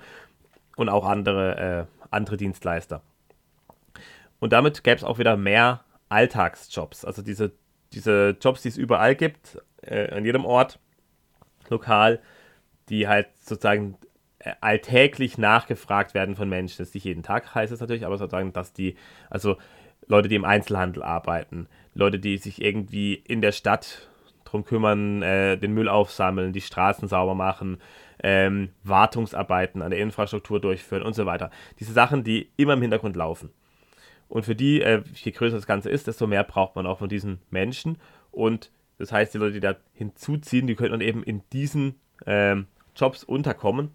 und 0.76 0.90
auch 0.90 1.06
andere, 1.06 1.88
äh, 1.90 2.06
andere 2.10 2.38
Dienstleister. 2.38 3.02
Und 4.42 4.52
damit 4.52 4.84
gäbe 4.84 4.98
es 4.98 5.06
auch 5.06 5.20
wieder 5.20 5.38
mehr 5.38 5.86
Alltagsjobs, 6.10 7.06
also 7.06 7.22
diese 7.22 7.54
diese 7.94 8.38
Jobs, 8.40 8.62
die 8.62 8.70
es 8.70 8.78
überall 8.78 9.16
gibt, 9.16 9.62
äh, 9.82 10.10
an 10.12 10.26
jedem 10.26 10.46
Ort, 10.46 10.80
lokal, 11.70 12.22
die 12.90 13.08
halt 13.08 13.28
sozusagen 13.38 13.98
äh, 14.40 14.54
alltäglich 14.62 15.38
nachgefragt 15.38 16.14
werden 16.14 16.36
von 16.36 16.50
Menschen. 16.50 16.78
Das 16.80 16.90
ist 16.90 16.96
nicht 16.96 17.06
jeden 17.06 17.24
Tag 17.24 17.54
heißt 17.54 17.72
es 17.72 17.80
natürlich, 17.80 18.06
aber 18.06 18.18
sozusagen, 18.18 18.54
dass 18.54 18.74
die, 18.74 18.96
also 19.30 19.58
Leute, 20.08 20.28
die 20.30 20.36
im 20.36 20.46
Einzelhandel 20.46 21.04
arbeiten, 21.04 21.68
Leute, 21.94 22.20
die 22.20 22.38
sich 22.38 22.62
irgendwie 22.62 23.14
in 23.14 23.42
der 23.42 23.52
Stadt 23.52 24.10
drum 24.46 24.66
kümmern, 24.66 25.22
äh, 25.22 25.58
den 25.58 25.74
Müll 25.74 25.88
aufsammeln, 25.88 26.54
die 26.54 26.62
Straßen 26.62 27.08
sauber 27.08 27.36
machen, 27.36 27.78
ähm, 28.24 28.70
Wartungsarbeiten 28.84 29.82
an 29.82 29.92
der 29.92 30.00
Infrastruktur 30.00 30.60
durchführen 30.60 31.04
und 31.04 31.14
so 31.14 31.26
weiter. 31.26 31.52
Diese 31.80 31.94
Sachen, 31.94 32.24
die 32.24 32.52
immer 32.58 32.74
im 32.74 32.82
Hintergrund 32.82 33.16
laufen. 33.16 33.52
Und 34.32 34.46
für 34.46 34.56
die, 34.56 34.82
äh, 34.82 35.04
je 35.14 35.34
größer 35.34 35.58
das 35.58 35.68
Ganze 35.68 35.90
ist, 35.90 36.08
desto 36.08 36.26
mehr 36.26 36.46
braucht 36.46 36.78
man 36.78 36.88
auch 36.88 37.00
von 37.00 37.10
diesen 37.10 37.40
Menschen. 37.50 37.98
Und 38.32 38.72
das 38.98 39.12
heißt, 39.12 39.34
die 39.34 39.38
Leute, 39.38 39.56
die 39.56 39.60
da 39.60 39.76
hinzuziehen, 39.92 40.68
die 40.68 40.76
können 40.76 40.92
dann 40.92 41.02
eben 41.02 41.22
in 41.22 41.42
diesen 41.52 42.00
ähm, 42.26 42.68
Jobs 42.96 43.26
unterkommen 43.26 43.92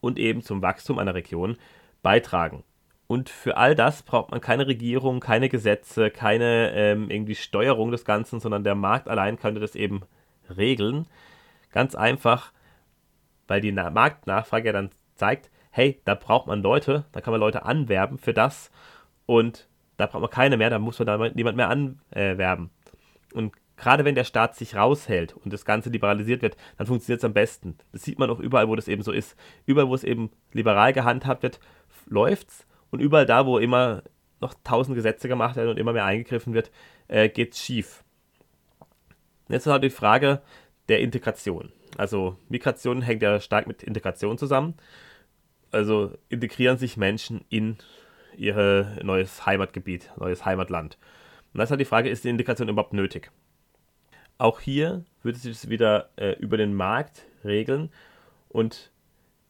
und 0.00 0.18
eben 0.18 0.42
zum 0.42 0.60
Wachstum 0.60 0.98
einer 0.98 1.14
Region 1.14 1.56
beitragen. 2.02 2.64
Und 3.06 3.30
für 3.30 3.56
all 3.56 3.76
das 3.76 4.02
braucht 4.02 4.32
man 4.32 4.40
keine 4.40 4.66
Regierung, 4.66 5.20
keine 5.20 5.48
Gesetze, 5.48 6.10
keine 6.10 6.72
ähm, 6.72 7.08
irgendwie 7.08 7.36
Steuerung 7.36 7.92
des 7.92 8.04
Ganzen, 8.04 8.40
sondern 8.40 8.64
der 8.64 8.74
Markt 8.74 9.06
allein 9.06 9.38
könnte 9.38 9.60
das 9.60 9.76
eben 9.76 10.00
regeln. 10.56 11.06
Ganz 11.70 11.94
einfach, 11.94 12.52
weil 13.46 13.60
die 13.60 13.70
Na 13.70 13.88
Marktnachfrage 13.90 14.66
ja 14.66 14.72
dann 14.72 14.90
zeigt, 15.14 15.48
hey, 15.70 16.00
da 16.04 16.16
braucht 16.16 16.48
man 16.48 16.60
Leute, 16.60 17.04
da 17.12 17.20
kann 17.20 17.30
man 17.30 17.40
Leute 17.40 17.64
anwerben 17.64 18.18
für 18.18 18.34
das 18.34 18.72
und 19.28 19.68
da 19.98 20.06
braucht 20.06 20.22
man 20.22 20.30
keine 20.30 20.56
mehr, 20.56 20.70
da 20.70 20.78
muss 20.78 20.98
man 20.98 21.06
da 21.06 21.28
niemand 21.28 21.58
mehr 21.58 21.68
anwerben. 21.68 22.70
Und 23.34 23.52
gerade 23.76 24.06
wenn 24.06 24.14
der 24.14 24.24
Staat 24.24 24.56
sich 24.56 24.74
raushält 24.74 25.34
und 25.36 25.52
das 25.52 25.66
Ganze 25.66 25.90
liberalisiert 25.90 26.40
wird, 26.40 26.56
dann 26.78 26.86
funktioniert 26.86 27.20
es 27.20 27.24
am 27.26 27.34
besten. 27.34 27.76
Das 27.92 28.04
sieht 28.04 28.18
man 28.18 28.30
auch 28.30 28.40
überall, 28.40 28.68
wo 28.68 28.74
das 28.74 28.88
eben 28.88 29.02
so 29.02 29.12
ist. 29.12 29.36
Überall, 29.66 29.90
wo 29.90 29.94
es 29.94 30.02
eben 30.02 30.30
liberal 30.54 30.94
gehandhabt 30.94 31.42
wird, 31.42 31.60
läuft's. 32.06 32.66
Und 32.90 33.00
überall 33.00 33.26
da, 33.26 33.44
wo 33.44 33.58
immer 33.58 34.02
noch 34.40 34.54
tausend 34.64 34.96
Gesetze 34.96 35.28
gemacht 35.28 35.56
werden 35.56 35.68
und 35.68 35.78
immer 35.78 35.92
mehr 35.92 36.06
eingegriffen 36.06 36.54
wird, 36.54 36.70
äh, 37.08 37.28
geht's 37.28 37.62
schief. 37.62 38.02
Jetzt 39.50 39.66
ist 39.66 39.72
halt 39.72 39.84
die 39.84 39.90
Frage 39.90 40.40
der 40.88 41.00
Integration. 41.00 41.70
Also 41.98 42.38
Migration 42.48 43.02
hängt 43.02 43.20
ja 43.20 43.40
stark 43.40 43.66
mit 43.66 43.82
Integration 43.82 44.38
zusammen. 44.38 44.72
Also 45.70 46.16
integrieren 46.30 46.78
sich 46.78 46.96
Menschen 46.96 47.44
in 47.50 47.76
ihr 48.38 48.96
neues 49.02 49.44
Heimatgebiet, 49.46 50.10
neues 50.16 50.44
Heimatland. 50.44 50.98
Und 51.52 51.58
da 51.58 51.64
ist 51.64 51.70
halt 51.70 51.80
die 51.80 51.84
Frage, 51.84 52.08
ist 52.08 52.24
die 52.24 52.28
Integration 52.28 52.68
überhaupt 52.68 52.92
nötig? 52.92 53.30
Auch 54.38 54.60
hier 54.60 55.04
würde 55.22 55.38
sich 55.38 55.52
das 55.52 55.68
wieder 55.68 56.10
äh, 56.16 56.32
über 56.38 56.56
den 56.56 56.74
Markt 56.74 57.26
regeln 57.44 57.90
und 58.48 58.92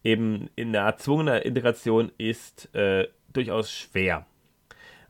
eben 0.02 0.48
in 0.56 0.72
der 0.72 0.82
erzwungenen 0.82 1.42
Integration 1.42 2.10
ist 2.16 2.74
äh, 2.74 3.08
durchaus 3.32 3.70
schwer. 3.70 4.26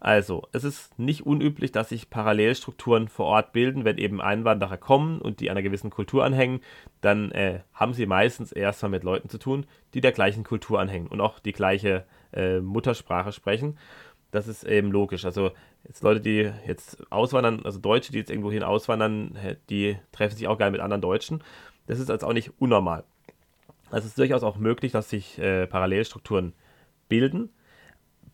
Also, 0.00 0.46
es 0.52 0.62
ist 0.62 0.96
nicht 0.98 1.26
unüblich, 1.26 1.72
dass 1.72 1.88
sich 1.88 2.08
Parallelstrukturen 2.08 3.08
vor 3.08 3.26
Ort 3.26 3.52
bilden, 3.52 3.84
wenn 3.84 3.98
eben 3.98 4.20
Einwanderer 4.20 4.76
kommen 4.76 5.20
und 5.20 5.40
die 5.40 5.50
einer 5.50 5.62
gewissen 5.62 5.90
Kultur 5.90 6.24
anhängen, 6.24 6.60
dann 7.00 7.32
äh, 7.32 7.60
haben 7.74 7.94
sie 7.94 8.06
meistens 8.06 8.52
erstmal 8.52 8.90
mit 8.90 9.02
Leuten 9.02 9.28
zu 9.28 9.38
tun, 9.38 9.66
die 9.94 10.00
der 10.00 10.12
gleichen 10.12 10.44
Kultur 10.44 10.78
anhängen 10.78 11.08
und 11.08 11.20
auch 11.20 11.40
die 11.40 11.52
gleiche 11.52 12.04
äh, 12.32 12.60
Muttersprache 12.60 13.32
sprechen. 13.32 13.78
Das 14.30 14.46
ist 14.46 14.64
eben 14.64 14.92
logisch. 14.92 15.24
Also 15.24 15.52
Jetzt 15.88 16.02
Leute, 16.02 16.20
die 16.20 16.50
jetzt 16.66 17.10
auswandern, 17.10 17.62
also 17.64 17.78
Deutsche, 17.78 18.12
die 18.12 18.18
jetzt 18.18 18.30
irgendwo 18.30 18.50
hin 18.50 18.62
auswandern, 18.62 19.36
die 19.70 19.96
treffen 20.12 20.36
sich 20.36 20.48
auch 20.48 20.58
gerne 20.58 20.72
mit 20.72 20.80
anderen 20.80 21.00
Deutschen. 21.00 21.42
Das 21.86 21.98
ist 21.98 22.10
also 22.10 22.26
auch 22.26 22.32
nicht 22.32 22.52
unnormal. 22.58 23.04
Also 23.90 24.04
es 24.04 24.10
ist 24.10 24.18
durchaus 24.18 24.42
auch 24.42 24.58
möglich, 24.58 24.92
dass 24.92 25.08
sich 25.08 25.38
äh, 25.38 25.66
Parallelstrukturen 25.66 26.52
bilden 27.08 27.50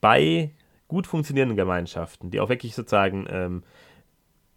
bei 0.00 0.50
gut 0.88 1.06
funktionierenden 1.06 1.56
Gemeinschaften, 1.56 2.30
die 2.30 2.40
auch 2.40 2.48
wirklich 2.48 2.74
sozusagen 2.74 3.26
ähm, 3.28 3.62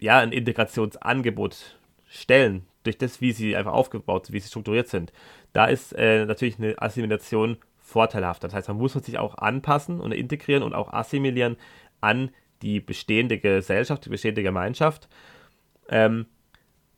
ja, 0.00 0.18
ein 0.18 0.32
Integrationsangebot 0.32 1.78
stellen, 2.08 2.66
durch 2.82 2.98
das, 2.98 3.20
wie 3.20 3.32
sie 3.32 3.54
einfach 3.54 3.72
aufgebaut 3.72 4.26
sind, 4.26 4.34
wie 4.34 4.40
sie 4.40 4.48
strukturiert 4.48 4.88
sind. 4.88 5.12
Da 5.52 5.66
ist 5.66 5.92
äh, 5.92 6.24
natürlich 6.26 6.58
eine 6.58 6.80
Assimilation 6.80 7.58
vorteilhaft. 7.88 8.44
Das 8.44 8.54
heißt, 8.54 8.68
man 8.68 8.76
muss 8.76 8.92
sich 8.92 9.18
auch 9.18 9.38
anpassen 9.38 10.00
und 10.00 10.12
integrieren 10.12 10.62
und 10.62 10.74
auch 10.74 10.92
assimilieren 10.92 11.56
an 12.00 12.30
die 12.62 12.80
bestehende 12.80 13.38
Gesellschaft, 13.38 14.04
die 14.04 14.10
bestehende 14.10 14.42
Gemeinschaft, 14.42 15.08
ähm, 15.88 16.26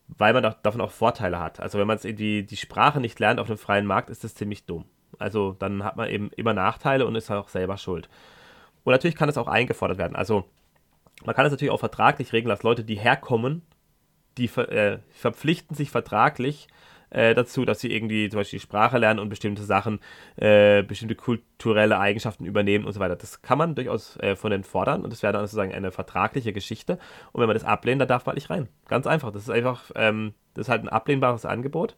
weil 0.08 0.32
man 0.32 0.54
davon 0.62 0.80
auch 0.80 0.90
Vorteile 0.90 1.38
hat. 1.38 1.60
Also 1.60 1.78
wenn 1.78 1.86
man 1.86 1.98
die, 2.02 2.44
die 2.44 2.56
Sprache 2.56 3.00
nicht 3.00 3.20
lernt 3.20 3.38
auf 3.38 3.48
einem 3.48 3.58
freien 3.58 3.86
Markt, 3.86 4.10
ist 4.10 4.24
das 4.24 4.34
ziemlich 4.34 4.66
dumm. 4.66 4.84
Also 5.18 5.54
dann 5.58 5.84
hat 5.84 5.96
man 5.96 6.08
eben 6.08 6.30
immer 6.36 6.54
Nachteile 6.54 7.06
und 7.06 7.14
ist 7.14 7.30
auch 7.30 7.48
selber 7.48 7.76
schuld. 7.76 8.08
Und 8.82 8.92
natürlich 8.92 9.16
kann 9.16 9.28
es 9.28 9.38
auch 9.38 9.48
eingefordert 9.48 9.98
werden. 9.98 10.16
Also 10.16 10.44
man 11.24 11.34
kann 11.34 11.46
es 11.46 11.52
natürlich 11.52 11.72
auch 11.72 11.80
vertraglich 11.80 12.32
regeln, 12.32 12.48
dass 12.48 12.62
Leute, 12.62 12.82
die 12.82 12.98
herkommen, 12.98 13.62
die 14.38 14.46
äh, 14.46 14.98
verpflichten 15.10 15.76
sich 15.76 15.90
vertraglich 15.90 16.68
äh, 17.10 17.34
dazu, 17.34 17.64
dass 17.64 17.80
sie 17.80 17.92
irgendwie 17.92 18.28
zum 18.28 18.38
Beispiel 18.38 18.58
die 18.58 18.62
Sprache 18.62 18.98
lernen 18.98 19.20
und 19.20 19.28
bestimmte 19.28 19.62
Sachen, 19.62 20.00
äh, 20.36 20.82
bestimmte 20.82 21.14
kulturelle 21.14 21.98
Eigenschaften 21.98 22.46
übernehmen 22.46 22.84
und 22.84 22.92
so 22.92 23.00
weiter. 23.00 23.16
Das 23.16 23.42
kann 23.42 23.58
man 23.58 23.74
durchaus 23.74 24.16
äh, 24.18 24.36
von 24.36 24.50
denen 24.50 24.64
fordern 24.64 25.02
und 25.02 25.12
das 25.12 25.22
wäre 25.22 25.32
dann 25.32 25.42
sozusagen 25.42 25.72
eine 25.72 25.90
vertragliche 25.90 26.52
Geschichte. 26.52 26.98
Und 27.32 27.40
wenn 27.40 27.48
man 27.48 27.56
das 27.56 27.64
ablehnt, 27.64 28.00
dann 28.00 28.08
darf 28.08 28.26
man 28.26 28.36
nicht 28.36 28.50
rein. 28.50 28.68
Ganz 28.88 29.06
einfach. 29.06 29.32
Das 29.32 29.42
ist 29.42 29.50
einfach, 29.50 29.90
ähm, 29.96 30.34
das 30.54 30.66
ist 30.66 30.70
halt 30.70 30.82
ein 30.82 30.88
ablehnbares 30.88 31.44
Angebot. 31.44 31.96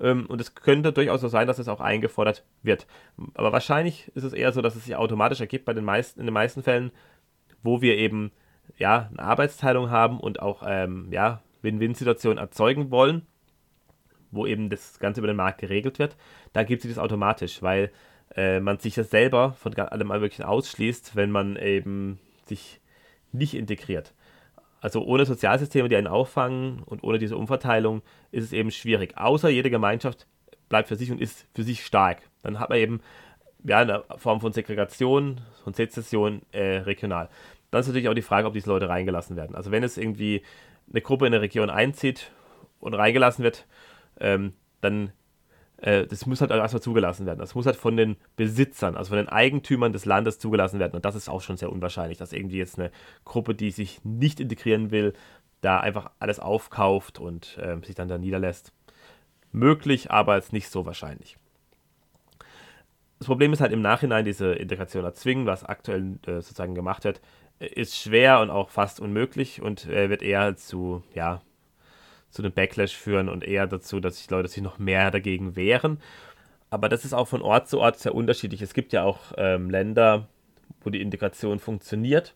Ähm, 0.00 0.26
und 0.26 0.40
es 0.40 0.54
könnte 0.54 0.92
durchaus 0.92 1.20
so 1.20 1.28
sein, 1.28 1.46
dass 1.46 1.58
es 1.58 1.68
auch 1.68 1.80
eingefordert 1.80 2.44
wird. 2.62 2.86
Aber 3.34 3.52
wahrscheinlich 3.52 4.10
ist 4.14 4.24
es 4.24 4.32
eher 4.32 4.52
so, 4.52 4.62
dass 4.62 4.76
es 4.76 4.84
sich 4.84 4.96
automatisch 4.96 5.40
ergibt 5.40 5.64
bei 5.64 5.74
den 5.74 5.84
meisten, 5.84 6.20
in 6.20 6.26
den 6.26 6.34
meisten 6.34 6.62
Fällen, 6.62 6.92
wo 7.62 7.82
wir 7.82 7.96
eben 7.96 8.32
ja, 8.76 9.08
eine 9.10 9.20
Arbeitsteilung 9.20 9.90
haben 9.90 10.20
und 10.20 10.40
auch 10.40 10.62
ähm, 10.64 11.08
ja, 11.10 11.42
Win-Win-Situationen 11.62 12.38
erzeugen 12.38 12.90
wollen 12.90 13.26
wo 14.30 14.46
eben 14.46 14.70
das 14.70 14.98
Ganze 14.98 15.20
über 15.20 15.28
den 15.28 15.36
Markt 15.36 15.60
geregelt 15.60 15.98
wird, 15.98 16.16
da 16.52 16.62
gibt 16.62 16.84
es 16.84 16.90
das 16.90 16.98
automatisch, 16.98 17.62
weil 17.62 17.90
äh, 18.34 18.60
man 18.60 18.78
sich 18.78 18.94
das 18.94 19.10
selber 19.10 19.52
von 19.54 19.74
allem 19.74 20.08
Möglichen 20.08 20.44
ausschließt, 20.44 21.16
wenn 21.16 21.30
man 21.30 21.56
eben 21.56 22.18
sich 22.46 22.80
nicht 23.32 23.54
integriert. 23.54 24.14
Also 24.80 25.04
ohne 25.04 25.26
Sozialsysteme, 25.26 25.88
die 25.88 25.96
einen 25.96 26.06
auffangen 26.06 26.82
und 26.84 27.02
ohne 27.02 27.18
diese 27.18 27.36
Umverteilung 27.36 28.02
ist 28.30 28.44
es 28.44 28.52
eben 28.52 28.70
schwierig. 28.70 29.16
Außer 29.16 29.48
jede 29.48 29.70
Gemeinschaft 29.70 30.26
bleibt 30.68 30.88
für 30.88 30.96
sich 30.96 31.10
und 31.10 31.20
ist 31.20 31.46
für 31.54 31.64
sich 31.64 31.84
stark. 31.84 32.18
Dann 32.42 32.60
hat 32.60 32.68
man 32.68 32.78
eben 32.78 33.00
ja, 33.64 33.78
eine 33.78 34.04
Form 34.16 34.40
von 34.40 34.52
Segregation, 34.52 35.40
von 35.64 35.74
Sezession 35.74 36.42
äh, 36.52 36.78
regional. 36.78 37.28
Dann 37.70 37.80
ist 37.80 37.88
natürlich 37.88 38.08
auch 38.08 38.14
die 38.14 38.22
Frage, 38.22 38.46
ob 38.46 38.54
diese 38.54 38.70
Leute 38.70 38.88
reingelassen 38.88 39.36
werden. 39.36 39.56
Also 39.56 39.70
wenn 39.70 39.82
es 39.82 39.98
irgendwie 39.98 40.42
eine 40.90 41.00
Gruppe 41.00 41.26
in 41.26 41.34
eine 41.34 41.42
Region 41.42 41.70
einzieht 41.70 42.30
und 42.80 42.94
reingelassen 42.94 43.44
wird, 43.44 43.66
ähm, 44.20 44.54
dann 44.80 45.12
äh, 45.78 46.06
das 46.06 46.26
muss 46.26 46.40
halt 46.40 46.50
erstmal 46.50 46.82
zugelassen 46.82 47.26
werden. 47.26 47.38
Das 47.38 47.54
muss 47.54 47.66
halt 47.66 47.76
von 47.76 47.96
den 47.96 48.16
Besitzern, 48.36 48.96
also 48.96 49.10
von 49.10 49.18
den 49.18 49.28
Eigentümern 49.28 49.92
des 49.92 50.04
Landes 50.04 50.38
zugelassen 50.38 50.78
werden. 50.78 50.94
Und 50.94 51.04
das 51.04 51.14
ist 51.14 51.28
auch 51.28 51.40
schon 51.40 51.56
sehr 51.56 51.72
unwahrscheinlich, 51.72 52.18
dass 52.18 52.32
irgendwie 52.32 52.58
jetzt 52.58 52.78
eine 52.78 52.90
Gruppe, 53.24 53.54
die 53.54 53.70
sich 53.70 54.00
nicht 54.04 54.40
integrieren 54.40 54.90
will, 54.90 55.14
da 55.60 55.80
einfach 55.80 56.10
alles 56.18 56.40
aufkauft 56.40 57.18
und 57.18 57.58
äh, 57.58 57.76
sich 57.84 57.94
dann 57.94 58.08
da 58.08 58.18
niederlässt. 58.18 58.72
Möglich, 59.50 60.10
aber 60.10 60.36
jetzt 60.36 60.52
nicht 60.52 60.70
so 60.70 60.84
wahrscheinlich. 60.84 61.38
Das 63.18 63.26
Problem 63.26 63.52
ist 63.52 63.60
halt 63.60 63.72
im 63.72 63.82
Nachhinein 63.82 64.24
diese 64.24 64.52
Integration 64.52 65.04
erzwingen, 65.04 65.46
was 65.46 65.64
aktuell 65.64 66.18
äh, 66.26 66.34
sozusagen 66.34 66.74
gemacht 66.74 67.04
wird, 67.04 67.20
ist 67.58 67.96
schwer 67.96 68.40
und 68.40 68.50
auch 68.50 68.70
fast 68.70 69.00
unmöglich 69.00 69.60
und 69.62 69.86
äh, 69.86 70.10
wird 70.10 70.22
eher 70.22 70.56
zu 70.56 71.02
ja, 71.14 71.40
zu 72.30 72.42
einem 72.42 72.52
Backlash 72.52 72.94
führen 72.96 73.28
und 73.28 73.44
eher 73.44 73.66
dazu, 73.66 74.00
dass 74.00 74.18
sich 74.18 74.30
Leute 74.30 74.48
sich 74.48 74.62
noch 74.62 74.78
mehr 74.78 75.10
dagegen 75.10 75.56
wehren. 75.56 76.00
Aber 76.70 76.88
das 76.88 77.04
ist 77.04 77.14
auch 77.14 77.26
von 77.28 77.42
Ort 77.42 77.68
zu 77.68 77.80
Ort 77.80 77.98
sehr 77.98 78.14
unterschiedlich. 78.14 78.60
Es 78.62 78.74
gibt 78.74 78.92
ja 78.92 79.02
auch 79.02 79.32
ähm, 79.36 79.70
Länder, 79.70 80.28
wo 80.82 80.90
die 80.90 81.00
Integration 81.00 81.58
funktioniert 81.58 82.34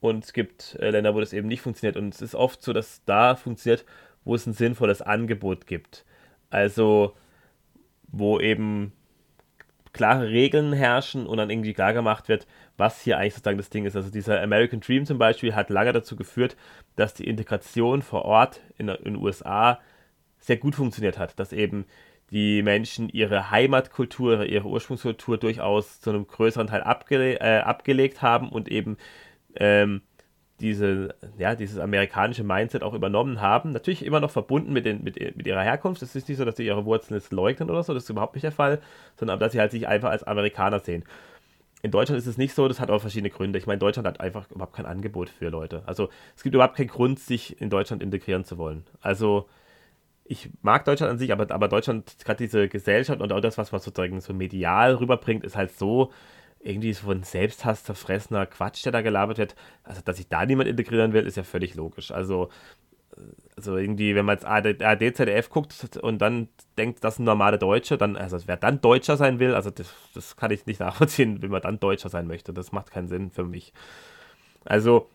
und 0.00 0.24
es 0.24 0.32
gibt 0.32 0.76
äh, 0.80 0.90
Länder, 0.90 1.14
wo 1.14 1.20
das 1.20 1.32
eben 1.32 1.48
nicht 1.48 1.60
funktioniert. 1.60 1.96
Und 1.96 2.14
es 2.14 2.20
ist 2.20 2.34
oft 2.34 2.62
so, 2.62 2.72
dass 2.72 3.04
da 3.04 3.36
funktioniert, 3.36 3.84
wo 4.24 4.34
es 4.34 4.46
ein 4.46 4.52
sinnvolles 4.52 5.00
Angebot 5.00 5.66
gibt. 5.66 6.04
Also 6.50 7.14
wo 8.08 8.40
eben 8.40 8.92
klare 9.92 10.28
Regeln 10.28 10.72
herrschen 10.72 11.26
und 11.26 11.36
dann 11.36 11.50
irgendwie 11.50 11.74
klar 11.74 11.92
gemacht 11.92 12.28
wird, 12.28 12.46
was 12.76 13.02
hier 13.02 13.18
eigentlich 13.18 13.34
sozusagen 13.34 13.58
das 13.58 13.70
Ding 13.70 13.84
ist. 13.84 13.96
Also 13.96 14.10
dieser 14.10 14.40
American 14.40 14.80
Dream 14.80 15.04
zum 15.04 15.18
Beispiel 15.18 15.54
hat 15.54 15.70
lange 15.70 15.92
dazu 15.92 16.16
geführt, 16.16 16.56
dass 16.96 17.14
die 17.14 17.26
Integration 17.26 18.02
vor 18.02 18.24
Ort 18.24 18.60
in, 18.78 18.86
den 18.86 19.16
USA 19.16 19.80
sehr 20.38 20.56
gut 20.56 20.74
funktioniert 20.74 21.18
hat, 21.18 21.38
dass 21.38 21.52
eben 21.52 21.84
die 22.30 22.62
Menschen 22.62 23.10
ihre 23.10 23.50
Heimatkultur, 23.50 24.46
ihre 24.46 24.66
Ursprungskultur 24.66 25.36
durchaus 25.36 26.00
zu 26.00 26.10
einem 26.10 26.26
größeren 26.26 26.66
Teil 26.66 26.82
abgele 26.82 27.38
äh, 27.40 27.58
abgelegt 27.60 28.22
haben 28.22 28.48
und 28.48 28.68
eben 28.68 28.96
ähm, 29.54 30.00
diese, 30.62 31.14
ja, 31.36 31.54
dieses 31.54 31.78
amerikanische 31.78 32.44
Mindset 32.44 32.82
auch 32.82 32.94
übernommen 32.94 33.40
haben. 33.40 33.72
Natürlich 33.72 34.04
immer 34.06 34.20
noch 34.20 34.30
verbunden 34.30 34.72
mit, 34.72 34.86
den, 34.86 35.02
mit, 35.02 35.18
mit 35.36 35.46
ihrer 35.46 35.62
Herkunft. 35.62 36.00
Es 36.02 36.14
ist 36.14 36.28
nicht 36.28 36.38
so, 36.38 36.44
dass 36.44 36.56
sie 36.56 36.64
ihre 36.64 36.84
Wurzeln 36.84 37.18
jetzt 37.18 37.32
leugnen 37.32 37.68
oder 37.68 37.82
so, 37.82 37.92
das 37.92 38.04
ist 38.04 38.10
überhaupt 38.10 38.34
nicht 38.34 38.44
der 38.44 38.52
Fall, 38.52 38.80
sondern 39.16 39.40
dass 39.40 39.52
sie 39.52 39.60
halt 39.60 39.72
sich 39.72 39.88
einfach 39.88 40.10
als 40.10 40.22
Amerikaner 40.22 40.78
sehen. 40.78 41.04
In 41.82 41.90
Deutschland 41.90 42.18
ist 42.18 42.28
es 42.28 42.38
nicht 42.38 42.54
so, 42.54 42.68
das 42.68 42.78
hat 42.78 42.90
auch 42.90 43.00
verschiedene 43.00 43.30
Gründe. 43.30 43.58
Ich 43.58 43.66
meine, 43.66 43.80
Deutschland 43.80 44.06
hat 44.06 44.20
einfach 44.20 44.48
überhaupt 44.52 44.76
kein 44.76 44.86
Angebot 44.86 45.28
für 45.28 45.48
Leute. 45.48 45.82
Also 45.84 46.10
es 46.36 46.44
gibt 46.44 46.54
überhaupt 46.54 46.76
keinen 46.76 46.88
Grund, 46.88 47.18
sich 47.18 47.60
in 47.60 47.68
Deutschland 47.68 48.02
integrieren 48.02 48.44
zu 48.44 48.56
wollen. 48.56 48.84
Also 49.00 49.48
ich 50.24 50.48
mag 50.62 50.84
Deutschland 50.84 51.10
an 51.10 51.18
sich, 51.18 51.32
aber, 51.32 51.52
aber 51.52 51.66
Deutschland, 51.66 52.14
gerade 52.24 52.38
diese 52.38 52.68
Gesellschaft 52.68 53.20
und 53.20 53.32
auch 53.32 53.40
das, 53.40 53.58
was 53.58 53.72
man 53.72 53.80
sozusagen 53.80 54.20
so 54.20 54.32
medial 54.32 54.94
rüberbringt, 54.94 55.44
ist 55.44 55.56
halt 55.56 55.76
so, 55.76 56.12
irgendwie 56.62 56.92
so 56.92 57.10
ein 57.10 57.22
Selbsthass 57.24 57.84
zerfressener 57.84 58.46
Quatsch, 58.46 58.84
der 58.84 58.92
da 58.92 59.02
gelabert 59.02 59.38
wird. 59.38 59.54
Also, 59.82 60.00
dass 60.04 60.16
sich 60.16 60.28
da 60.28 60.46
niemand 60.46 60.68
integrieren 60.68 61.12
will, 61.12 61.26
ist 61.26 61.36
ja 61.36 61.42
völlig 61.42 61.74
logisch. 61.74 62.10
Also, 62.10 62.50
also 63.56 63.76
irgendwie, 63.76 64.14
wenn 64.14 64.24
man 64.24 64.36
jetzt 64.36 64.46
AD, 64.46 64.82
AD, 64.82 65.12
ZDF 65.12 65.50
guckt 65.50 65.98
und 66.00 66.18
dann 66.18 66.48
denkt, 66.78 67.04
das 67.04 67.16
sind 67.16 67.24
normale 67.24 67.58
Deutsche, 67.58 67.98
dann, 67.98 68.16
also 68.16 68.38
wer 68.46 68.56
dann 68.56 68.80
Deutscher 68.80 69.16
sein 69.16 69.38
will, 69.38 69.54
also 69.54 69.70
das, 69.70 69.92
das 70.14 70.36
kann 70.36 70.50
ich 70.50 70.66
nicht 70.66 70.80
nachvollziehen, 70.80 71.42
wenn 71.42 71.50
man 71.50 71.62
dann 71.62 71.80
Deutscher 71.80 72.08
sein 72.08 72.26
möchte. 72.26 72.52
Das 72.52 72.72
macht 72.72 72.90
keinen 72.90 73.08
Sinn 73.08 73.30
für 73.30 73.44
mich. 73.44 73.72
Also, 74.64 75.08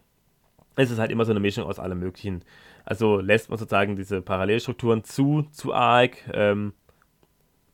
es 0.75 0.91
ist 0.91 0.99
halt 0.99 1.11
immer 1.11 1.25
so 1.25 1.31
eine 1.31 1.39
Mischung 1.39 1.65
aus 1.65 1.79
allem 1.79 1.99
Möglichen. 1.99 2.43
Also 2.85 3.19
lässt 3.19 3.49
man 3.49 3.57
sozusagen 3.57 3.95
diese 3.95 4.21
Parallelstrukturen 4.21 5.03
zu, 5.03 5.43
zu 5.51 5.73
arg, 5.73 6.17
ähm, 6.33 6.73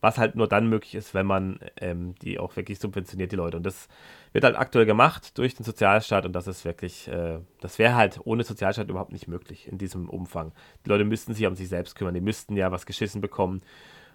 was 0.04 0.18
halt 0.18 0.36
nur 0.36 0.50
dann 0.50 0.68
möglich 0.68 0.96
ist, 0.96 1.14
wenn 1.14 1.26
man 1.26 1.60
ähm, 1.80 2.14
die 2.22 2.38
auch 2.38 2.58
wirklich 2.58 2.78
subventioniert, 2.78 3.32
die 3.32 3.38
Leute. 3.38 3.56
Und 3.56 3.66
das 3.66 3.88
wird 4.34 4.44
halt 4.44 4.58
aktuell 4.58 4.86
gemacht 4.86 5.38
durch 5.38 5.56
den 5.56 5.64
Sozialstaat 5.64 6.26
und 6.26 6.34
das 6.34 6.46
ist 6.46 6.66
wirklich, 6.66 7.08
äh, 7.08 7.40
das 7.62 7.80
wäre 7.80 7.96
halt 7.96 8.20
ohne 8.26 8.44
Sozialstaat 8.44 8.90
überhaupt 8.90 9.14
nicht 9.14 9.30
möglich 9.30 9.66
in 9.66 9.78
diesem 9.78 10.10
Umfang. 10.10 10.52
Die 10.86 10.90
Leute 10.90 11.06
müssten 11.06 11.34
sich 11.34 11.48
um 11.48 11.56
sich 11.56 11.70
selbst 11.70 11.96
kümmern, 11.96 12.14
die 12.14 12.20
müssten 12.20 12.58
ja 12.58 12.70
was 12.70 12.86
geschissen 12.86 13.22
bekommen 13.22 13.62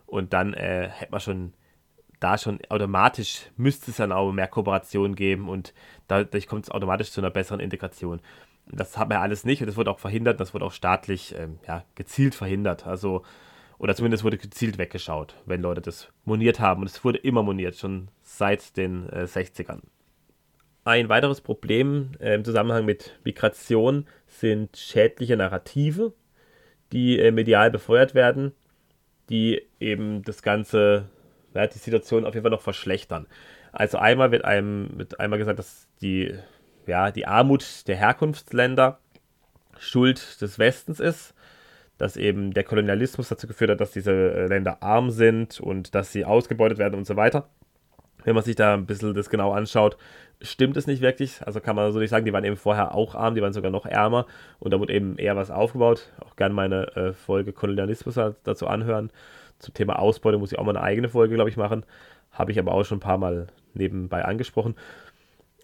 und 0.04 0.34
dann 0.34 0.52
äh, 0.52 0.90
hätte 0.90 1.10
man 1.10 1.20
schon 1.20 1.52
da 2.20 2.36
schon 2.36 2.58
automatisch 2.68 3.48
müsste 3.56 3.90
es 3.90 3.96
dann 3.96 4.12
auch 4.12 4.30
mehr 4.30 4.48
Kooperation 4.48 5.14
geben 5.14 5.48
und 5.48 5.72
dadurch 6.06 6.48
kommt 6.48 6.64
es 6.64 6.70
automatisch 6.70 7.12
zu 7.12 7.22
einer 7.22 7.30
besseren 7.30 7.60
Integration. 7.60 8.20
Das 8.66 8.98
hat 8.98 9.08
man 9.08 9.16
ja 9.16 9.22
alles 9.22 9.44
nicht 9.44 9.62
und 9.62 9.68
das 9.68 9.78
wird 9.78 9.88
auch 9.88 10.00
verhindert, 10.00 10.38
das 10.38 10.52
wird 10.52 10.62
auch 10.62 10.72
staatlich 10.72 11.34
ähm, 11.38 11.60
ja, 11.66 11.84
gezielt 11.94 12.34
verhindert. 12.34 12.86
Also 12.86 13.22
oder 13.78 13.94
zumindest 13.94 14.24
wurde 14.24 14.38
gezielt 14.38 14.78
weggeschaut, 14.78 15.34
wenn 15.46 15.62
Leute 15.62 15.80
das 15.80 16.08
moniert 16.24 16.60
haben. 16.60 16.82
Und 16.82 16.88
es 16.88 17.04
wurde 17.04 17.18
immer 17.18 17.42
moniert, 17.42 17.76
schon 17.76 18.08
seit 18.22 18.76
den 18.76 19.08
äh, 19.10 19.24
60ern. 19.24 19.80
Ein 20.84 21.08
weiteres 21.08 21.40
Problem 21.40 22.12
äh, 22.18 22.34
im 22.34 22.44
Zusammenhang 22.44 22.84
mit 22.84 23.18
Migration 23.24 24.06
sind 24.26 24.76
schädliche 24.76 25.36
Narrative, 25.36 26.12
die 26.92 27.18
äh, 27.18 27.30
medial 27.30 27.70
befeuert 27.70 28.14
werden, 28.14 28.52
die 29.28 29.62
eben 29.78 30.22
das 30.22 30.42
Ganze, 30.42 31.08
ja, 31.54 31.66
die 31.66 31.78
Situation 31.78 32.24
auf 32.24 32.34
jeden 32.34 32.44
Fall 32.44 32.50
noch 32.50 32.62
verschlechtern. 32.62 33.26
Also 33.70 33.98
einmal 33.98 34.32
wird 34.32 34.44
einem 34.44 34.90
wird 34.96 35.20
einmal 35.20 35.38
gesagt, 35.38 35.58
dass 35.58 35.86
die, 36.00 36.34
ja, 36.86 37.10
die 37.10 37.26
Armut 37.26 37.86
der 37.86 37.96
Herkunftsländer 37.96 38.98
Schuld 39.78 40.40
des 40.40 40.58
Westens 40.58 40.98
ist 40.98 41.34
dass 41.98 42.16
eben 42.16 42.52
der 42.52 42.64
Kolonialismus 42.64 43.28
dazu 43.28 43.46
geführt 43.46 43.70
hat, 43.70 43.80
dass 43.80 43.90
diese 43.90 44.12
äh, 44.12 44.46
Länder 44.46 44.82
arm 44.82 45.10
sind 45.10 45.60
und 45.60 45.94
dass 45.94 46.12
sie 46.12 46.24
ausgebeutet 46.24 46.78
werden 46.78 46.94
und 46.94 47.06
so 47.06 47.16
weiter. 47.16 47.48
wenn 48.24 48.34
man 48.34 48.44
sich 48.44 48.56
da 48.56 48.74
ein 48.74 48.86
bisschen 48.86 49.14
das 49.14 49.30
genau 49.30 49.52
anschaut, 49.52 49.96
stimmt 50.40 50.76
es 50.76 50.86
nicht 50.86 51.02
wirklich. 51.02 51.40
Also 51.44 51.60
kann 51.60 51.76
man 51.76 51.92
so 51.92 51.98
nicht 51.98 52.10
sagen, 52.10 52.24
die 52.24 52.32
waren 52.32 52.44
eben 52.44 52.56
vorher 52.56 52.94
auch 52.94 53.14
arm, 53.14 53.34
die 53.34 53.42
waren 53.42 53.52
sogar 53.52 53.70
noch 53.70 53.86
ärmer 53.86 54.26
und 54.58 54.72
da 54.72 54.78
wurde 54.78 54.92
eben 54.92 55.18
eher 55.18 55.36
was 55.36 55.50
aufgebaut. 55.50 56.12
Auch 56.20 56.36
gerne 56.36 56.54
meine 56.54 56.96
äh, 56.96 57.12
Folge 57.12 57.52
Kolonialismus 57.52 58.14
dazu 58.44 58.66
anhören. 58.66 59.10
Zum 59.58 59.74
Thema 59.74 59.98
Ausbeute 59.98 60.38
muss 60.38 60.52
ich 60.52 60.58
auch 60.58 60.64
mal 60.64 60.76
eine 60.76 60.84
eigene 60.84 61.08
Folge, 61.08 61.34
glaube 61.34 61.50
ich, 61.50 61.56
machen. 61.56 61.84
Habe 62.30 62.52
ich 62.52 62.58
aber 62.58 62.72
auch 62.72 62.84
schon 62.84 62.98
ein 62.98 63.00
paar 63.02 63.18
Mal 63.18 63.48
nebenbei 63.74 64.24
angesprochen. 64.24 64.76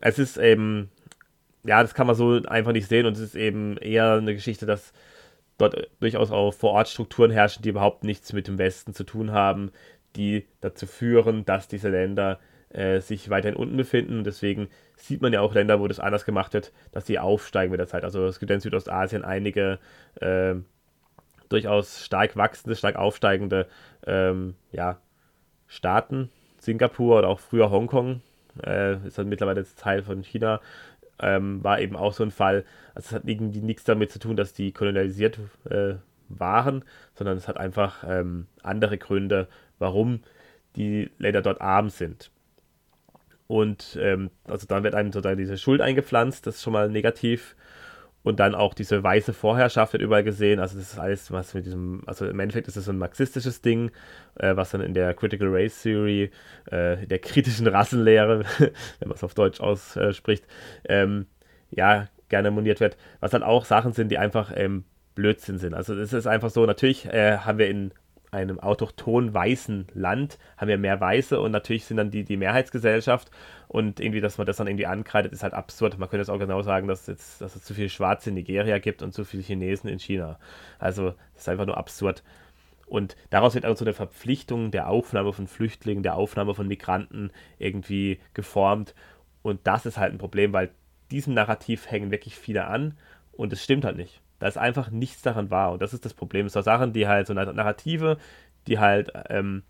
Es 0.00 0.18
ist 0.18 0.36
eben, 0.36 0.90
ja, 1.64 1.82
das 1.82 1.94
kann 1.94 2.06
man 2.06 2.16
so 2.16 2.40
einfach 2.46 2.72
nicht 2.72 2.88
sehen 2.88 3.06
und 3.06 3.12
es 3.12 3.20
ist 3.20 3.36
eben 3.36 3.76
eher 3.76 4.14
eine 4.14 4.34
Geschichte, 4.34 4.66
dass 4.66 4.92
dort 5.58 5.88
durchaus 6.00 6.30
auch 6.30 6.52
vor 6.52 6.72
Ort 6.72 6.88
Strukturen 6.88 7.30
herrschen, 7.30 7.62
die 7.62 7.68
überhaupt 7.68 8.04
nichts 8.04 8.32
mit 8.32 8.48
dem 8.48 8.58
Westen 8.58 8.94
zu 8.94 9.04
tun 9.04 9.32
haben, 9.32 9.70
die 10.16 10.46
dazu 10.60 10.86
führen, 10.86 11.44
dass 11.44 11.68
diese 11.68 11.88
Länder 11.88 12.38
äh, 12.70 13.00
sich 13.00 13.30
weiterhin 13.30 13.56
unten 13.56 13.76
befinden. 13.76 14.18
Und 14.18 14.24
deswegen 14.24 14.68
sieht 14.96 15.22
man 15.22 15.32
ja 15.32 15.40
auch 15.40 15.54
Länder, 15.54 15.80
wo 15.80 15.88
das 15.88 16.00
anders 16.00 16.24
gemacht 16.24 16.54
wird, 16.54 16.72
dass 16.92 17.04
die 17.04 17.18
aufsteigen 17.18 17.70
mit 17.70 17.80
der 17.80 17.86
Zeit. 17.86 18.04
Also 18.04 18.26
es 18.26 18.38
gibt 18.38 18.50
in 18.50 18.60
Südostasien 18.60 19.24
einige 19.24 19.78
äh, 20.20 20.54
durchaus 21.48 22.04
stark 22.04 22.36
wachsende, 22.36 22.76
stark 22.76 22.96
aufsteigende 22.96 23.66
ähm, 24.06 24.54
ja, 24.72 24.98
Staaten. 25.66 26.30
Singapur 26.58 27.18
oder 27.18 27.28
auch 27.28 27.40
früher 27.40 27.70
Hongkong 27.70 28.22
äh, 28.64 28.96
ist 29.06 29.18
dann 29.18 29.28
mittlerweile 29.28 29.60
jetzt 29.60 29.78
Teil 29.78 30.02
von 30.02 30.22
China. 30.22 30.60
Ähm, 31.20 31.62
war 31.62 31.80
eben 31.80 31.96
auch 31.96 32.12
so 32.12 32.24
ein 32.24 32.30
Fall. 32.30 32.64
Also 32.94 33.08
es 33.08 33.12
hat 33.12 33.22
irgendwie 33.26 33.60
nichts 33.60 33.84
damit 33.84 34.10
zu 34.10 34.18
tun, 34.18 34.36
dass 34.36 34.52
die 34.52 34.72
kolonialisiert 34.72 35.38
äh, 35.70 35.94
waren, 36.28 36.84
sondern 37.14 37.36
es 37.36 37.48
hat 37.48 37.56
einfach 37.56 38.04
ähm, 38.06 38.46
andere 38.62 38.98
Gründe, 38.98 39.48
warum 39.78 40.20
die 40.76 41.10
Länder 41.18 41.42
dort 41.42 41.60
arm 41.60 41.90
sind. 41.90 42.30
Und 43.46 43.98
ähm, 44.00 44.30
also 44.44 44.66
dann 44.66 44.82
wird 44.82 44.94
einem 44.94 45.12
sozusagen 45.12 45.38
diese 45.38 45.58
Schuld 45.58 45.80
eingepflanzt, 45.80 46.46
das 46.46 46.56
ist 46.56 46.62
schon 46.62 46.72
mal 46.72 46.88
negativ. 46.88 47.54
Und 48.24 48.40
dann 48.40 48.54
auch 48.54 48.72
diese 48.74 49.02
weiße 49.02 49.34
Vorherrschaft 49.34 49.92
wird 49.92 50.02
überall 50.02 50.24
gesehen. 50.24 50.58
Also 50.58 50.78
das 50.78 50.94
ist 50.94 50.98
alles, 50.98 51.30
was 51.30 51.52
mit 51.52 51.66
diesem, 51.66 52.02
also 52.06 52.26
im 52.26 52.40
Endeffekt 52.40 52.66
ist 52.66 52.76
es 52.76 52.86
so 52.86 52.92
ein 52.92 52.98
marxistisches 52.98 53.60
Ding, 53.60 53.90
äh, 54.36 54.56
was 54.56 54.70
dann 54.70 54.80
in 54.80 54.94
der 54.94 55.12
Critical 55.14 55.48
Race 55.50 55.82
Theory, 55.82 56.30
äh, 56.70 57.06
der 57.06 57.18
kritischen 57.18 57.66
Rassenlehre, 57.66 58.44
wenn 58.98 59.08
man 59.08 59.14
es 59.14 59.22
auf 59.22 59.34
Deutsch 59.34 59.60
ausspricht, 59.60 60.44
ähm, 60.88 61.26
ja, 61.70 62.08
gerne 62.30 62.50
moniert 62.50 62.80
wird. 62.80 62.96
Was 63.20 63.30
dann 63.30 63.42
auch 63.42 63.66
Sachen 63.66 63.92
sind, 63.92 64.10
die 64.10 64.18
einfach 64.18 64.52
ähm, 64.56 64.84
Blödsinn 65.14 65.58
sind. 65.58 65.74
Also 65.74 65.94
es 65.94 66.14
ist 66.14 66.26
einfach 66.26 66.50
so, 66.50 66.64
natürlich 66.64 67.04
äh, 67.06 67.38
haben 67.38 67.58
wir 67.58 67.68
in 67.68 67.92
einem 68.34 68.60
autochton 68.60 69.32
weißen 69.32 69.86
Land 69.94 70.38
haben 70.56 70.68
wir 70.68 70.78
mehr 70.78 71.00
Weiße 71.00 71.40
und 71.40 71.52
natürlich 71.52 71.84
sind 71.84 71.96
dann 71.96 72.10
die 72.10 72.24
die 72.24 72.36
Mehrheitsgesellschaft 72.36 73.30
und 73.68 74.00
irgendwie, 74.00 74.20
dass 74.20 74.38
man 74.38 74.46
das 74.46 74.56
dann 74.56 74.66
irgendwie 74.66 74.86
ankreidet, 74.86 75.32
ist 75.32 75.42
halt 75.42 75.54
absurd. 75.54 75.98
Man 75.98 76.08
könnte 76.08 76.22
jetzt 76.22 76.30
auch 76.30 76.38
genau 76.38 76.62
sagen, 76.62 76.88
dass, 76.88 77.06
jetzt, 77.06 77.40
dass 77.40 77.56
es 77.56 77.64
zu 77.64 77.74
viel 77.74 77.88
Schwarze 77.88 78.30
in 78.30 78.34
Nigeria 78.34 78.78
gibt 78.78 79.02
und 79.02 79.12
zu 79.12 79.24
viele 79.24 79.42
Chinesen 79.42 79.88
in 79.88 79.98
China. 79.98 80.38
Also 80.78 81.14
das 81.34 81.42
ist 81.42 81.48
einfach 81.48 81.66
nur 81.66 81.78
absurd. 81.78 82.22
Und 82.86 83.16
daraus 83.30 83.54
wird 83.54 83.66
auch 83.66 83.76
so 83.76 83.84
eine 83.84 83.94
Verpflichtung 83.94 84.70
der 84.70 84.88
Aufnahme 84.88 85.32
von 85.32 85.46
Flüchtlingen, 85.46 86.02
der 86.02 86.16
Aufnahme 86.16 86.54
von 86.54 86.68
Migranten 86.68 87.30
irgendwie 87.58 88.20
geformt. 88.34 88.94
Und 89.42 89.60
das 89.64 89.86
ist 89.86 89.98
halt 89.98 90.12
ein 90.12 90.18
Problem, 90.18 90.52
weil 90.52 90.70
diesem 91.10 91.34
Narrativ 91.34 91.90
hängen 91.90 92.10
wirklich 92.10 92.36
viele 92.36 92.66
an 92.66 92.96
und 93.32 93.52
es 93.52 93.62
stimmt 93.62 93.84
halt 93.84 93.96
nicht. 93.96 94.20
Da 94.44 94.48
ist 94.48 94.58
einfach 94.58 94.90
nichts 94.90 95.22
daran 95.22 95.50
wahr. 95.50 95.72
Und 95.72 95.80
das 95.80 95.94
ist 95.94 96.04
das 96.04 96.12
Problem. 96.12 96.50
So 96.50 96.60
Sachen, 96.60 96.92
die 96.92 97.08
halt 97.08 97.26
so 97.26 97.32
Narrative, 97.32 98.18
die 98.66 98.78
halt, 98.78 99.10
ähm, 99.30 99.62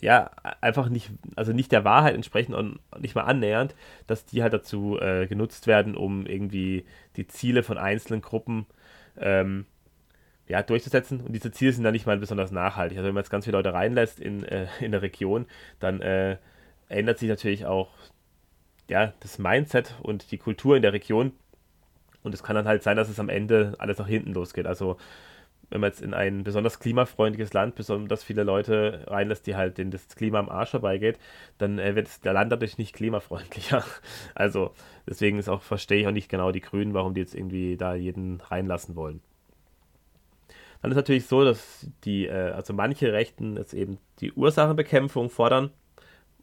ja, 0.00 0.28
einfach 0.60 0.88
nicht, 0.88 1.12
also 1.36 1.52
nicht 1.52 1.70
der 1.70 1.84
Wahrheit 1.84 2.16
entsprechen 2.16 2.52
und 2.52 2.80
nicht 2.98 3.14
mal 3.14 3.22
annähernd, 3.22 3.76
dass 4.08 4.26
die 4.26 4.42
halt 4.42 4.52
dazu 4.52 4.98
äh, 4.98 5.28
genutzt 5.28 5.68
werden, 5.68 5.96
um 5.96 6.26
irgendwie 6.26 6.84
die 7.14 7.28
Ziele 7.28 7.62
von 7.62 7.78
einzelnen 7.78 8.22
Gruppen 8.22 8.66
ähm, 9.20 9.66
ja, 10.48 10.64
durchzusetzen. 10.64 11.20
Und 11.20 11.32
diese 11.32 11.52
Ziele 11.52 11.70
sind 11.70 11.84
dann 11.84 11.92
nicht 11.92 12.06
mal 12.06 12.18
besonders 12.18 12.50
nachhaltig. 12.50 12.98
Also 12.98 13.06
wenn 13.06 13.14
man 13.14 13.22
jetzt 13.22 13.30
ganz 13.30 13.44
viele 13.44 13.56
Leute 13.56 13.72
reinlässt 13.72 14.18
in, 14.18 14.42
äh, 14.42 14.66
in 14.80 14.90
der 14.90 15.02
Region, 15.02 15.46
dann 15.78 16.00
äh, 16.00 16.38
ändert 16.88 17.20
sich 17.20 17.28
natürlich 17.28 17.66
auch 17.66 17.90
ja, 18.88 19.12
das 19.20 19.38
Mindset 19.38 19.94
und 20.02 20.32
die 20.32 20.38
Kultur 20.38 20.74
in 20.74 20.82
der 20.82 20.92
Region 20.92 21.34
und 22.26 22.34
es 22.34 22.42
kann 22.42 22.56
dann 22.56 22.68
halt 22.68 22.82
sein, 22.82 22.96
dass 22.96 23.08
es 23.08 23.20
am 23.20 23.28
Ende 23.28 23.74
alles 23.78 23.98
nach 23.98 24.08
hinten 24.08 24.34
losgeht. 24.34 24.66
Also 24.66 24.96
wenn 25.70 25.80
man 25.80 25.90
jetzt 25.90 26.02
in 26.02 26.14
ein 26.14 26.44
besonders 26.44 26.78
klimafreundliches 26.78 27.52
Land 27.52 27.74
besonders 27.74 28.22
viele 28.22 28.44
Leute 28.44 29.04
reinlässt, 29.06 29.46
die 29.46 29.56
halt 29.56 29.78
denen 29.78 29.90
das 29.90 30.08
Klima 30.08 30.38
am 30.38 30.48
Arsch 30.48 30.70
vorbeigeht, 30.70 31.18
dann 31.58 31.78
äh, 31.78 31.94
wird 31.96 32.24
der 32.24 32.32
Land 32.32 32.52
dadurch 32.52 32.78
nicht 32.78 32.94
klimafreundlicher. 32.94 33.84
Also 34.34 34.72
deswegen 35.08 35.38
ist 35.38 35.48
auch, 35.48 35.62
verstehe 35.62 36.00
ich 36.00 36.06
auch 36.06 36.12
nicht 36.12 36.28
genau 36.28 36.52
die 36.52 36.60
Grünen, 36.60 36.94
warum 36.94 37.14
die 37.14 37.20
jetzt 37.20 37.34
irgendwie 37.34 37.76
da 37.76 37.94
jeden 37.94 38.40
reinlassen 38.40 38.96
wollen. 38.96 39.20
Dann 40.82 40.90
ist 40.90 40.96
natürlich 40.96 41.26
so, 41.26 41.44
dass 41.44 41.88
die, 42.04 42.26
äh, 42.26 42.50
also 42.50 42.74
manche 42.74 43.12
Rechten 43.12 43.56
jetzt 43.56 43.72
eben 43.72 43.98
die 44.20 44.32
Ursachenbekämpfung 44.32 45.30
fordern, 45.30 45.70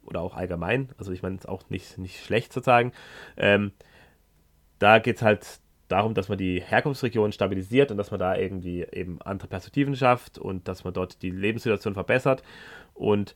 oder 0.05 0.21
auch 0.21 0.35
allgemein, 0.35 0.89
also 0.97 1.11
ich 1.11 1.23
meine, 1.23 1.37
es 1.37 1.45
auch 1.45 1.69
nicht, 1.69 1.97
nicht 1.97 2.23
schlecht 2.23 2.51
sozusagen. 2.53 2.91
Ähm, 3.37 3.71
da 4.79 4.99
geht 4.99 5.17
es 5.17 5.21
halt 5.21 5.59
darum, 5.87 6.13
dass 6.13 6.29
man 6.29 6.37
die 6.37 6.61
Herkunftsregion 6.61 7.31
stabilisiert 7.31 7.91
und 7.91 7.97
dass 7.97 8.11
man 8.11 8.19
da 8.19 8.35
irgendwie 8.35 8.85
eben 8.91 9.21
andere 9.21 9.47
Perspektiven 9.47 9.95
schafft 9.95 10.37
und 10.37 10.67
dass 10.67 10.83
man 10.83 10.93
dort 10.93 11.21
die 11.21 11.29
Lebenssituation 11.29 11.93
verbessert. 11.93 12.43
Und 12.93 13.35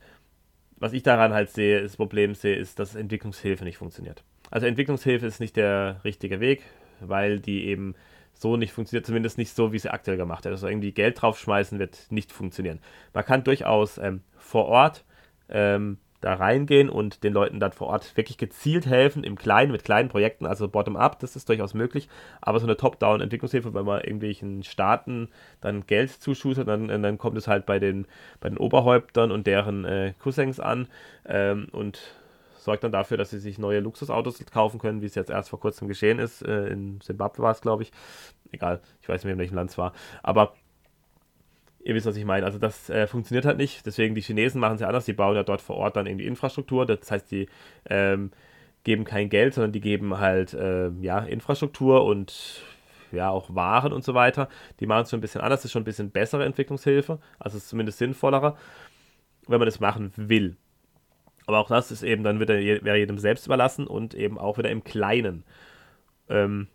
was 0.76 0.92
ich 0.92 1.02
daran 1.02 1.32
halt 1.32 1.50
sehe, 1.50 1.82
das 1.82 1.96
Problem 1.96 2.34
sehe, 2.34 2.56
ist, 2.56 2.78
dass 2.78 2.94
Entwicklungshilfe 2.94 3.64
nicht 3.64 3.78
funktioniert. 3.78 4.24
Also 4.50 4.66
Entwicklungshilfe 4.66 5.26
ist 5.26 5.40
nicht 5.40 5.56
der 5.56 6.00
richtige 6.04 6.40
Weg, 6.40 6.62
weil 7.00 7.40
die 7.40 7.66
eben 7.66 7.94
so 8.32 8.56
nicht 8.56 8.72
funktioniert, 8.72 9.04
zumindest 9.04 9.36
nicht 9.36 9.54
so, 9.54 9.72
wie 9.72 9.78
sie 9.78 9.90
aktuell 9.90 10.16
gemacht 10.16 10.44
wird. 10.44 10.52
Also 10.52 10.68
irgendwie 10.68 10.92
Geld 10.92 11.20
draufschmeißen 11.20 11.78
wird 11.78 12.06
nicht 12.10 12.32
funktionieren. 12.32 12.80
Man 13.12 13.24
kann 13.24 13.44
durchaus 13.44 13.98
ähm, 13.98 14.22
vor 14.36 14.66
Ort 14.66 15.04
ähm, 15.48 15.98
da 16.20 16.34
reingehen 16.34 16.88
und 16.88 17.22
den 17.22 17.32
Leuten 17.32 17.60
dann 17.60 17.72
vor 17.72 17.88
Ort 17.88 18.16
wirklich 18.16 18.38
gezielt 18.38 18.86
helfen, 18.86 19.24
im 19.24 19.36
Kleinen, 19.36 19.72
mit 19.72 19.84
kleinen 19.84 20.08
Projekten, 20.08 20.46
also 20.46 20.68
bottom-up, 20.68 21.18
das 21.20 21.36
ist 21.36 21.48
durchaus 21.48 21.74
möglich, 21.74 22.08
aber 22.40 22.58
so 22.58 22.66
eine 22.66 22.76
Top-Down-Entwicklungshilfe, 22.76 23.74
wenn 23.74 23.84
man 23.84 24.00
irgendwelchen 24.00 24.62
Staaten 24.64 25.28
dann 25.60 25.86
Geld 25.86 26.10
zuschustert, 26.10 26.66
dann, 26.66 26.88
dann 26.88 27.18
kommt 27.18 27.36
es 27.38 27.46
halt 27.46 27.66
bei 27.66 27.78
den, 27.78 28.06
bei 28.40 28.48
den 28.48 28.58
Oberhäuptern 28.58 29.30
und 29.30 29.46
deren 29.46 29.84
äh, 29.84 30.14
Cousins 30.18 30.58
an 30.60 30.88
ähm, 31.26 31.68
und 31.72 32.00
sorgt 32.68 32.84
dann 32.84 32.92
dafür, 32.92 33.16
dass 33.16 33.30
sie 33.30 33.38
sich 33.38 33.58
neue 33.58 33.80
Luxusautos 33.80 34.44
kaufen 34.52 34.78
können, 34.78 35.00
wie 35.00 35.06
es 35.06 35.14
jetzt 35.14 35.30
erst 35.30 35.48
vor 35.48 35.60
kurzem 35.60 35.88
geschehen 35.88 36.18
ist. 36.18 36.42
Äh, 36.42 36.66
in 36.66 37.00
Zimbabwe 37.00 37.42
war 37.42 37.52
es, 37.52 37.60
glaube 37.60 37.84
ich. 37.84 37.92
Egal, 38.52 38.80
ich 39.00 39.08
weiß 39.08 39.20
nicht 39.20 39.24
mehr, 39.24 39.34
in 39.34 39.38
welchem 39.38 39.54
Land 39.54 39.70
es 39.70 39.78
war. 39.78 39.92
Aber 40.22 40.54
Ihr 41.88 41.94
wisst, 41.94 42.04
was 42.04 42.18
ich 42.18 42.26
meine. 42.26 42.44
Also 42.44 42.58
das 42.58 42.90
äh, 42.90 43.06
funktioniert 43.06 43.46
halt 43.46 43.56
nicht. 43.56 43.86
Deswegen 43.86 44.14
die 44.14 44.20
Chinesen 44.20 44.60
machen 44.60 44.74
es 44.74 44.82
ja 44.82 44.88
anders. 44.88 45.06
Die 45.06 45.14
bauen 45.14 45.34
ja 45.34 45.42
dort 45.42 45.62
vor 45.62 45.76
Ort 45.76 45.96
dann 45.96 46.06
irgendwie 46.06 46.26
Infrastruktur. 46.26 46.84
Das 46.84 47.10
heißt, 47.10 47.30
die 47.30 47.48
ähm, 47.88 48.30
geben 48.84 49.04
kein 49.04 49.30
Geld, 49.30 49.54
sondern 49.54 49.72
die 49.72 49.80
geben 49.80 50.18
halt 50.18 50.52
äh, 50.52 50.90
ja, 51.00 51.20
Infrastruktur 51.20 52.04
und 52.04 52.62
ja 53.10 53.30
auch 53.30 53.54
Waren 53.54 53.94
und 53.94 54.04
so 54.04 54.12
weiter. 54.12 54.50
Die 54.80 54.86
machen 54.86 55.04
es 55.04 55.10
schon 55.10 55.20
ein 55.20 55.22
bisschen 55.22 55.40
anders. 55.40 55.60
Das 55.60 55.64
ist 55.64 55.72
schon 55.72 55.80
ein 55.80 55.86
bisschen 55.86 56.10
bessere 56.10 56.44
Entwicklungshilfe. 56.44 57.20
Also 57.38 57.56
es 57.56 57.62
ist 57.62 57.70
zumindest 57.70 57.96
sinnvollerer, 57.96 58.58
wenn 59.46 59.58
man 59.58 59.66
das 59.66 59.80
machen 59.80 60.12
will. 60.16 60.58
Aber 61.46 61.58
auch 61.58 61.68
das 61.68 61.90
ist 61.90 62.02
eben 62.02 62.22
dann 62.22 62.38
wieder 62.38 62.56
wäre 62.56 62.98
jedem 62.98 63.16
selbst 63.16 63.46
überlassen 63.46 63.86
und 63.86 64.12
eben 64.12 64.36
auch 64.36 64.58
wieder 64.58 64.68
im 64.68 64.84
Kleinen. 64.84 65.42
Ähm, 66.28 66.68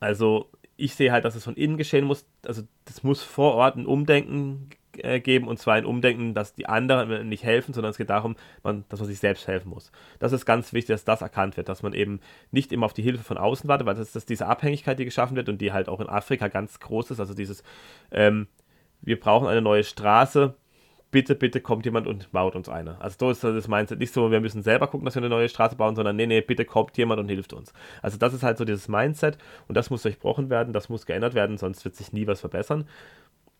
also 0.00 0.50
ich 0.76 0.94
sehe 0.94 1.12
halt, 1.12 1.24
dass 1.24 1.34
es 1.34 1.44
von 1.44 1.54
innen 1.54 1.76
geschehen 1.76 2.04
muss. 2.04 2.26
Also 2.46 2.62
das 2.84 3.02
muss 3.02 3.22
vor 3.22 3.54
Ort 3.54 3.76
ein 3.76 3.86
Umdenken 3.86 4.70
äh, 4.98 5.20
geben 5.20 5.48
und 5.48 5.58
zwar 5.58 5.74
ein 5.74 5.84
Umdenken, 5.84 6.34
dass 6.34 6.54
die 6.54 6.66
anderen 6.66 7.28
nicht 7.28 7.44
helfen, 7.44 7.72
sondern 7.74 7.90
es 7.90 7.96
geht 7.96 8.10
darum, 8.10 8.36
man, 8.62 8.84
dass 8.88 9.00
man 9.00 9.08
sich 9.08 9.18
selbst 9.18 9.46
helfen 9.46 9.70
muss. 9.70 9.90
Das 10.18 10.32
ist 10.32 10.46
ganz 10.46 10.72
wichtig, 10.72 10.94
dass 10.94 11.04
das 11.04 11.22
erkannt 11.22 11.56
wird, 11.56 11.68
dass 11.68 11.82
man 11.82 11.92
eben 11.92 12.20
nicht 12.50 12.72
immer 12.72 12.86
auf 12.86 12.94
die 12.94 13.02
Hilfe 13.02 13.24
von 13.24 13.38
außen 13.38 13.68
wartet, 13.68 13.86
weil 13.86 13.94
das 13.94 14.14
ist 14.14 14.28
diese 14.28 14.46
Abhängigkeit, 14.46 14.98
die 14.98 15.04
geschaffen 15.04 15.36
wird 15.36 15.48
und 15.48 15.60
die 15.60 15.72
halt 15.72 15.88
auch 15.88 16.00
in 16.00 16.08
Afrika 16.08 16.48
ganz 16.48 16.80
groß 16.80 17.12
ist. 17.12 17.20
Also 17.20 17.34
dieses, 17.34 17.62
ähm, 18.10 18.46
wir 19.00 19.18
brauchen 19.18 19.48
eine 19.48 19.62
neue 19.62 19.84
Straße, 19.84 20.54
bitte, 21.14 21.36
bitte 21.36 21.60
kommt 21.60 21.84
jemand 21.84 22.08
und 22.08 22.32
baut 22.32 22.56
uns 22.56 22.68
eine. 22.68 23.00
Also 23.00 23.16
so 23.20 23.30
ist 23.30 23.44
das 23.44 23.68
Mindset 23.68 24.00
nicht 24.00 24.12
so, 24.12 24.32
wir 24.32 24.40
müssen 24.40 24.64
selber 24.64 24.88
gucken, 24.88 25.04
dass 25.04 25.14
wir 25.14 25.22
eine 25.22 25.28
neue 25.28 25.48
Straße 25.48 25.76
bauen, 25.76 25.94
sondern 25.94 26.16
nee, 26.16 26.26
nee, 26.26 26.40
bitte 26.40 26.64
kommt 26.64 26.98
jemand 26.98 27.20
und 27.20 27.28
hilft 27.28 27.52
uns. 27.52 27.72
Also 28.02 28.18
das 28.18 28.34
ist 28.34 28.42
halt 28.42 28.58
so 28.58 28.64
dieses 28.64 28.88
Mindset 28.88 29.38
und 29.68 29.76
das 29.76 29.90
muss 29.90 30.02
durchbrochen 30.02 30.50
werden, 30.50 30.72
das 30.72 30.88
muss 30.88 31.06
geändert 31.06 31.34
werden, 31.34 31.56
sonst 31.56 31.84
wird 31.84 31.94
sich 31.94 32.12
nie 32.12 32.26
was 32.26 32.40
verbessern 32.40 32.88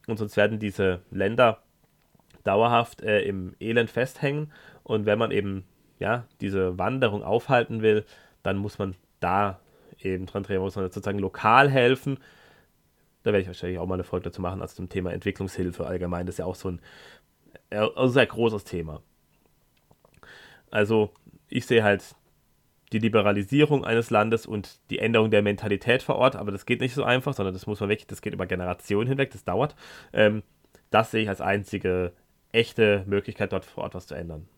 und 0.09 0.19
sonst 0.19 0.37
werden 0.37 0.59
diese 0.59 1.03
Länder 1.13 1.63
dauerhaft 2.43 3.03
äh, 3.03 3.21
im 3.23 3.55
Elend 3.61 3.89
festhängen 3.89 4.51
und 4.83 5.07
wenn 5.07 5.21
man 5.21 5.31
eben 5.31 5.63
ja 6.01 6.25
diese 6.41 6.77
Wanderung 6.77 7.23
aufhalten 7.23 7.83
will, 7.83 8.05
dann 8.43 8.57
muss 8.57 8.81
man 8.81 8.97
da 9.21 9.61
eben 10.01 10.27
dran 10.27 10.43
drehen, 10.43 10.61
muss 10.61 10.75
man 10.75 10.87
sozusagen 10.87 11.21
lokal 11.21 11.71
helfen. 11.71 12.19
Da 13.23 13.31
werde 13.31 13.43
ich 13.43 13.47
wahrscheinlich 13.47 13.79
auch 13.79 13.87
mal 13.87 13.95
eine 13.95 14.03
Folge 14.03 14.25
dazu 14.25 14.43
machen, 14.43 14.61
also 14.61 14.75
zum 14.75 14.89
Thema 14.89 15.13
Entwicklungshilfe 15.13 15.87
allgemein. 15.87 16.27
Das 16.27 16.35
ist 16.35 16.39
ja 16.41 16.47
auch 16.47 16.57
so 16.57 16.69
ein 16.69 16.81
ein 17.75 18.09
sehr 18.09 18.27
großes 18.27 18.65
Thema. 18.65 19.03
Also 20.71 21.11
ich 21.49 21.67
sehe 21.67 21.85
halt 21.85 22.15
die 22.93 22.99
Liberalisierung 22.99 23.85
eines 23.85 24.11
Landes 24.11 24.47
und 24.47 24.79
die 24.91 24.99
Änderung 24.99 25.31
der 25.31 25.43
Mentalität 25.43 26.03
vor 26.03 26.17
Ort, 26.17 26.37
aber 26.37 26.53
das 26.53 26.67
geht 26.67 26.81
nicht 26.81 26.95
so 26.95 27.05
einfach, 27.05 27.35
sondern 27.35 27.55
das 27.55 27.67
muss 27.67 27.81
man 27.81 27.89
weg, 27.89 28.07
das 28.09 28.23
geht 28.23 28.35
über 28.35 28.47
Generationen 28.47 29.09
hinweg, 29.09 29.31
das 29.31 29.45
dauert. 29.45 29.75
Ähm, 30.13 30.43
das 30.91 31.11
sehe 31.11 31.23
ich 31.23 31.29
als 31.29 31.41
einzige 31.41 32.13
echte 32.53 33.05
Möglichkeit, 33.07 33.53
dort 33.53 33.65
vor 33.65 33.85
Ort 33.85 33.95
was 33.95 34.07
zu 34.07 34.15
ändern. 34.15 34.49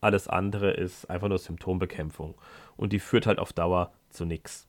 Alles 0.00 0.28
andere 0.28 0.70
ist 0.70 1.10
einfach 1.10 1.28
nur 1.28 1.38
Symptombekämpfung 1.38 2.34
und 2.76 2.92
die 2.92 2.98
führt 2.98 3.26
halt 3.26 3.38
auf 3.38 3.52
Dauer 3.52 3.92
zu 4.10 4.24
nichts. 4.24 4.66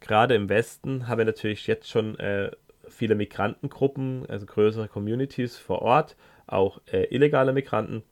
Gerade 0.00 0.34
im 0.34 0.48
Westen 0.48 1.08
haben 1.08 1.18
wir 1.18 1.24
natürlich 1.26 1.66
jetzt 1.66 1.88
schon 1.88 2.18
äh, 2.18 2.50
viele 2.88 3.14
Migrantengruppen, 3.14 4.26
also 4.28 4.46
größere 4.46 4.88
Communities 4.88 5.56
vor 5.56 5.82
Ort, 5.82 6.16
auch 6.52 6.80
äh, 6.92 7.04
illegale 7.04 7.52
Migranten. 7.52 8.02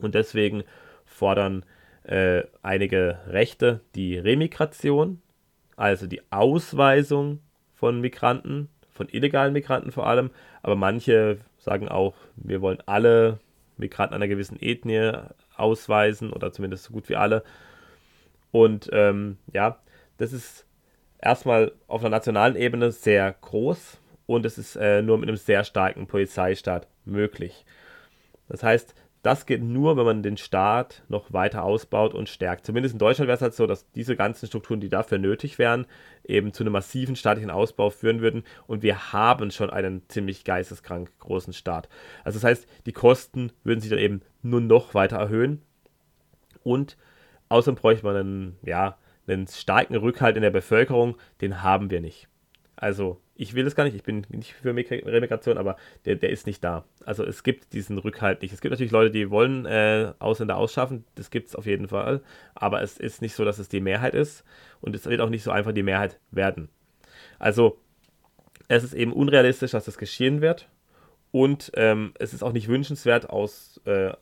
Und 0.00 0.14
deswegen 0.14 0.64
fordern 1.04 1.64
äh, 2.04 2.42
einige 2.62 3.18
Rechte 3.26 3.80
die 3.94 4.18
Remigration, 4.18 5.20
also 5.76 6.06
die 6.06 6.22
Ausweisung 6.30 7.40
von 7.74 8.00
Migranten, 8.00 8.68
von 8.92 9.08
illegalen 9.08 9.52
Migranten 9.52 9.90
vor 9.90 10.06
allem, 10.06 10.30
aber 10.62 10.76
manche 10.76 11.38
sagen 11.58 11.88
auch, 11.88 12.14
wir 12.36 12.60
wollen 12.60 12.82
alle 12.86 13.40
Migranten 13.76 14.14
einer 14.14 14.28
gewissen 14.28 14.58
Ethnie 14.60 15.12
ausweisen 15.56 16.32
oder 16.32 16.52
zumindest 16.52 16.84
so 16.84 16.92
gut 16.92 17.08
wie 17.08 17.16
alle. 17.16 17.42
Und 18.52 18.88
ähm, 18.92 19.38
ja, 19.52 19.78
das 20.18 20.32
ist 20.32 20.66
erstmal 21.20 21.72
auf 21.88 22.02
einer 22.02 22.10
nationalen 22.10 22.54
Ebene 22.54 22.92
sehr 22.92 23.34
groß 23.40 23.98
und 24.26 24.46
es 24.46 24.58
ist 24.58 24.76
äh, 24.76 25.02
nur 25.02 25.18
mit 25.18 25.28
einem 25.28 25.36
sehr 25.36 25.64
starken 25.64 26.06
Polizeistaat 26.06 26.88
möglich. 27.04 27.64
Das 28.48 28.62
heißt, 28.62 28.94
das 29.24 29.46
geht 29.46 29.62
nur, 29.62 29.96
wenn 29.96 30.04
man 30.04 30.22
den 30.22 30.36
Staat 30.36 31.02
noch 31.08 31.32
weiter 31.32 31.64
ausbaut 31.64 32.12
und 32.12 32.28
stärkt. 32.28 32.66
Zumindest 32.66 32.92
in 32.92 32.98
Deutschland 32.98 33.26
wäre 33.26 33.36
es 33.36 33.40
halt 33.40 33.54
so, 33.54 33.66
dass 33.66 33.90
diese 33.92 34.16
ganzen 34.16 34.46
Strukturen, 34.48 34.80
die 34.80 34.90
dafür 34.90 35.16
nötig 35.16 35.58
wären, 35.58 35.86
eben 36.24 36.52
zu 36.52 36.62
einem 36.62 36.74
massiven 36.74 37.16
staatlichen 37.16 37.50
Ausbau 37.50 37.88
führen 37.88 38.20
würden. 38.20 38.44
Und 38.66 38.82
wir 38.82 39.14
haben 39.14 39.50
schon 39.50 39.70
einen 39.70 40.06
ziemlich 40.08 40.44
geisteskrank 40.44 41.10
großen 41.20 41.54
Staat. 41.54 41.88
Also 42.22 42.38
das 42.38 42.44
heißt, 42.44 42.68
die 42.84 42.92
Kosten 42.92 43.50
würden 43.64 43.80
sich 43.80 43.88
dann 43.88 43.98
eben 43.98 44.20
nur 44.42 44.60
noch 44.60 44.92
weiter 44.92 45.16
erhöhen. 45.16 45.62
Und 46.62 46.98
außerdem 47.48 47.80
bräuchte 47.80 48.04
man 48.04 48.16
einen, 48.16 48.58
ja, 48.62 48.98
einen 49.26 49.46
starken 49.46 49.96
Rückhalt 49.96 50.36
in 50.36 50.42
der 50.42 50.50
Bevölkerung. 50.50 51.16
Den 51.40 51.62
haben 51.62 51.88
wir 51.88 52.02
nicht. 52.02 52.28
Also 52.76 53.22
ich 53.36 53.54
will 53.54 53.64
das 53.64 53.74
gar 53.74 53.84
nicht, 53.84 53.96
ich 53.96 54.04
bin 54.04 54.24
nicht 54.28 54.52
für 54.52 54.68
Remigration, 54.68 55.58
aber 55.58 55.76
der, 56.04 56.16
der 56.16 56.30
ist 56.30 56.46
nicht 56.46 56.62
da. 56.62 56.84
Also 57.04 57.24
es 57.24 57.42
gibt 57.42 57.72
diesen 57.72 57.98
Rückhalt 57.98 58.42
nicht. 58.42 58.52
Es 58.52 58.60
gibt 58.60 58.70
natürlich 58.70 58.92
Leute, 58.92 59.10
die 59.10 59.30
wollen 59.30 59.66
äh, 59.66 60.12
Ausländer 60.20 60.56
ausschaffen, 60.56 61.04
das 61.16 61.30
gibt 61.30 61.48
es 61.48 61.56
auf 61.56 61.66
jeden 61.66 61.88
Fall, 61.88 62.22
aber 62.54 62.82
es 62.82 62.98
ist 62.98 63.22
nicht 63.22 63.34
so, 63.34 63.44
dass 63.44 63.58
es 63.58 63.68
die 63.68 63.80
Mehrheit 63.80 64.14
ist 64.14 64.44
und 64.80 64.94
es 64.94 65.06
wird 65.06 65.20
auch 65.20 65.30
nicht 65.30 65.42
so 65.42 65.50
einfach 65.50 65.72
die 65.72 65.82
Mehrheit 65.82 66.20
werden. 66.30 66.68
Also 67.38 67.78
es 68.68 68.84
ist 68.84 68.94
eben 68.94 69.12
unrealistisch, 69.12 69.72
dass 69.72 69.84
das 69.84 69.98
geschehen 69.98 70.40
wird 70.40 70.68
und 71.32 71.72
ähm, 71.74 72.14
es 72.18 72.34
ist 72.34 72.44
auch 72.44 72.52
nicht 72.52 72.68
wünschenswert 72.68 73.30
aus 73.30 73.80
äh, 73.84 74.12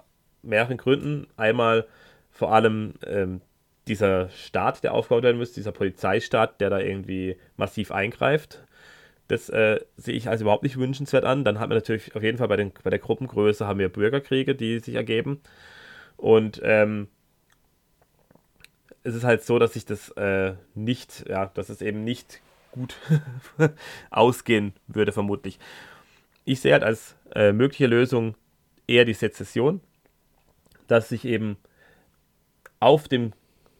mehreren 0.43 0.79
Gründen. 0.79 1.27
Einmal 1.37 1.87
vor 2.31 2.53
allem 2.55 2.95
ähm, 3.07 3.43
dieser 3.87 4.31
Staat, 4.31 4.83
der 4.83 4.95
aufgebaut 4.95 5.23
werden 5.23 5.37
muss, 5.37 5.53
dieser 5.53 5.73
Polizeistaat, 5.73 6.61
der 6.63 6.71
da 6.71 6.79
irgendwie 6.79 7.37
massiv 7.57 7.93
eingreift 7.93 8.65
das 9.29 9.49
äh, 9.49 9.81
sehe 9.97 10.14
ich 10.14 10.29
als 10.29 10.41
überhaupt 10.41 10.62
nicht 10.62 10.79
wünschenswert 10.79 11.25
an. 11.25 11.45
Dann 11.45 11.59
haben 11.59 11.70
wir 11.70 11.77
natürlich 11.77 12.14
auf 12.14 12.23
jeden 12.23 12.39
Fall 12.39 12.49
bei, 12.49 12.57
den, 12.57 12.73
bei 12.83 12.91
der 12.91 12.99
Gruppengröße 12.99 13.66
haben 13.66 13.79
wir 13.79 13.89
Bürgerkriege, 13.89 14.55
die 14.55 14.79
sich 14.81 14.95
ergeben. 14.95 15.41
Und 16.16 16.61
ähm, 16.64 17.09
es 19.05 19.14
ist 19.14 19.25
halt 19.25 19.43
so, 19.43 19.59
dass 19.59 19.73
sich 19.73 19.85
das 19.85 20.11
äh, 20.11 20.55
nicht, 20.75 21.25
ja, 21.29 21.47
dass 21.47 21.68
es 21.68 21.83
eben 21.83 22.05
nicht 22.05 22.41
gut 22.73 22.97
ausgehen 24.11 24.73
würde, 24.87 25.12
vermutlich. 25.12 25.59
Ich 26.45 26.61
sehe 26.61 26.73
halt 26.73 26.85
als 26.85 27.16
äh, 27.35 27.53
mögliche 27.53 27.87
Lösung 27.87 28.35
eher 28.87 29.05
die 29.05 29.14
Sezession, 29.14 29.81
dass 30.89 31.09
sich 31.09 31.25
eben 31.25 31.57
auf 32.81 33.09
dem 33.09 33.33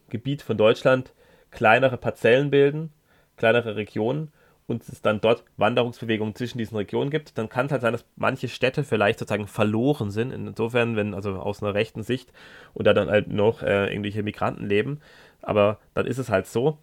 Gebiet 0.09 0.43
von 0.43 0.57
Deutschland 0.57 1.13
kleinere 1.51 1.97
Parzellen 1.97 2.51
bilden, 2.51 2.93
kleinere 3.37 3.77
Regionen 3.77 4.33
und 4.73 4.89
es 4.89 5.03
dann 5.03 5.21
dort 5.21 5.45
Wanderungsbewegungen 5.57 6.35
zwischen 6.35 6.59
diesen 6.59 6.77
Regionen 6.77 7.11
gibt, 7.11 7.39
dann 7.39 7.49
kann 7.49 7.67
es 7.67 7.73
halt 7.73 7.83
sein, 7.83 7.93
dass 7.93 8.05
manche 8.17 8.49
Städte 8.49 8.83
vielleicht 8.83 9.19
sozusagen 9.19 9.47
verloren 9.47 10.11
sind. 10.11 10.33
Insofern, 10.33 10.97
wenn 10.97 11.15
also 11.15 11.35
aus 11.37 11.63
einer 11.63 11.75
rechten 11.75 12.03
Sicht 12.03 12.33
und 12.75 12.87
da 12.87 12.95
dann 12.95 13.11
halt 13.11 13.29
noch 13.29 13.63
äh, 13.63 13.87
irgendwelche 13.89 14.23
Migranten 14.23 14.67
leben. 14.67 15.01
Aber 15.43 15.79
dann 15.95 16.07
ist 16.07 16.19
es 16.19 16.31
halt 16.31 16.47
so. 16.47 16.79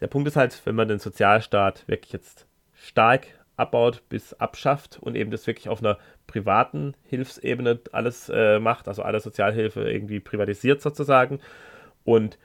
Der 0.00 0.08
Punkt 0.08 0.26
ist 0.26 0.36
halt, 0.36 0.60
wenn 0.64 0.74
man 0.74 0.88
den 0.88 0.98
Sozialstaat 0.98 1.86
wirklich 1.86 2.12
jetzt 2.12 2.46
stark 2.72 3.26
abbaut 3.56 4.02
bis 4.08 4.34
abschafft 4.34 4.98
und 5.00 5.14
eben 5.14 5.30
das 5.30 5.46
wirklich 5.46 5.68
auf 5.68 5.80
einer 5.80 5.98
privaten 6.26 6.94
Hilfsebene 7.04 7.78
alles 7.92 8.28
äh, 8.28 8.58
macht, 8.58 8.88
also 8.88 9.02
alle 9.02 9.20
Sozialhilfe 9.20 9.88
irgendwie 9.88 10.18
privatisiert 10.18 10.82
sozusagen 10.82 11.38
und 12.02 12.38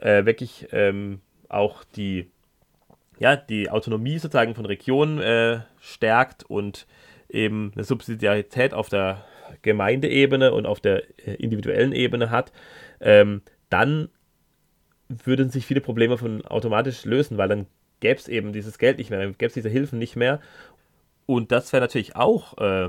äh, 0.00 0.24
wirklich 0.24 0.68
ähm, 0.72 1.20
auch 1.48 1.84
die 1.84 2.30
ja, 3.20 3.36
die 3.36 3.70
Autonomie 3.70 4.18
sozusagen 4.18 4.54
von 4.54 4.64
Regionen 4.64 5.20
äh, 5.20 5.60
stärkt 5.78 6.42
und 6.44 6.86
eben 7.28 7.70
eine 7.74 7.84
Subsidiarität 7.84 8.72
auf 8.72 8.88
der 8.88 9.24
Gemeindeebene 9.60 10.52
und 10.54 10.64
auf 10.64 10.80
der 10.80 11.02
äh, 11.26 11.34
individuellen 11.34 11.92
Ebene 11.92 12.30
hat, 12.30 12.50
ähm, 12.98 13.42
dann 13.68 14.08
würden 15.08 15.50
sich 15.50 15.66
viele 15.66 15.82
Probleme 15.82 16.16
von 16.16 16.44
automatisch 16.46 17.04
lösen, 17.04 17.36
weil 17.36 17.48
dann 17.48 17.66
gäbe 18.00 18.18
es 18.18 18.26
eben 18.26 18.54
dieses 18.54 18.78
Geld 18.78 18.96
nicht 18.96 19.10
mehr, 19.10 19.20
dann 19.20 19.32
gäbe 19.32 19.48
es 19.48 19.54
diese 19.54 19.68
Hilfen 19.68 19.98
nicht 19.98 20.16
mehr. 20.16 20.40
Und 21.26 21.52
das 21.52 21.72
wäre 21.74 21.82
natürlich 21.82 22.16
auch 22.16 22.56
äh, 22.56 22.88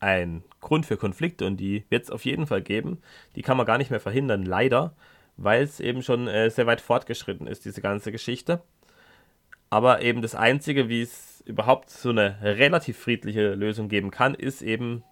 ein 0.00 0.44
Grund 0.62 0.86
für 0.86 0.96
Konflikte 0.96 1.44
und 1.44 1.58
die 1.58 1.84
wird 1.90 2.04
es 2.04 2.10
auf 2.10 2.24
jeden 2.24 2.46
Fall 2.46 2.62
geben. 2.62 3.02
Die 3.36 3.42
kann 3.42 3.58
man 3.58 3.66
gar 3.66 3.76
nicht 3.76 3.90
mehr 3.90 4.00
verhindern, 4.00 4.44
leider, 4.44 4.94
weil 5.36 5.62
es 5.62 5.78
eben 5.78 6.00
schon 6.02 6.26
äh, 6.26 6.48
sehr 6.48 6.66
weit 6.66 6.80
fortgeschritten 6.80 7.46
ist, 7.46 7.66
diese 7.66 7.82
ganze 7.82 8.12
Geschichte. 8.12 8.62
Aber 9.70 10.02
eben 10.02 10.22
das 10.22 10.34
Einzige, 10.34 10.88
wie 10.88 11.02
es 11.02 11.42
überhaupt 11.44 11.90
so 11.90 12.10
eine 12.10 12.38
relativ 12.42 12.98
friedliche 12.98 13.54
Lösung 13.54 13.88
geben 13.88 14.10
kann, 14.10 14.34
ist 14.34 14.62
eben 14.62 15.02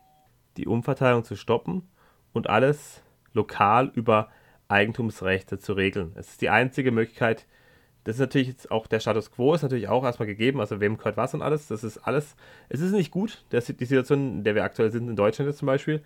die 0.56 0.66
Umverteilung 0.66 1.24
zu 1.24 1.36
stoppen 1.36 1.88
und 2.32 2.48
alles 2.48 3.02
lokal 3.32 3.90
über 3.94 4.28
Eigentumsrechte 4.68 5.58
zu 5.58 5.74
regeln. 5.74 6.12
Es 6.16 6.30
ist 6.30 6.42
die 6.42 6.50
einzige 6.50 6.90
Möglichkeit, 6.90 7.46
das 8.04 8.16
ist 8.16 8.20
natürlich 8.20 8.48
jetzt 8.48 8.70
auch 8.70 8.86
der 8.86 9.00
Status 9.00 9.32
quo, 9.32 9.54
ist 9.54 9.62
natürlich 9.62 9.88
auch 9.88 10.04
erstmal 10.04 10.26
gegeben, 10.26 10.60
also 10.60 10.80
wem 10.80 10.96
gehört 10.96 11.16
was 11.16 11.34
und 11.34 11.42
alles, 11.42 11.66
das 11.68 11.82
ist 11.82 11.98
alles, 11.98 12.36
es 12.68 12.80
ist 12.80 12.92
nicht 12.92 13.10
gut, 13.10 13.44
die 13.50 13.84
Situation, 13.84 14.38
in 14.38 14.44
der 14.44 14.54
wir 14.54 14.64
aktuell 14.64 14.90
sind, 14.90 15.08
in 15.08 15.16
Deutschland 15.16 15.48
jetzt 15.48 15.58
zum 15.58 15.66
Beispiel, 15.66 16.02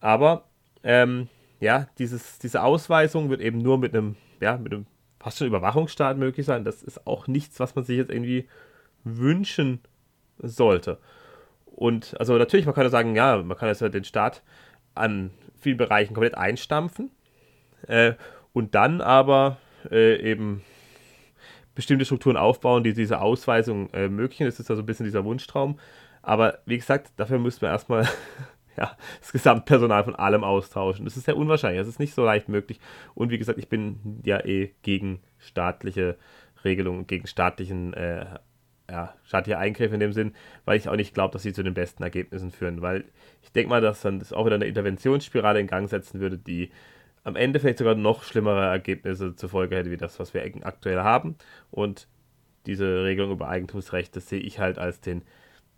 aber 0.00 0.44
ähm, 0.82 1.28
ja, 1.60 1.88
dieses, 1.98 2.38
diese 2.38 2.62
Ausweisung 2.62 3.28
wird 3.28 3.42
eben 3.42 3.58
nur 3.58 3.78
mit 3.78 3.94
einem, 3.94 4.16
ja, 4.40 4.56
mit 4.56 4.72
einem 4.72 4.86
fast 5.22 5.38
schon 5.38 5.46
Überwachungsstaat 5.46 6.18
möglich 6.18 6.46
sein. 6.46 6.64
Das 6.64 6.82
ist 6.82 7.06
auch 7.06 7.26
nichts, 7.26 7.60
was 7.60 7.74
man 7.74 7.84
sich 7.84 7.96
jetzt 7.96 8.10
irgendwie 8.10 8.48
wünschen 9.04 9.80
sollte. 10.38 10.98
Und 11.66 12.18
also 12.18 12.36
natürlich, 12.36 12.66
man 12.66 12.74
kann 12.74 12.84
ja 12.84 12.90
sagen, 12.90 13.14
ja, 13.14 13.42
man 13.42 13.56
kann 13.56 13.68
jetzt 13.68 13.80
ja 13.80 13.88
den 13.88 14.04
Staat 14.04 14.42
an 14.94 15.30
vielen 15.60 15.76
Bereichen 15.76 16.14
komplett 16.14 16.36
einstampfen 16.36 17.10
äh, 17.86 18.14
und 18.52 18.74
dann 18.74 19.00
aber 19.00 19.58
äh, 19.90 20.16
eben 20.30 20.62
bestimmte 21.74 22.04
Strukturen 22.04 22.36
aufbauen, 22.36 22.84
die 22.84 22.92
diese 22.92 23.20
Ausweisung 23.20 23.90
äh, 23.92 24.02
ermöglichen. 24.02 24.46
Das 24.46 24.60
ist 24.60 24.68
ja 24.68 24.74
so 24.74 24.82
ein 24.82 24.86
bisschen 24.86 25.04
dieser 25.04 25.24
Wunschtraum. 25.24 25.78
Aber 26.20 26.58
wie 26.66 26.76
gesagt, 26.76 27.12
dafür 27.16 27.38
müssen 27.38 27.62
wir 27.62 27.68
erstmal 27.68 28.08
ja, 28.76 28.96
das 29.20 29.32
Gesamtpersonal 29.32 30.04
von 30.04 30.14
allem 30.14 30.44
austauschen. 30.44 31.04
Das 31.04 31.16
ist 31.16 31.24
sehr 31.24 31.36
unwahrscheinlich, 31.36 31.80
das 31.80 31.88
ist 31.88 32.00
nicht 32.00 32.14
so 32.14 32.24
leicht 32.24 32.48
möglich. 32.48 32.80
Und 33.14 33.30
wie 33.30 33.38
gesagt, 33.38 33.58
ich 33.58 33.68
bin 33.68 34.20
ja 34.24 34.44
eh 34.44 34.72
gegen 34.82 35.20
staatliche 35.38 36.16
Regelungen, 36.64 37.06
gegen 37.06 37.26
staatlichen, 37.26 37.94
äh, 37.94 38.26
ja, 38.90 39.14
staatliche 39.24 39.58
Eingriffe 39.58 39.94
in 39.94 40.00
dem 40.00 40.12
Sinn, 40.12 40.34
weil 40.64 40.76
ich 40.76 40.88
auch 40.88 40.96
nicht 40.96 41.14
glaube, 41.14 41.32
dass 41.32 41.42
sie 41.42 41.52
zu 41.52 41.62
den 41.62 41.74
besten 41.74 42.02
Ergebnissen 42.02 42.50
führen. 42.50 42.82
Weil 42.82 43.04
ich 43.42 43.52
denke 43.52 43.70
mal, 43.70 43.80
dass 43.80 44.02
dann 44.02 44.18
das 44.18 44.32
auch 44.32 44.46
wieder 44.46 44.56
eine 44.56 44.66
Interventionsspirale 44.66 45.60
in 45.60 45.66
Gang 45.66 45.88
setzen 45.88 46.20
würde, 46.20 46.38
die 46.38 46.70
am 47.24 47.36
Ende 47.36 47.60
vielleicht 47.60 47.78
sogar 47.78 47.94
noch 47.94 48.24
schlimmere 48.24 48.66
Ergebnisse 48.66 49.36
zur 49.36 49.48
Folge 49.48 49.76
hätte, 49.76 49.90
wie 49.90 49.96
das, 49.96 50.18
was 50.18 50.34
wir 50.34 50.44
aktuell 50.62 51.00
haben. 51.00 51.36
Und 51.70 52.08
diese 52.66 53.04
Regelung 53.04 53.32
über 53.32 53.48
Eigentumsrechte 53.48 54.20
sehe 54.20 54.40
ich 54.40 54.58
halt 54.58 54.78
als 54.78 55.00
den, 55.00 55.22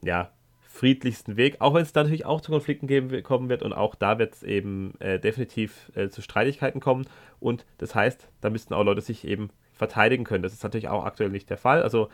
ja, 0.03 0.31
friedlichsten 0.75 1.37
Weg, 1.37 1.61
auch 1.61 1.73
wenn 1.75 1.83
es 1.83 1.93
da 1.93 2.03
natürlich 2.03 2.27
auch 2.27 2.41
zu 2.41 2.51
Konflikten 2.51 2.89
geben, 2.89 3.23
kommen 3.23 3.49
wird 3.49 3.63
und 3.63 3.73
auch 3.73 3.95
da 3.95 4.19
wird 4.19 4.35
es 4.35 4.43
eben 4.43 4.95
äh, 4.99 5.21
definitiv 5.21 5.93
äh, 5.95 6.09
zu 6.09 6.21
Streitigkeiten 6.21 6.81
kommen 6.81 7.07
und 7.39 7.65
das 7.79 7.95
heißt, 7.95 8.29
da 8.41 8.51
müssten 8.51 8.75
auch 8.75 8.83
Leute 8.83 9.01
sich 9.01 9.25
eben 9.25 9.51
verteidigen 9.73 10.25
können. 10.25 10.43
Das 10.43 10.53
ist 10.53 10.65
natürlich 10.65 10.89
auch 10.89 11.05
aktuell 11.05 11.31
nicht 11.31 11.49
der 11.49 11.59
Fall. 11.59 11.83
Also 11.83 12.09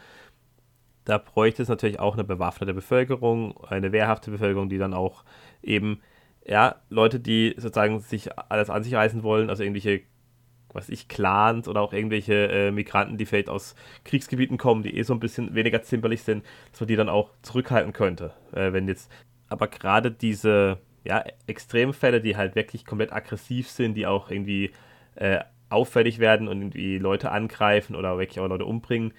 da 1.07 1.17
bräuchte 1.17 1.63
es 1.63 1.71
natürlich 1.71 2.01
auch 2.01 2.15
eine 2.15 2.25
bewaffnete 2.25 2.75
Bevölkerung, 2.75 3.57
eine 3.65 3.93
wehrhafte 3.93 4.31
Bevölkerung, 4.31 4.69
die 4.69 4.79
dann 4.79 4.93
auch 4.93 5.25
eben 5.63 6.01
ja, 6.45 6.77
Leute, 6.91 7.19
die 7.19 7.55
sozusagen 7.57 8.01
sich 8.01 8.37
alles 8.37 8.69
an 8.69 8.83
sich 8.83 8.95
reißen 8.95 9.23
wollen, 9.23 9.49
also 9.49 9.63
irgendwelche, 9.63 10.03
was 10.73 10.89
ich, 10.89 11.09
Clans 11.09 11.69
oder 11.69 11.81
auch 11.81 11.93
irgendwelche 11.93 12.49
äh, 12.49 12.71
Migranten, 12.71 13.19
die 13.19 13.27
vielleicht 13.27 13.49
aus 13.49 13.75
Kriegsgebieten 14.05 14.59
kommen, 14.59 14.83
die 14.83 14.97
eh 14.97 15.03
so 15.03 15.15
ein 15.15 15.21
bisschen 15.21 15.55
weniger 15.55 15.83
zimperlich 15.83 16.23
sind, 16.23 16.45
dass 16.71 16.81
man 16.81 16.89
die 16.89 16.97
dann 16.97 17.09
auch 17.09 17.31
zurückhalten 17.43 17.93
könnte. 17.93 18.33
Äh, 18.53 18.73
wenn 18.73 18.89
jetzt, 18.89 19.11
aber 19.49 19.69
gerade 19.69 20.11
diese, 20.11 20.79
ja, 21.05 21.25
Extremfälle, 21.47 22.21
die 22.21 22.37
halt 22.37 22.55
wirklich 22.55 22.85
komplett 22.85 23.13
aggressiv 23.13 23.69
sind, 23.69 23.95
die 23.95 24.07
auch 24.07 24.31
irgendwie 24.31 24.71
äh, 25.17 25.41
auffällig 25.69 26.19
werden 26.19 26.49
und 26.49 26.61
irgendwie 26.61 26.99
Leute 26.99 27.31
angreifen 27.31 27.95
oder 27.97 28.19
wirklich 28.19 28.41
auch 28.41 28.49
Leute 28.49 28.65
umbringen, 28.65 29.13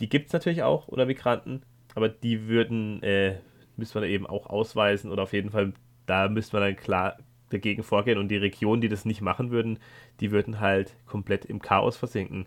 die 0.00 0.08
gibt 0.08 0.26
es 0.28 0.32
natürlich 0.32 0.62
auch, 0.62 0.88
oder 0.88 1.06
Migranten, 1.06 1.62
aber 1.94 2.08
die 2.08 2.46
würden, 2.46 3.02
äh, 3.02 3.38
müsste 3.76 4.00
man 4.00 4.08
eben 4.08 4.26
auch 4.26 4.46
ausweisen 4.46 5.10
oder 5.10 5.24
auf 5.24 5.32
jeden 5.32 5.50
Fall 5.50 5.72
da 6.08 6.28
müsste 6.28 6.56
man 6.56 6.68
dann 6.68 6.76
klar 6.76 7.16
dagegen 7.50 7.82
vorgehen 7.82 8.18
und 8.18 8.28
die 8.28 8.36
Regionen, 8.36 8.80
die 8.80 8.88
das 8.88 9.04
nicht 9.04 9.20
machen 9.20 9.50
würden, 9.50 9.78
die 10.20 10.30
würden 10.30 10.60
halt 10.60 10.96
komplett 11.06 11.44
im 11.44 11.60
Chaos 11.60 11.96
versinken 11.96 12.46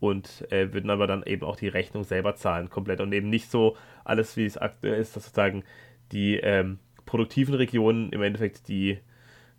und 0.00 0.50
äh, 0.52 0.72
würden 0.72 0.90
aber 0.90 1.06
dann 1.06 1.22
eben 1.24 1.44
auch 1.44 1.56
die 1.56 1.68
Rechnung 1.68 2.04
selber 2.04 2.34
zahlen, 2.36 2.70
komplett 2.70 3.00
und 3.00 3.12
eben 3.12 3.30
nicht 3.30 3.50
so 3.50 3.76
alles, 4.04 4.36
wie 4.36 4.44
es 4.44 4.58
aktuell 4.58 5.00
ist, 5.00 5.16
dass 5.16 5.24
sozusagen 5.24 5.64
die 6.12 6.36
ähm, 6.36 6.78
produktiven 7.06 7.54
Regionen 7.54 8.10
im 8.10 8.22
Endeffekt 8.22 8.68
die 8.68 8.98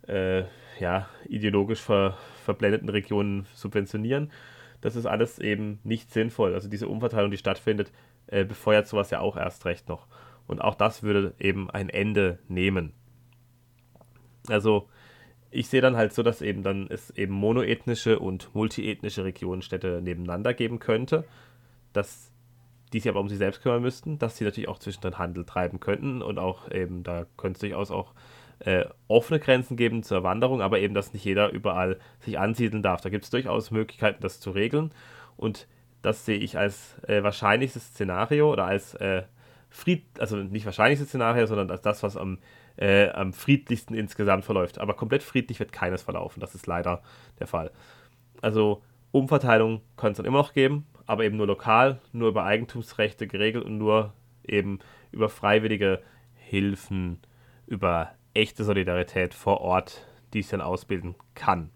äh, 0.07 0.43
ja, 0.79 1.07
ideologisch 1.27 1.81
ver 1.81 2.17
verblendeten 2.43 2.89
Regionen 2.89 3.47
subventionieren. 3.55 4.31
Das 4.81 4.95
ist 4.95 5.07
alles 5.07 5.39
eben 5.39 5.79
nicht 5.83 6.11
sinnvoll. 6.11 6.53
Also 6.53 6.69
diese 6.69 6.87
Umverteilung, 6.87 7.31
die 7.31 7.37
stattfindet, 7.37 7.91
äh, 8.27 8.45
befeuert 8.45 8.87
sowas 8.87 9.09
ja 9.09 9.19
auch 9.19 9.35
erst 9.35 9.65
recht 9.65 9.89
noch. 9.89 10.05
Und 10.45 10.61
auch 10.61 10.75
das 10.75 11.01
würde 11.01 11.33
eben 11.39 11.71
ein 11.71 11.89
Ende 11.89 12.37
nehmen. 12.47 12.93
Also 14.49 14.87
ich 15.51 15.67
sehe 15.67 15.81
dann 15.81 15.95
halt 15.95 16.13
so, 16.13 16.21
dass 16.23 16.41
eben 16.41 16.63
dann 16.63 16.87
es 16.89 17.11
eben 17.11 17.33
monoethnische 17.33 18.19
und 18.19 18.53
multiethnische 18.53 19.23
Regionenstädte 19.23 20.01
nebeneinander 20.01 20.53
geben 20.53 20.79
könnte, 20.79 21.23
dass 21.93 22.31
die 22.93 22.99
sich 22.99 23.09
aber 23.09 23.19
um 23.19 23.29
sie 23.29 23.37
selbst 23.37 23.61
kümmern 23.61 23.81
müssten, 23.81 24.19
dass 24.19 24.37
sie 24.37 24.43
natürlich 24.43 24.69
auch 24.69 24.79
zwischendrin 24.79 25.17
Handel 25.17 25.45
treiben 25.45 25.79
könnten 25.79 26.21
und 26.21 26.39
auch 26.39 26.69
eben, 26.71 27.03
da 27.03 27.25
könnte 27.37 27.57
es 27.57 27.59
durchaus 27.61 27.91
auch 27.91 28.13
äh, 28.59 28.85
offene 29.07 29.39
Grenzen 29.39 29.75
geben 29.75 30.03
zur 30.03 30.23
Wanderung, 30.23 30.61
aber 30.61 30.79
eben, 30.79 30.93
dass 30.93 31.13
nicht 31.13 31.25
jeder 31.25 31.51
überall 31.51 31.99
sich 32.19 32.39
ansiedeln 32.39 32.83
darf. 32.83 33.01
Da 33.01 33.09
gibt 33.09 33.25
es 33.25 33.29
durchaus 33.29 33.71
Möglichkeiten, 33.71 34.21
das 34.21 34.39
zu 34.39 34.51
regeln 34.51 34.91
und 35.37 35.67
das 36.01 36.25
sehe 36.25 36.37
ich 36.37 36.57
als 36.57 36.95
äh, 37.07 37.23
wahrscheinlichstes 37.23 37.87
Szenario 37.87 38.51
oder 38.51 38.65
als 38.65 38.93
äh, 38.95 39.23
Fried, 39.69 40.03
also 40.19 40.37
nicht 40.37 40.65
wahrscheinlichstes 40.65 41.09
Szenario, 41.09 41.47
sondern 41.47 41.71
als 41.71 41.81
das, 41.81 42.03
was 42.03 42.15
am 42.15 42.37
äh, 42.77 43.09
am 43.09 43.33
friedlichsten 43.33 43.93
insgesamt 43.93 44.45
verläuft. 44.45 44.79
Aber 44.79 44.93
komplett 44.93 45.23
friedlich 45.23 45.59
wird 45.59 45.71
keines 45.71 46.01
verlaufen. 46.03 46.39
Das 46.39 46.55
ist 46.55 46.67
leider 46.67 47.01
der 47.39 47.47
Fall. 47.47 47.71
Also 48.41 48.81
Umverteilung 49.11 49.81
kann 49.97 50.11
es 50.11 50.17
dann 50.17 50.25
immer 50.25 50.39
noch 50.39 50.53
geben, 50.53 50.85
aber 51.05 51.23
eben 51.23 51.37
nur 51.37 51.47
lokal, 51.47 51.99
nur 52.11 52.29
über 52.29 52.43
Eigentumsrechte 52.43 53.27
geregelt 53.27 53.63
und 53.65 53.77
nur 53.77 54.13
eben 54.45 54.79
über 55.11 55.29
freiwillige 55.29 56.01
Hilfen, 56.35 57.19
über 57.67 58.11
echte 58.33 58.63
Solidarität 58.63 59.33
vor 59.33 59.61
Ort, 59.61 60.05
die 60.33 60.39
es 60.39 60.49
dann 60.49 60.61
ausbilden 60.61 61.15
kann. 61.33 61.69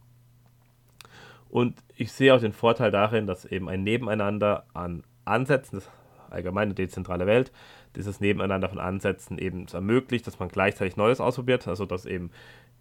Und 1.50 1.82
ich 1.96 2.12
sehe 2.12 2.36
auch 2.36 2.40
den 2.40 2.54
Vorteil 2.54 2.92
darin, 2.92 3.26
dass 3.26 3.46
eben 3.46 3.70
ein 3.70 3.84
Nebeneinander 3.84 4.66
an 4.74 5.04
Ansätzen, 5.26 5.80
das 5.80 5.90
allgemeine 6.30 6.74
dezentrale 6.74 7.26
Welt, 7.26 7.52
dieses 7.96 8.20
Nebeneinander 8.20 8.70
von 8.70 8.80
Ansätzen 8.80 9.38
eben 9.38 9.66
ermöglicht, 9.72 10.28
dass 10.28 10.40
man 10.40 10.50
gleichzeitig 10.50 10.96
Neues 10.96 11.20
ausprobiert, 11.20 11.68
also 11.68 11.86
dass 11.86 12.06
eben 12.06 12.32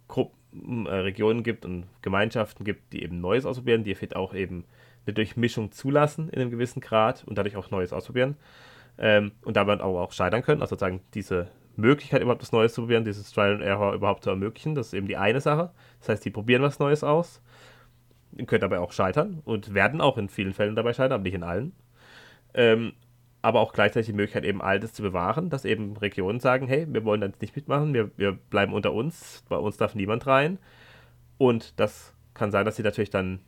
Gruppen, 0.07 0.85
äh, 0.85 0.95
Regionen 0.95 1.43
gibt 1.43 1.65
und 1.65 1.85
Gemeinschaften 2.01 2.63
gibt, 2.63 2.93
die 2.93 3.03
eben 3.03 3.21
Neues 3.21 3.45
ausprobieren, 3.45 3.83
die 3.83 3.95
vielleicht 3.95 4.15
auch 4.15 4.33
eben 4.33 4.65
eine 5.05 5.13
Durchmischung 5.13 5.71
zulassen 5.71 6.29
in 6.29 6.41
einem 6.41 6.51
gewissen 6.51 6.81
Grad 6.81 7.23
und 7.25 7.37
dadurch 7.37 7.55
auch 7.55 7.71
Neues 7.71 7.93
ausprobieren 7.93 8.35
ähm, 8.97 9.31
und 9.43 9.55
damit 9.57 9.81
auch, 9.81 9.99
auch 9.99 10.11
scheitern 10.11 10.41
können, 10.43 10.61
also 10.61 10.71
sozusagen 10.71 11.01
diese 11.13 11.47
Möglichkeit 11.75 12.21
überhaupt 12.21 12.41
was 12.41 12.51
Neues 12.51 12.73
zu 12.73 12.81
probieren, 12.81 13.05
dieses 13.05 13.31
Trial 13.31 13.53
and 13.53 13.63
Error 13.63 13.93
überhaupt 13.93 14.23
zu 14.23 14.29
ermöglichen, 14.29 14.75
das 14.75 14.87
ist 14.87 14.93
eben 14.93 15.07
die 15.07 15.17
eine 15.17 15.41
Sache. 15.41 15.71
Das 15.99 16.09
heißt, 16.09 16.25
die 16.25 16.29
probieren 16.29 16.61
was 16.61 16.79
Neues 16.79 17.03
aus, 17.03 17.41
können 18.45 18.61
dabei 18.61 18.79
auch 18.79 18.91
scheitern 18.91 19.41
und 19.45 19.73
werden 19.73 20.01
auch 20.01 20.17
in 20.17 20.29
vielen 20.29 20.53
Fällen 20.53 20.75
dabei 20.75 20.93
scheitern, 20.93 21.13
aber 21.13 21.23
nicht 21.23 21.33
in 21.33 21.43
allen. 21.43 21.73
Ähm, 22.53 22.93
aber 23.41 23.61
auch 23.61 23.73
gleichzeitig 23.73 24.07
die 24.07 24.13
Möglichkeit, 24.13 24.43
eben 24.43 24.61
Altes 24.61 24.93
zu 24.93 25.01
bewahren, 25.01 25.49
dass 25.49 25.65
eben 25.65 25.95
Regionen 25.97 26.39
sagen, 26.39 26.67
hey, 26.67 26.85
wir 26.89 27.05
wollen 27.05 27.21
dann 27.21 27.33
nicht 27.39 27.55
mitmachen, 27.55 27.93
wir, 27.93 28.11
wir 28.17 28.33
bleiben 28.33 28.73
unter 28.73 28.93
uns, 28.93 29.43
bei 29.47 29.55
uns 29.55 29.77
darf 29.77 29.95
niemand 29.95 30.27
rein. 30.27 30.59
Und 31.37 31.79
das 31.79 32.13
kann 32.33 32.51
sein, 32.51 32.65
dass 32.65 32.75
sie 32.75 32.83
natürlich 32.83 33.09
dann, 33.09 33.39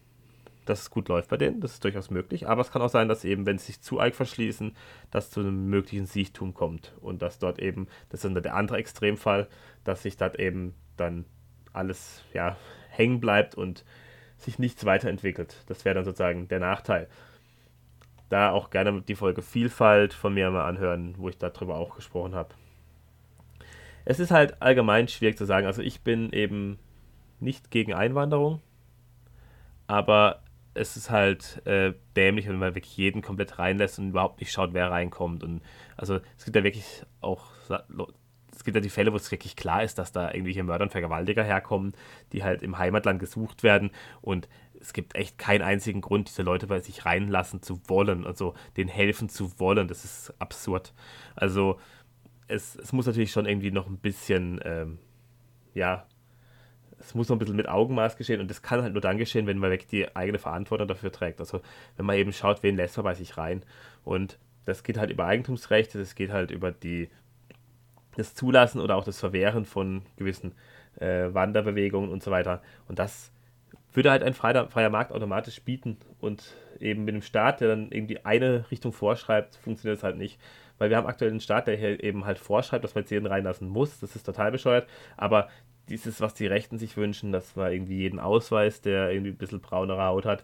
dass 0.66 0.84
es 0.84 0.90
gut 0.92 1.10
läuft 1.10 1.30
bei 1.30 1.38
denen, 1.38 1.60
das 1.60 1.74
ist 1.74 1.84
durchaus 1.84 2.10
möglich, 2.10 2.48
aber 2.48 2.62
es 2.62 2.72
kann 2.72 2.82
auch 2.82 2.90
sein, 2.90 3.10
dass 3.10 3.26
eben, 3.26 3.46
wenn 3.46 3.58
sie 3.58 3.68
sich 3.68 3.82
zu 3.82 4.00
arg 4.00 4.16
verschließen, 4.16 4.76
dass 5.10 5.30
zu 5.30 5.42
einem 5.42 5.70
möglichen 5.70 6.06
Siechtum 6.06 6.54
kommt 6.54 6.94
und 7.02 7.22
dass 7.22 7.40
dort 7.40 7.60
eben, 7.60 7.88
das 8.10 8.24
ist 8.24 8.34
dann 8.36 8.42
der 8.42 8.56
andere 8.56 8.78
Extremfall, 8.78 9.48
dass 9.84 10.04
sich 10.04 10.16
dort 10.16 10.40
eben 10.40 10.74
dann 10.96 11.26
alles, 11.74 12.24
ja, 12.34 12.56
hängen 12.90 13.20
bleibt 13.20 13.56
und 13.56 13.84
sich 14.38 14.60
nichts 14.60 14.86
weiterentwickelt. 14.86 15.64
Das 15.68 15.84
wäre 15.84 15.96
dann 15.96 16.06
sozusagen 16.06 16.48
der 16.48 16.60
Nachteil 16.60 17.08
da 18.32 18.52
auch 18.52 18.70
gerne 18.70 19.02
die 19.02 19.16
Folge 19.16 19.42
Vielfalt 19.42 20.14
von 20.14 20.34
mir 20.34 20.50
mal 20.52 20.66
anhören, 20.66 21.16
wo 21.18 21.30
ich 21.30 21.38
darüber 21.38 21.78
auch 21.78 21.96
gesprochen 21.96 22.36
habe. 22.36 22.50
Es 24.06 24.20
ist 24.20 24.32
halt 24.32 24.62
allgemein 24.62 25.08
schwierig 25.08 25.38
zu 25.38 25.46
sagen. 25.46 25.68
Also 25.68 25.82
ich 25.82 26.02
bin 26.02 26.32
eben 26.32 26.80
nicht 27.40 27.72
gegen 27.72 27.94
Einwanderung, 27.94 28.62
aber 29.88 30.42
es 30.74 30.96
ist 30.96 31.10
halt 31.10 31.62
äh, 31.66 31.94
dämlich, 32.16 32.48
wenn 32.48 32.58
man 32.58 32.76
wirklich 32.76 32.96
jeden 32.96 33.22
komplett 33.22 33.60
reinlässt 33.60 34.00
und 34.00 34.10
überhaupt 34.10 34.40
nicht 34.40 34.52
schaut, 34.52 34.74
wer 34.74 34.90
reinkommt. 34.90 35.44
Und 35.44 35.62
also 35.98 36.20
es 36.38 36.46
gibt 36.46 36.56
ja 36.56 36.64
wirklich 36.64 37.04
auch 37.20 37.52
es 38.62 38.64
gibt 38.64 38.76
ja 38.76 38.82
die 38.82 38.90
Fälle, 38.90 39.12
wo 39.12 39.16
es 39.16 39.32
wirklich 39.32 39.56
klar 39.56 39.84
ist, 39.84 39.98
dass 39.98 40.12
da 40.12 40.32
irgendwelche 40.32 40.64
Mörder 40.64 40.84
und 40.84 40.92
Vergewaltiger 40.92 41.44
herkommen, 41.44 41.94
die 42.32 42.44
halt 42.44 42.62
im 42.62 42.78
Heimatland 42.78 43.20
gesucht 43.20 43.64
werden 43.64 43.90
und 44.22 44.48
es 44.82 44.94
gibt 44.94 45.16
echt 45.16 45.38
keinen 45.38 45.62
einzigen 45.62 46.02
Grund, 46.02 46.28
diese 46.28 46.42
Leute 46.42 46.68
bei 46.68 46.80
sich 46.80 47.06
reinlassen 47.06 47.62
zu 47.62 47.82
wollen, 47.88 48.26
also 48.26 48.56
denen 48.76 48.90
helfen 48.90 49.30
zu 49.30 49.60
wollen. 49.60 49.88
Das 49.88 50.04
ist 50.04 50.34
absurd. 50.40 50.94
Also 51.36 51.80
es, 52.48 52.76
es 52.76 52.92
muss 52.92 53.06
natürlich 53.06 53.32
schon 53.32 53.46
irgendwie 53.46 53.72
noch 53.72 53.88
ein 53.88 53.98
bisschen, 53.98 54.60
ähm, 54.66 54.98
ja, 55.74 56.06
es 57.00 57.16
muss 57.16 57.30
noch 57.30 57.36
ein 57.36 57.40
bisschen 57.40 57.56
mit 57.56 57.70
Augenmaß 57.70 58.18
geschehen 58.18 58.42
und 58.42 58.50
das 58.50 58.62
kann 58.62 58.82
halt 58.82 58.94
nur 58.94 59.02
dann 59.02 59.18
geschehen, 59.18 59.48
wenn 59.48 59.58
man 59.58 59.72
wirklich 59.72 59.90
die 59.90 60.16
eigene 60.16 60.40
Verantwortung 60.40 60.88
dafür 60.88 61.12
trägt. 61.12 61.40
Also 61.40 61.62
wenn 61.96 62.06
man 62.06 62.18
eben 62.18 62.34
schaut, 62.34 62.64
wen 62.64 62.76
lässt 62.76 62.98
man 62.98 63.06
bei 63.06 63.14
sich 63.14 63.38
rein. 63.38 63.64
Und 64.04 64.38
das 64.66 64.84
geht 64.84 64.98
halt 64.98 65.12
über 65.12 65.26
Eigentumsrechte, 65.26 65.98
das 65.98 66.16
geht 66.16 66.32
halt 66.32 66.52
über 66.52 66.72
die, 66.72 67.10
das 68.16 68.36
Zulassen 68.36 68.82
oder 68.82 68.96
auch 68.96 69.04
das 69.04 69.20
Verwehren 69.20 69.66
von 69.66 70.04
gewissen 70.18 70.54
äh, 71.00 71.34
Wanderbewegungen 71.34 72.10
und 72.10 72.22
so 72.22 72.32
weiter. 72.32 72.62
Und 72.88 73.00
das 73.00 73.32
würde 73.94 74.12
halt 74.12 74.24
ein 74.24 74.34
freier, 74.34 74.70
freier 74.70 74.90
Markt 74.90 75.12
automatisch 75.12 75.62
bieten. 75.62 75.98
Und 76.20 76.56
eben 76.80 77.04
mit 77.04 77.16
dem 77.16 77.22
Staat, 77.22 77.62
der 77.62 77.70
dann 77.70 77.92
irgendwie 77.92 78.26
eine 78.26 78.70
Richtung 78.72 78.94
vorschreibt, 78.94 79.56
funktioniert 79.56 79.98
das 79.98 80.04
halt 80.04 80.18
nicht. 80.18 80.40
Weil 80.78 80.90
wir 80.90 80.98
haben 80.98 81.08
aktuell 81.08 81.32
einen 81.32 81.40
Staat, 81.40 81.68
der 81.68 81.76
hier 81.76 82.04
eben 82.04 82.26
halt 82.26 82.40
vorschreibt, 82.40 82.84
dass 82.84 82.96
man 82.96 83.04
jetzt 83.04 83.12
jeden 83.12 83.28
reinlassen 83.28 83.68
muss. 83.68 84.00
Das 84.00 84.16
ist 84.16 84.24
total 84.24 84.52
bescheuert. 84.52 84.88
Aber 85.18 85.50
dieses, 85.90 86.22
was 86.22 86.34
die 86.34 86.48
Rechten 86.48 86.78
sich 86.78 86.98
wünschen, 86.98 87.32
dass 87.32 87.56
man 87.56 87.72
irgendwie 87.72 87.98
jeden 87.98 88.20
Ausweis, 88.20 88.82
der 88.82 89.12
irgendwie 89.12 89.32
ein 89.32 89.38
bisschen 89.38 89.62
braunere 89.62 90.04
Haut 90.04 90.26
hat, 90.26 90.44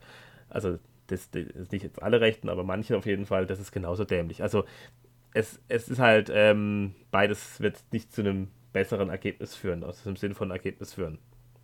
also 0.50 0.78
das, 1.08 1.32
das 1.32 1.44
ist 1.44 1.72
nicht 1.72 1.84
jetzt 1.84 2.02
alle 2.04 2.22
Rechten, 2.22 2.50
aber 2.50 2.64
manche 2.64 2.98
auf 2.98 3.06
jeden 3.06 3.26
Fall, 3.26 3.46
das 3.46 3.60
ist 3.60 3.72
genauso 3.72 4.04
dämlich. 4.04 4.44
Also 4.44 4.66
es, 5.34 5.60
es 5.68 5.90
ist 5.90 6.00
halt, 6.00 6.30
ähm, 6.34 6.96
beides 7.12 7.62
wird 7.62 7.84
nicht 7.92 8.12
zu 8.12 8.22
einem 8.22 8.50
besseren 8.74 9.10
Ergebnis 9.10 9.56
führen, 9.56 9.84
aus 9.84 10.04
dem 10.04 10.16
Sinn 10.16 10.34
von 10.34 10.52
Ergebnis 10.52 10.94
führen. 10.94 11.20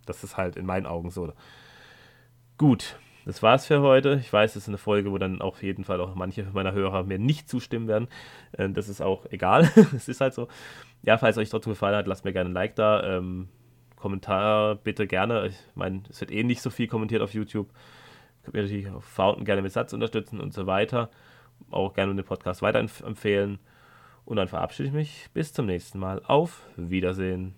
Das 0.06 0.24
ist 0.24 0.36
halt 0.36 0.56
in 0.56 0.66
meinen 0.66 0.86
Augen 0.86 1.10
so. 1.10 1.32
Gut, 2.56 2.96
das 3.24 3.42
war's 3.42 3.66
für 3.66 3.80
heute. 3.80 4.18
Ich 4.20 4.32
weiß, 4.32 4.52
es 4.52 4.64
ist 4.64 4.68
eine 4.68 4.78
Folge, 4.78 5.10
wo 5.10 5.18
dann 5.18 5.40
auf 5.40 5.62
jeden 5.62 5.84
Fall 5.84 6.00
auch 6.00 6.14
manche 6.14 6.44
meiner 6.52 6.72
Hörer 6.72 7.02
mir 7.02 7.18
nicht 7.18 7.48
zustimmen 7.48 7.88
werden. 7.88 8.08
Äh, 8.52 8.68
das 8.70 8.88
ist 8.88 9.00
auch 9.00 9.26
egal. 9.30 9.70
es 9.96 10.08
ist 10.08 10.20
halt 10.20 10.34
so. 10.34 10.48
Ja, 11.02 11.18
falls 11.18 11.38
euch 11.38 11.50
trotzdem 11.50 11.72
gefallen 11.72 11.96
hat, 11.96 12.06
lasst 12.06 12.24
mir 12.24 12.32
gerne 12.32 12.50
ein 12.50 12.54
Like 12.54 12.76
da. 12.76 13.18
Ähm, 13.18 13.48
Kommentar 13.96 14.76
bitte 14.76 15.06
gerne. 15.06 15.46
Ich 15.46 15.56
meine, 15.74 16.02
es 16.10 16.20
wird 16.20 16.30
eh 16.30 16.44
nicht 16.44 16.60
so 16.60 16.70
viel 16.70 16.86
kommentiert 16.86 17.22
auf 17.22 17.34
YouTube. 17.34 17.70
Könnt 18.44 18.56
ihr 18.56 18.62
natürlich 18.62 18.90
auf 18.90 19.04
Fountain 19.04 19.46
gerne 19.46 19.62
mit 19.62 19.72
Satz 19.72 19.92
unterstützen 19.92 20.40
und 20.40 20.52
so 20.52 20.66
weiter. 20.66 21.10
Auch 21.70 21.94
gerne 21.94 22.14
den 22.14 22.24
Podcast 22.24 22.62
weiterempfehlen. 22.62 23.58
Und 24.26 24.36
dann 24.36 24.48
verabschiede 24.48 24.88
ich 24.88 24.94
mich. 24.94 25.28
Bis 25.32 25.52
zum 25.52 25.66
nächsten 25.66 25.98
Mal. 25.98 26.22
Auf 26.26 26.68
Wiedersehen. 26.76 27.54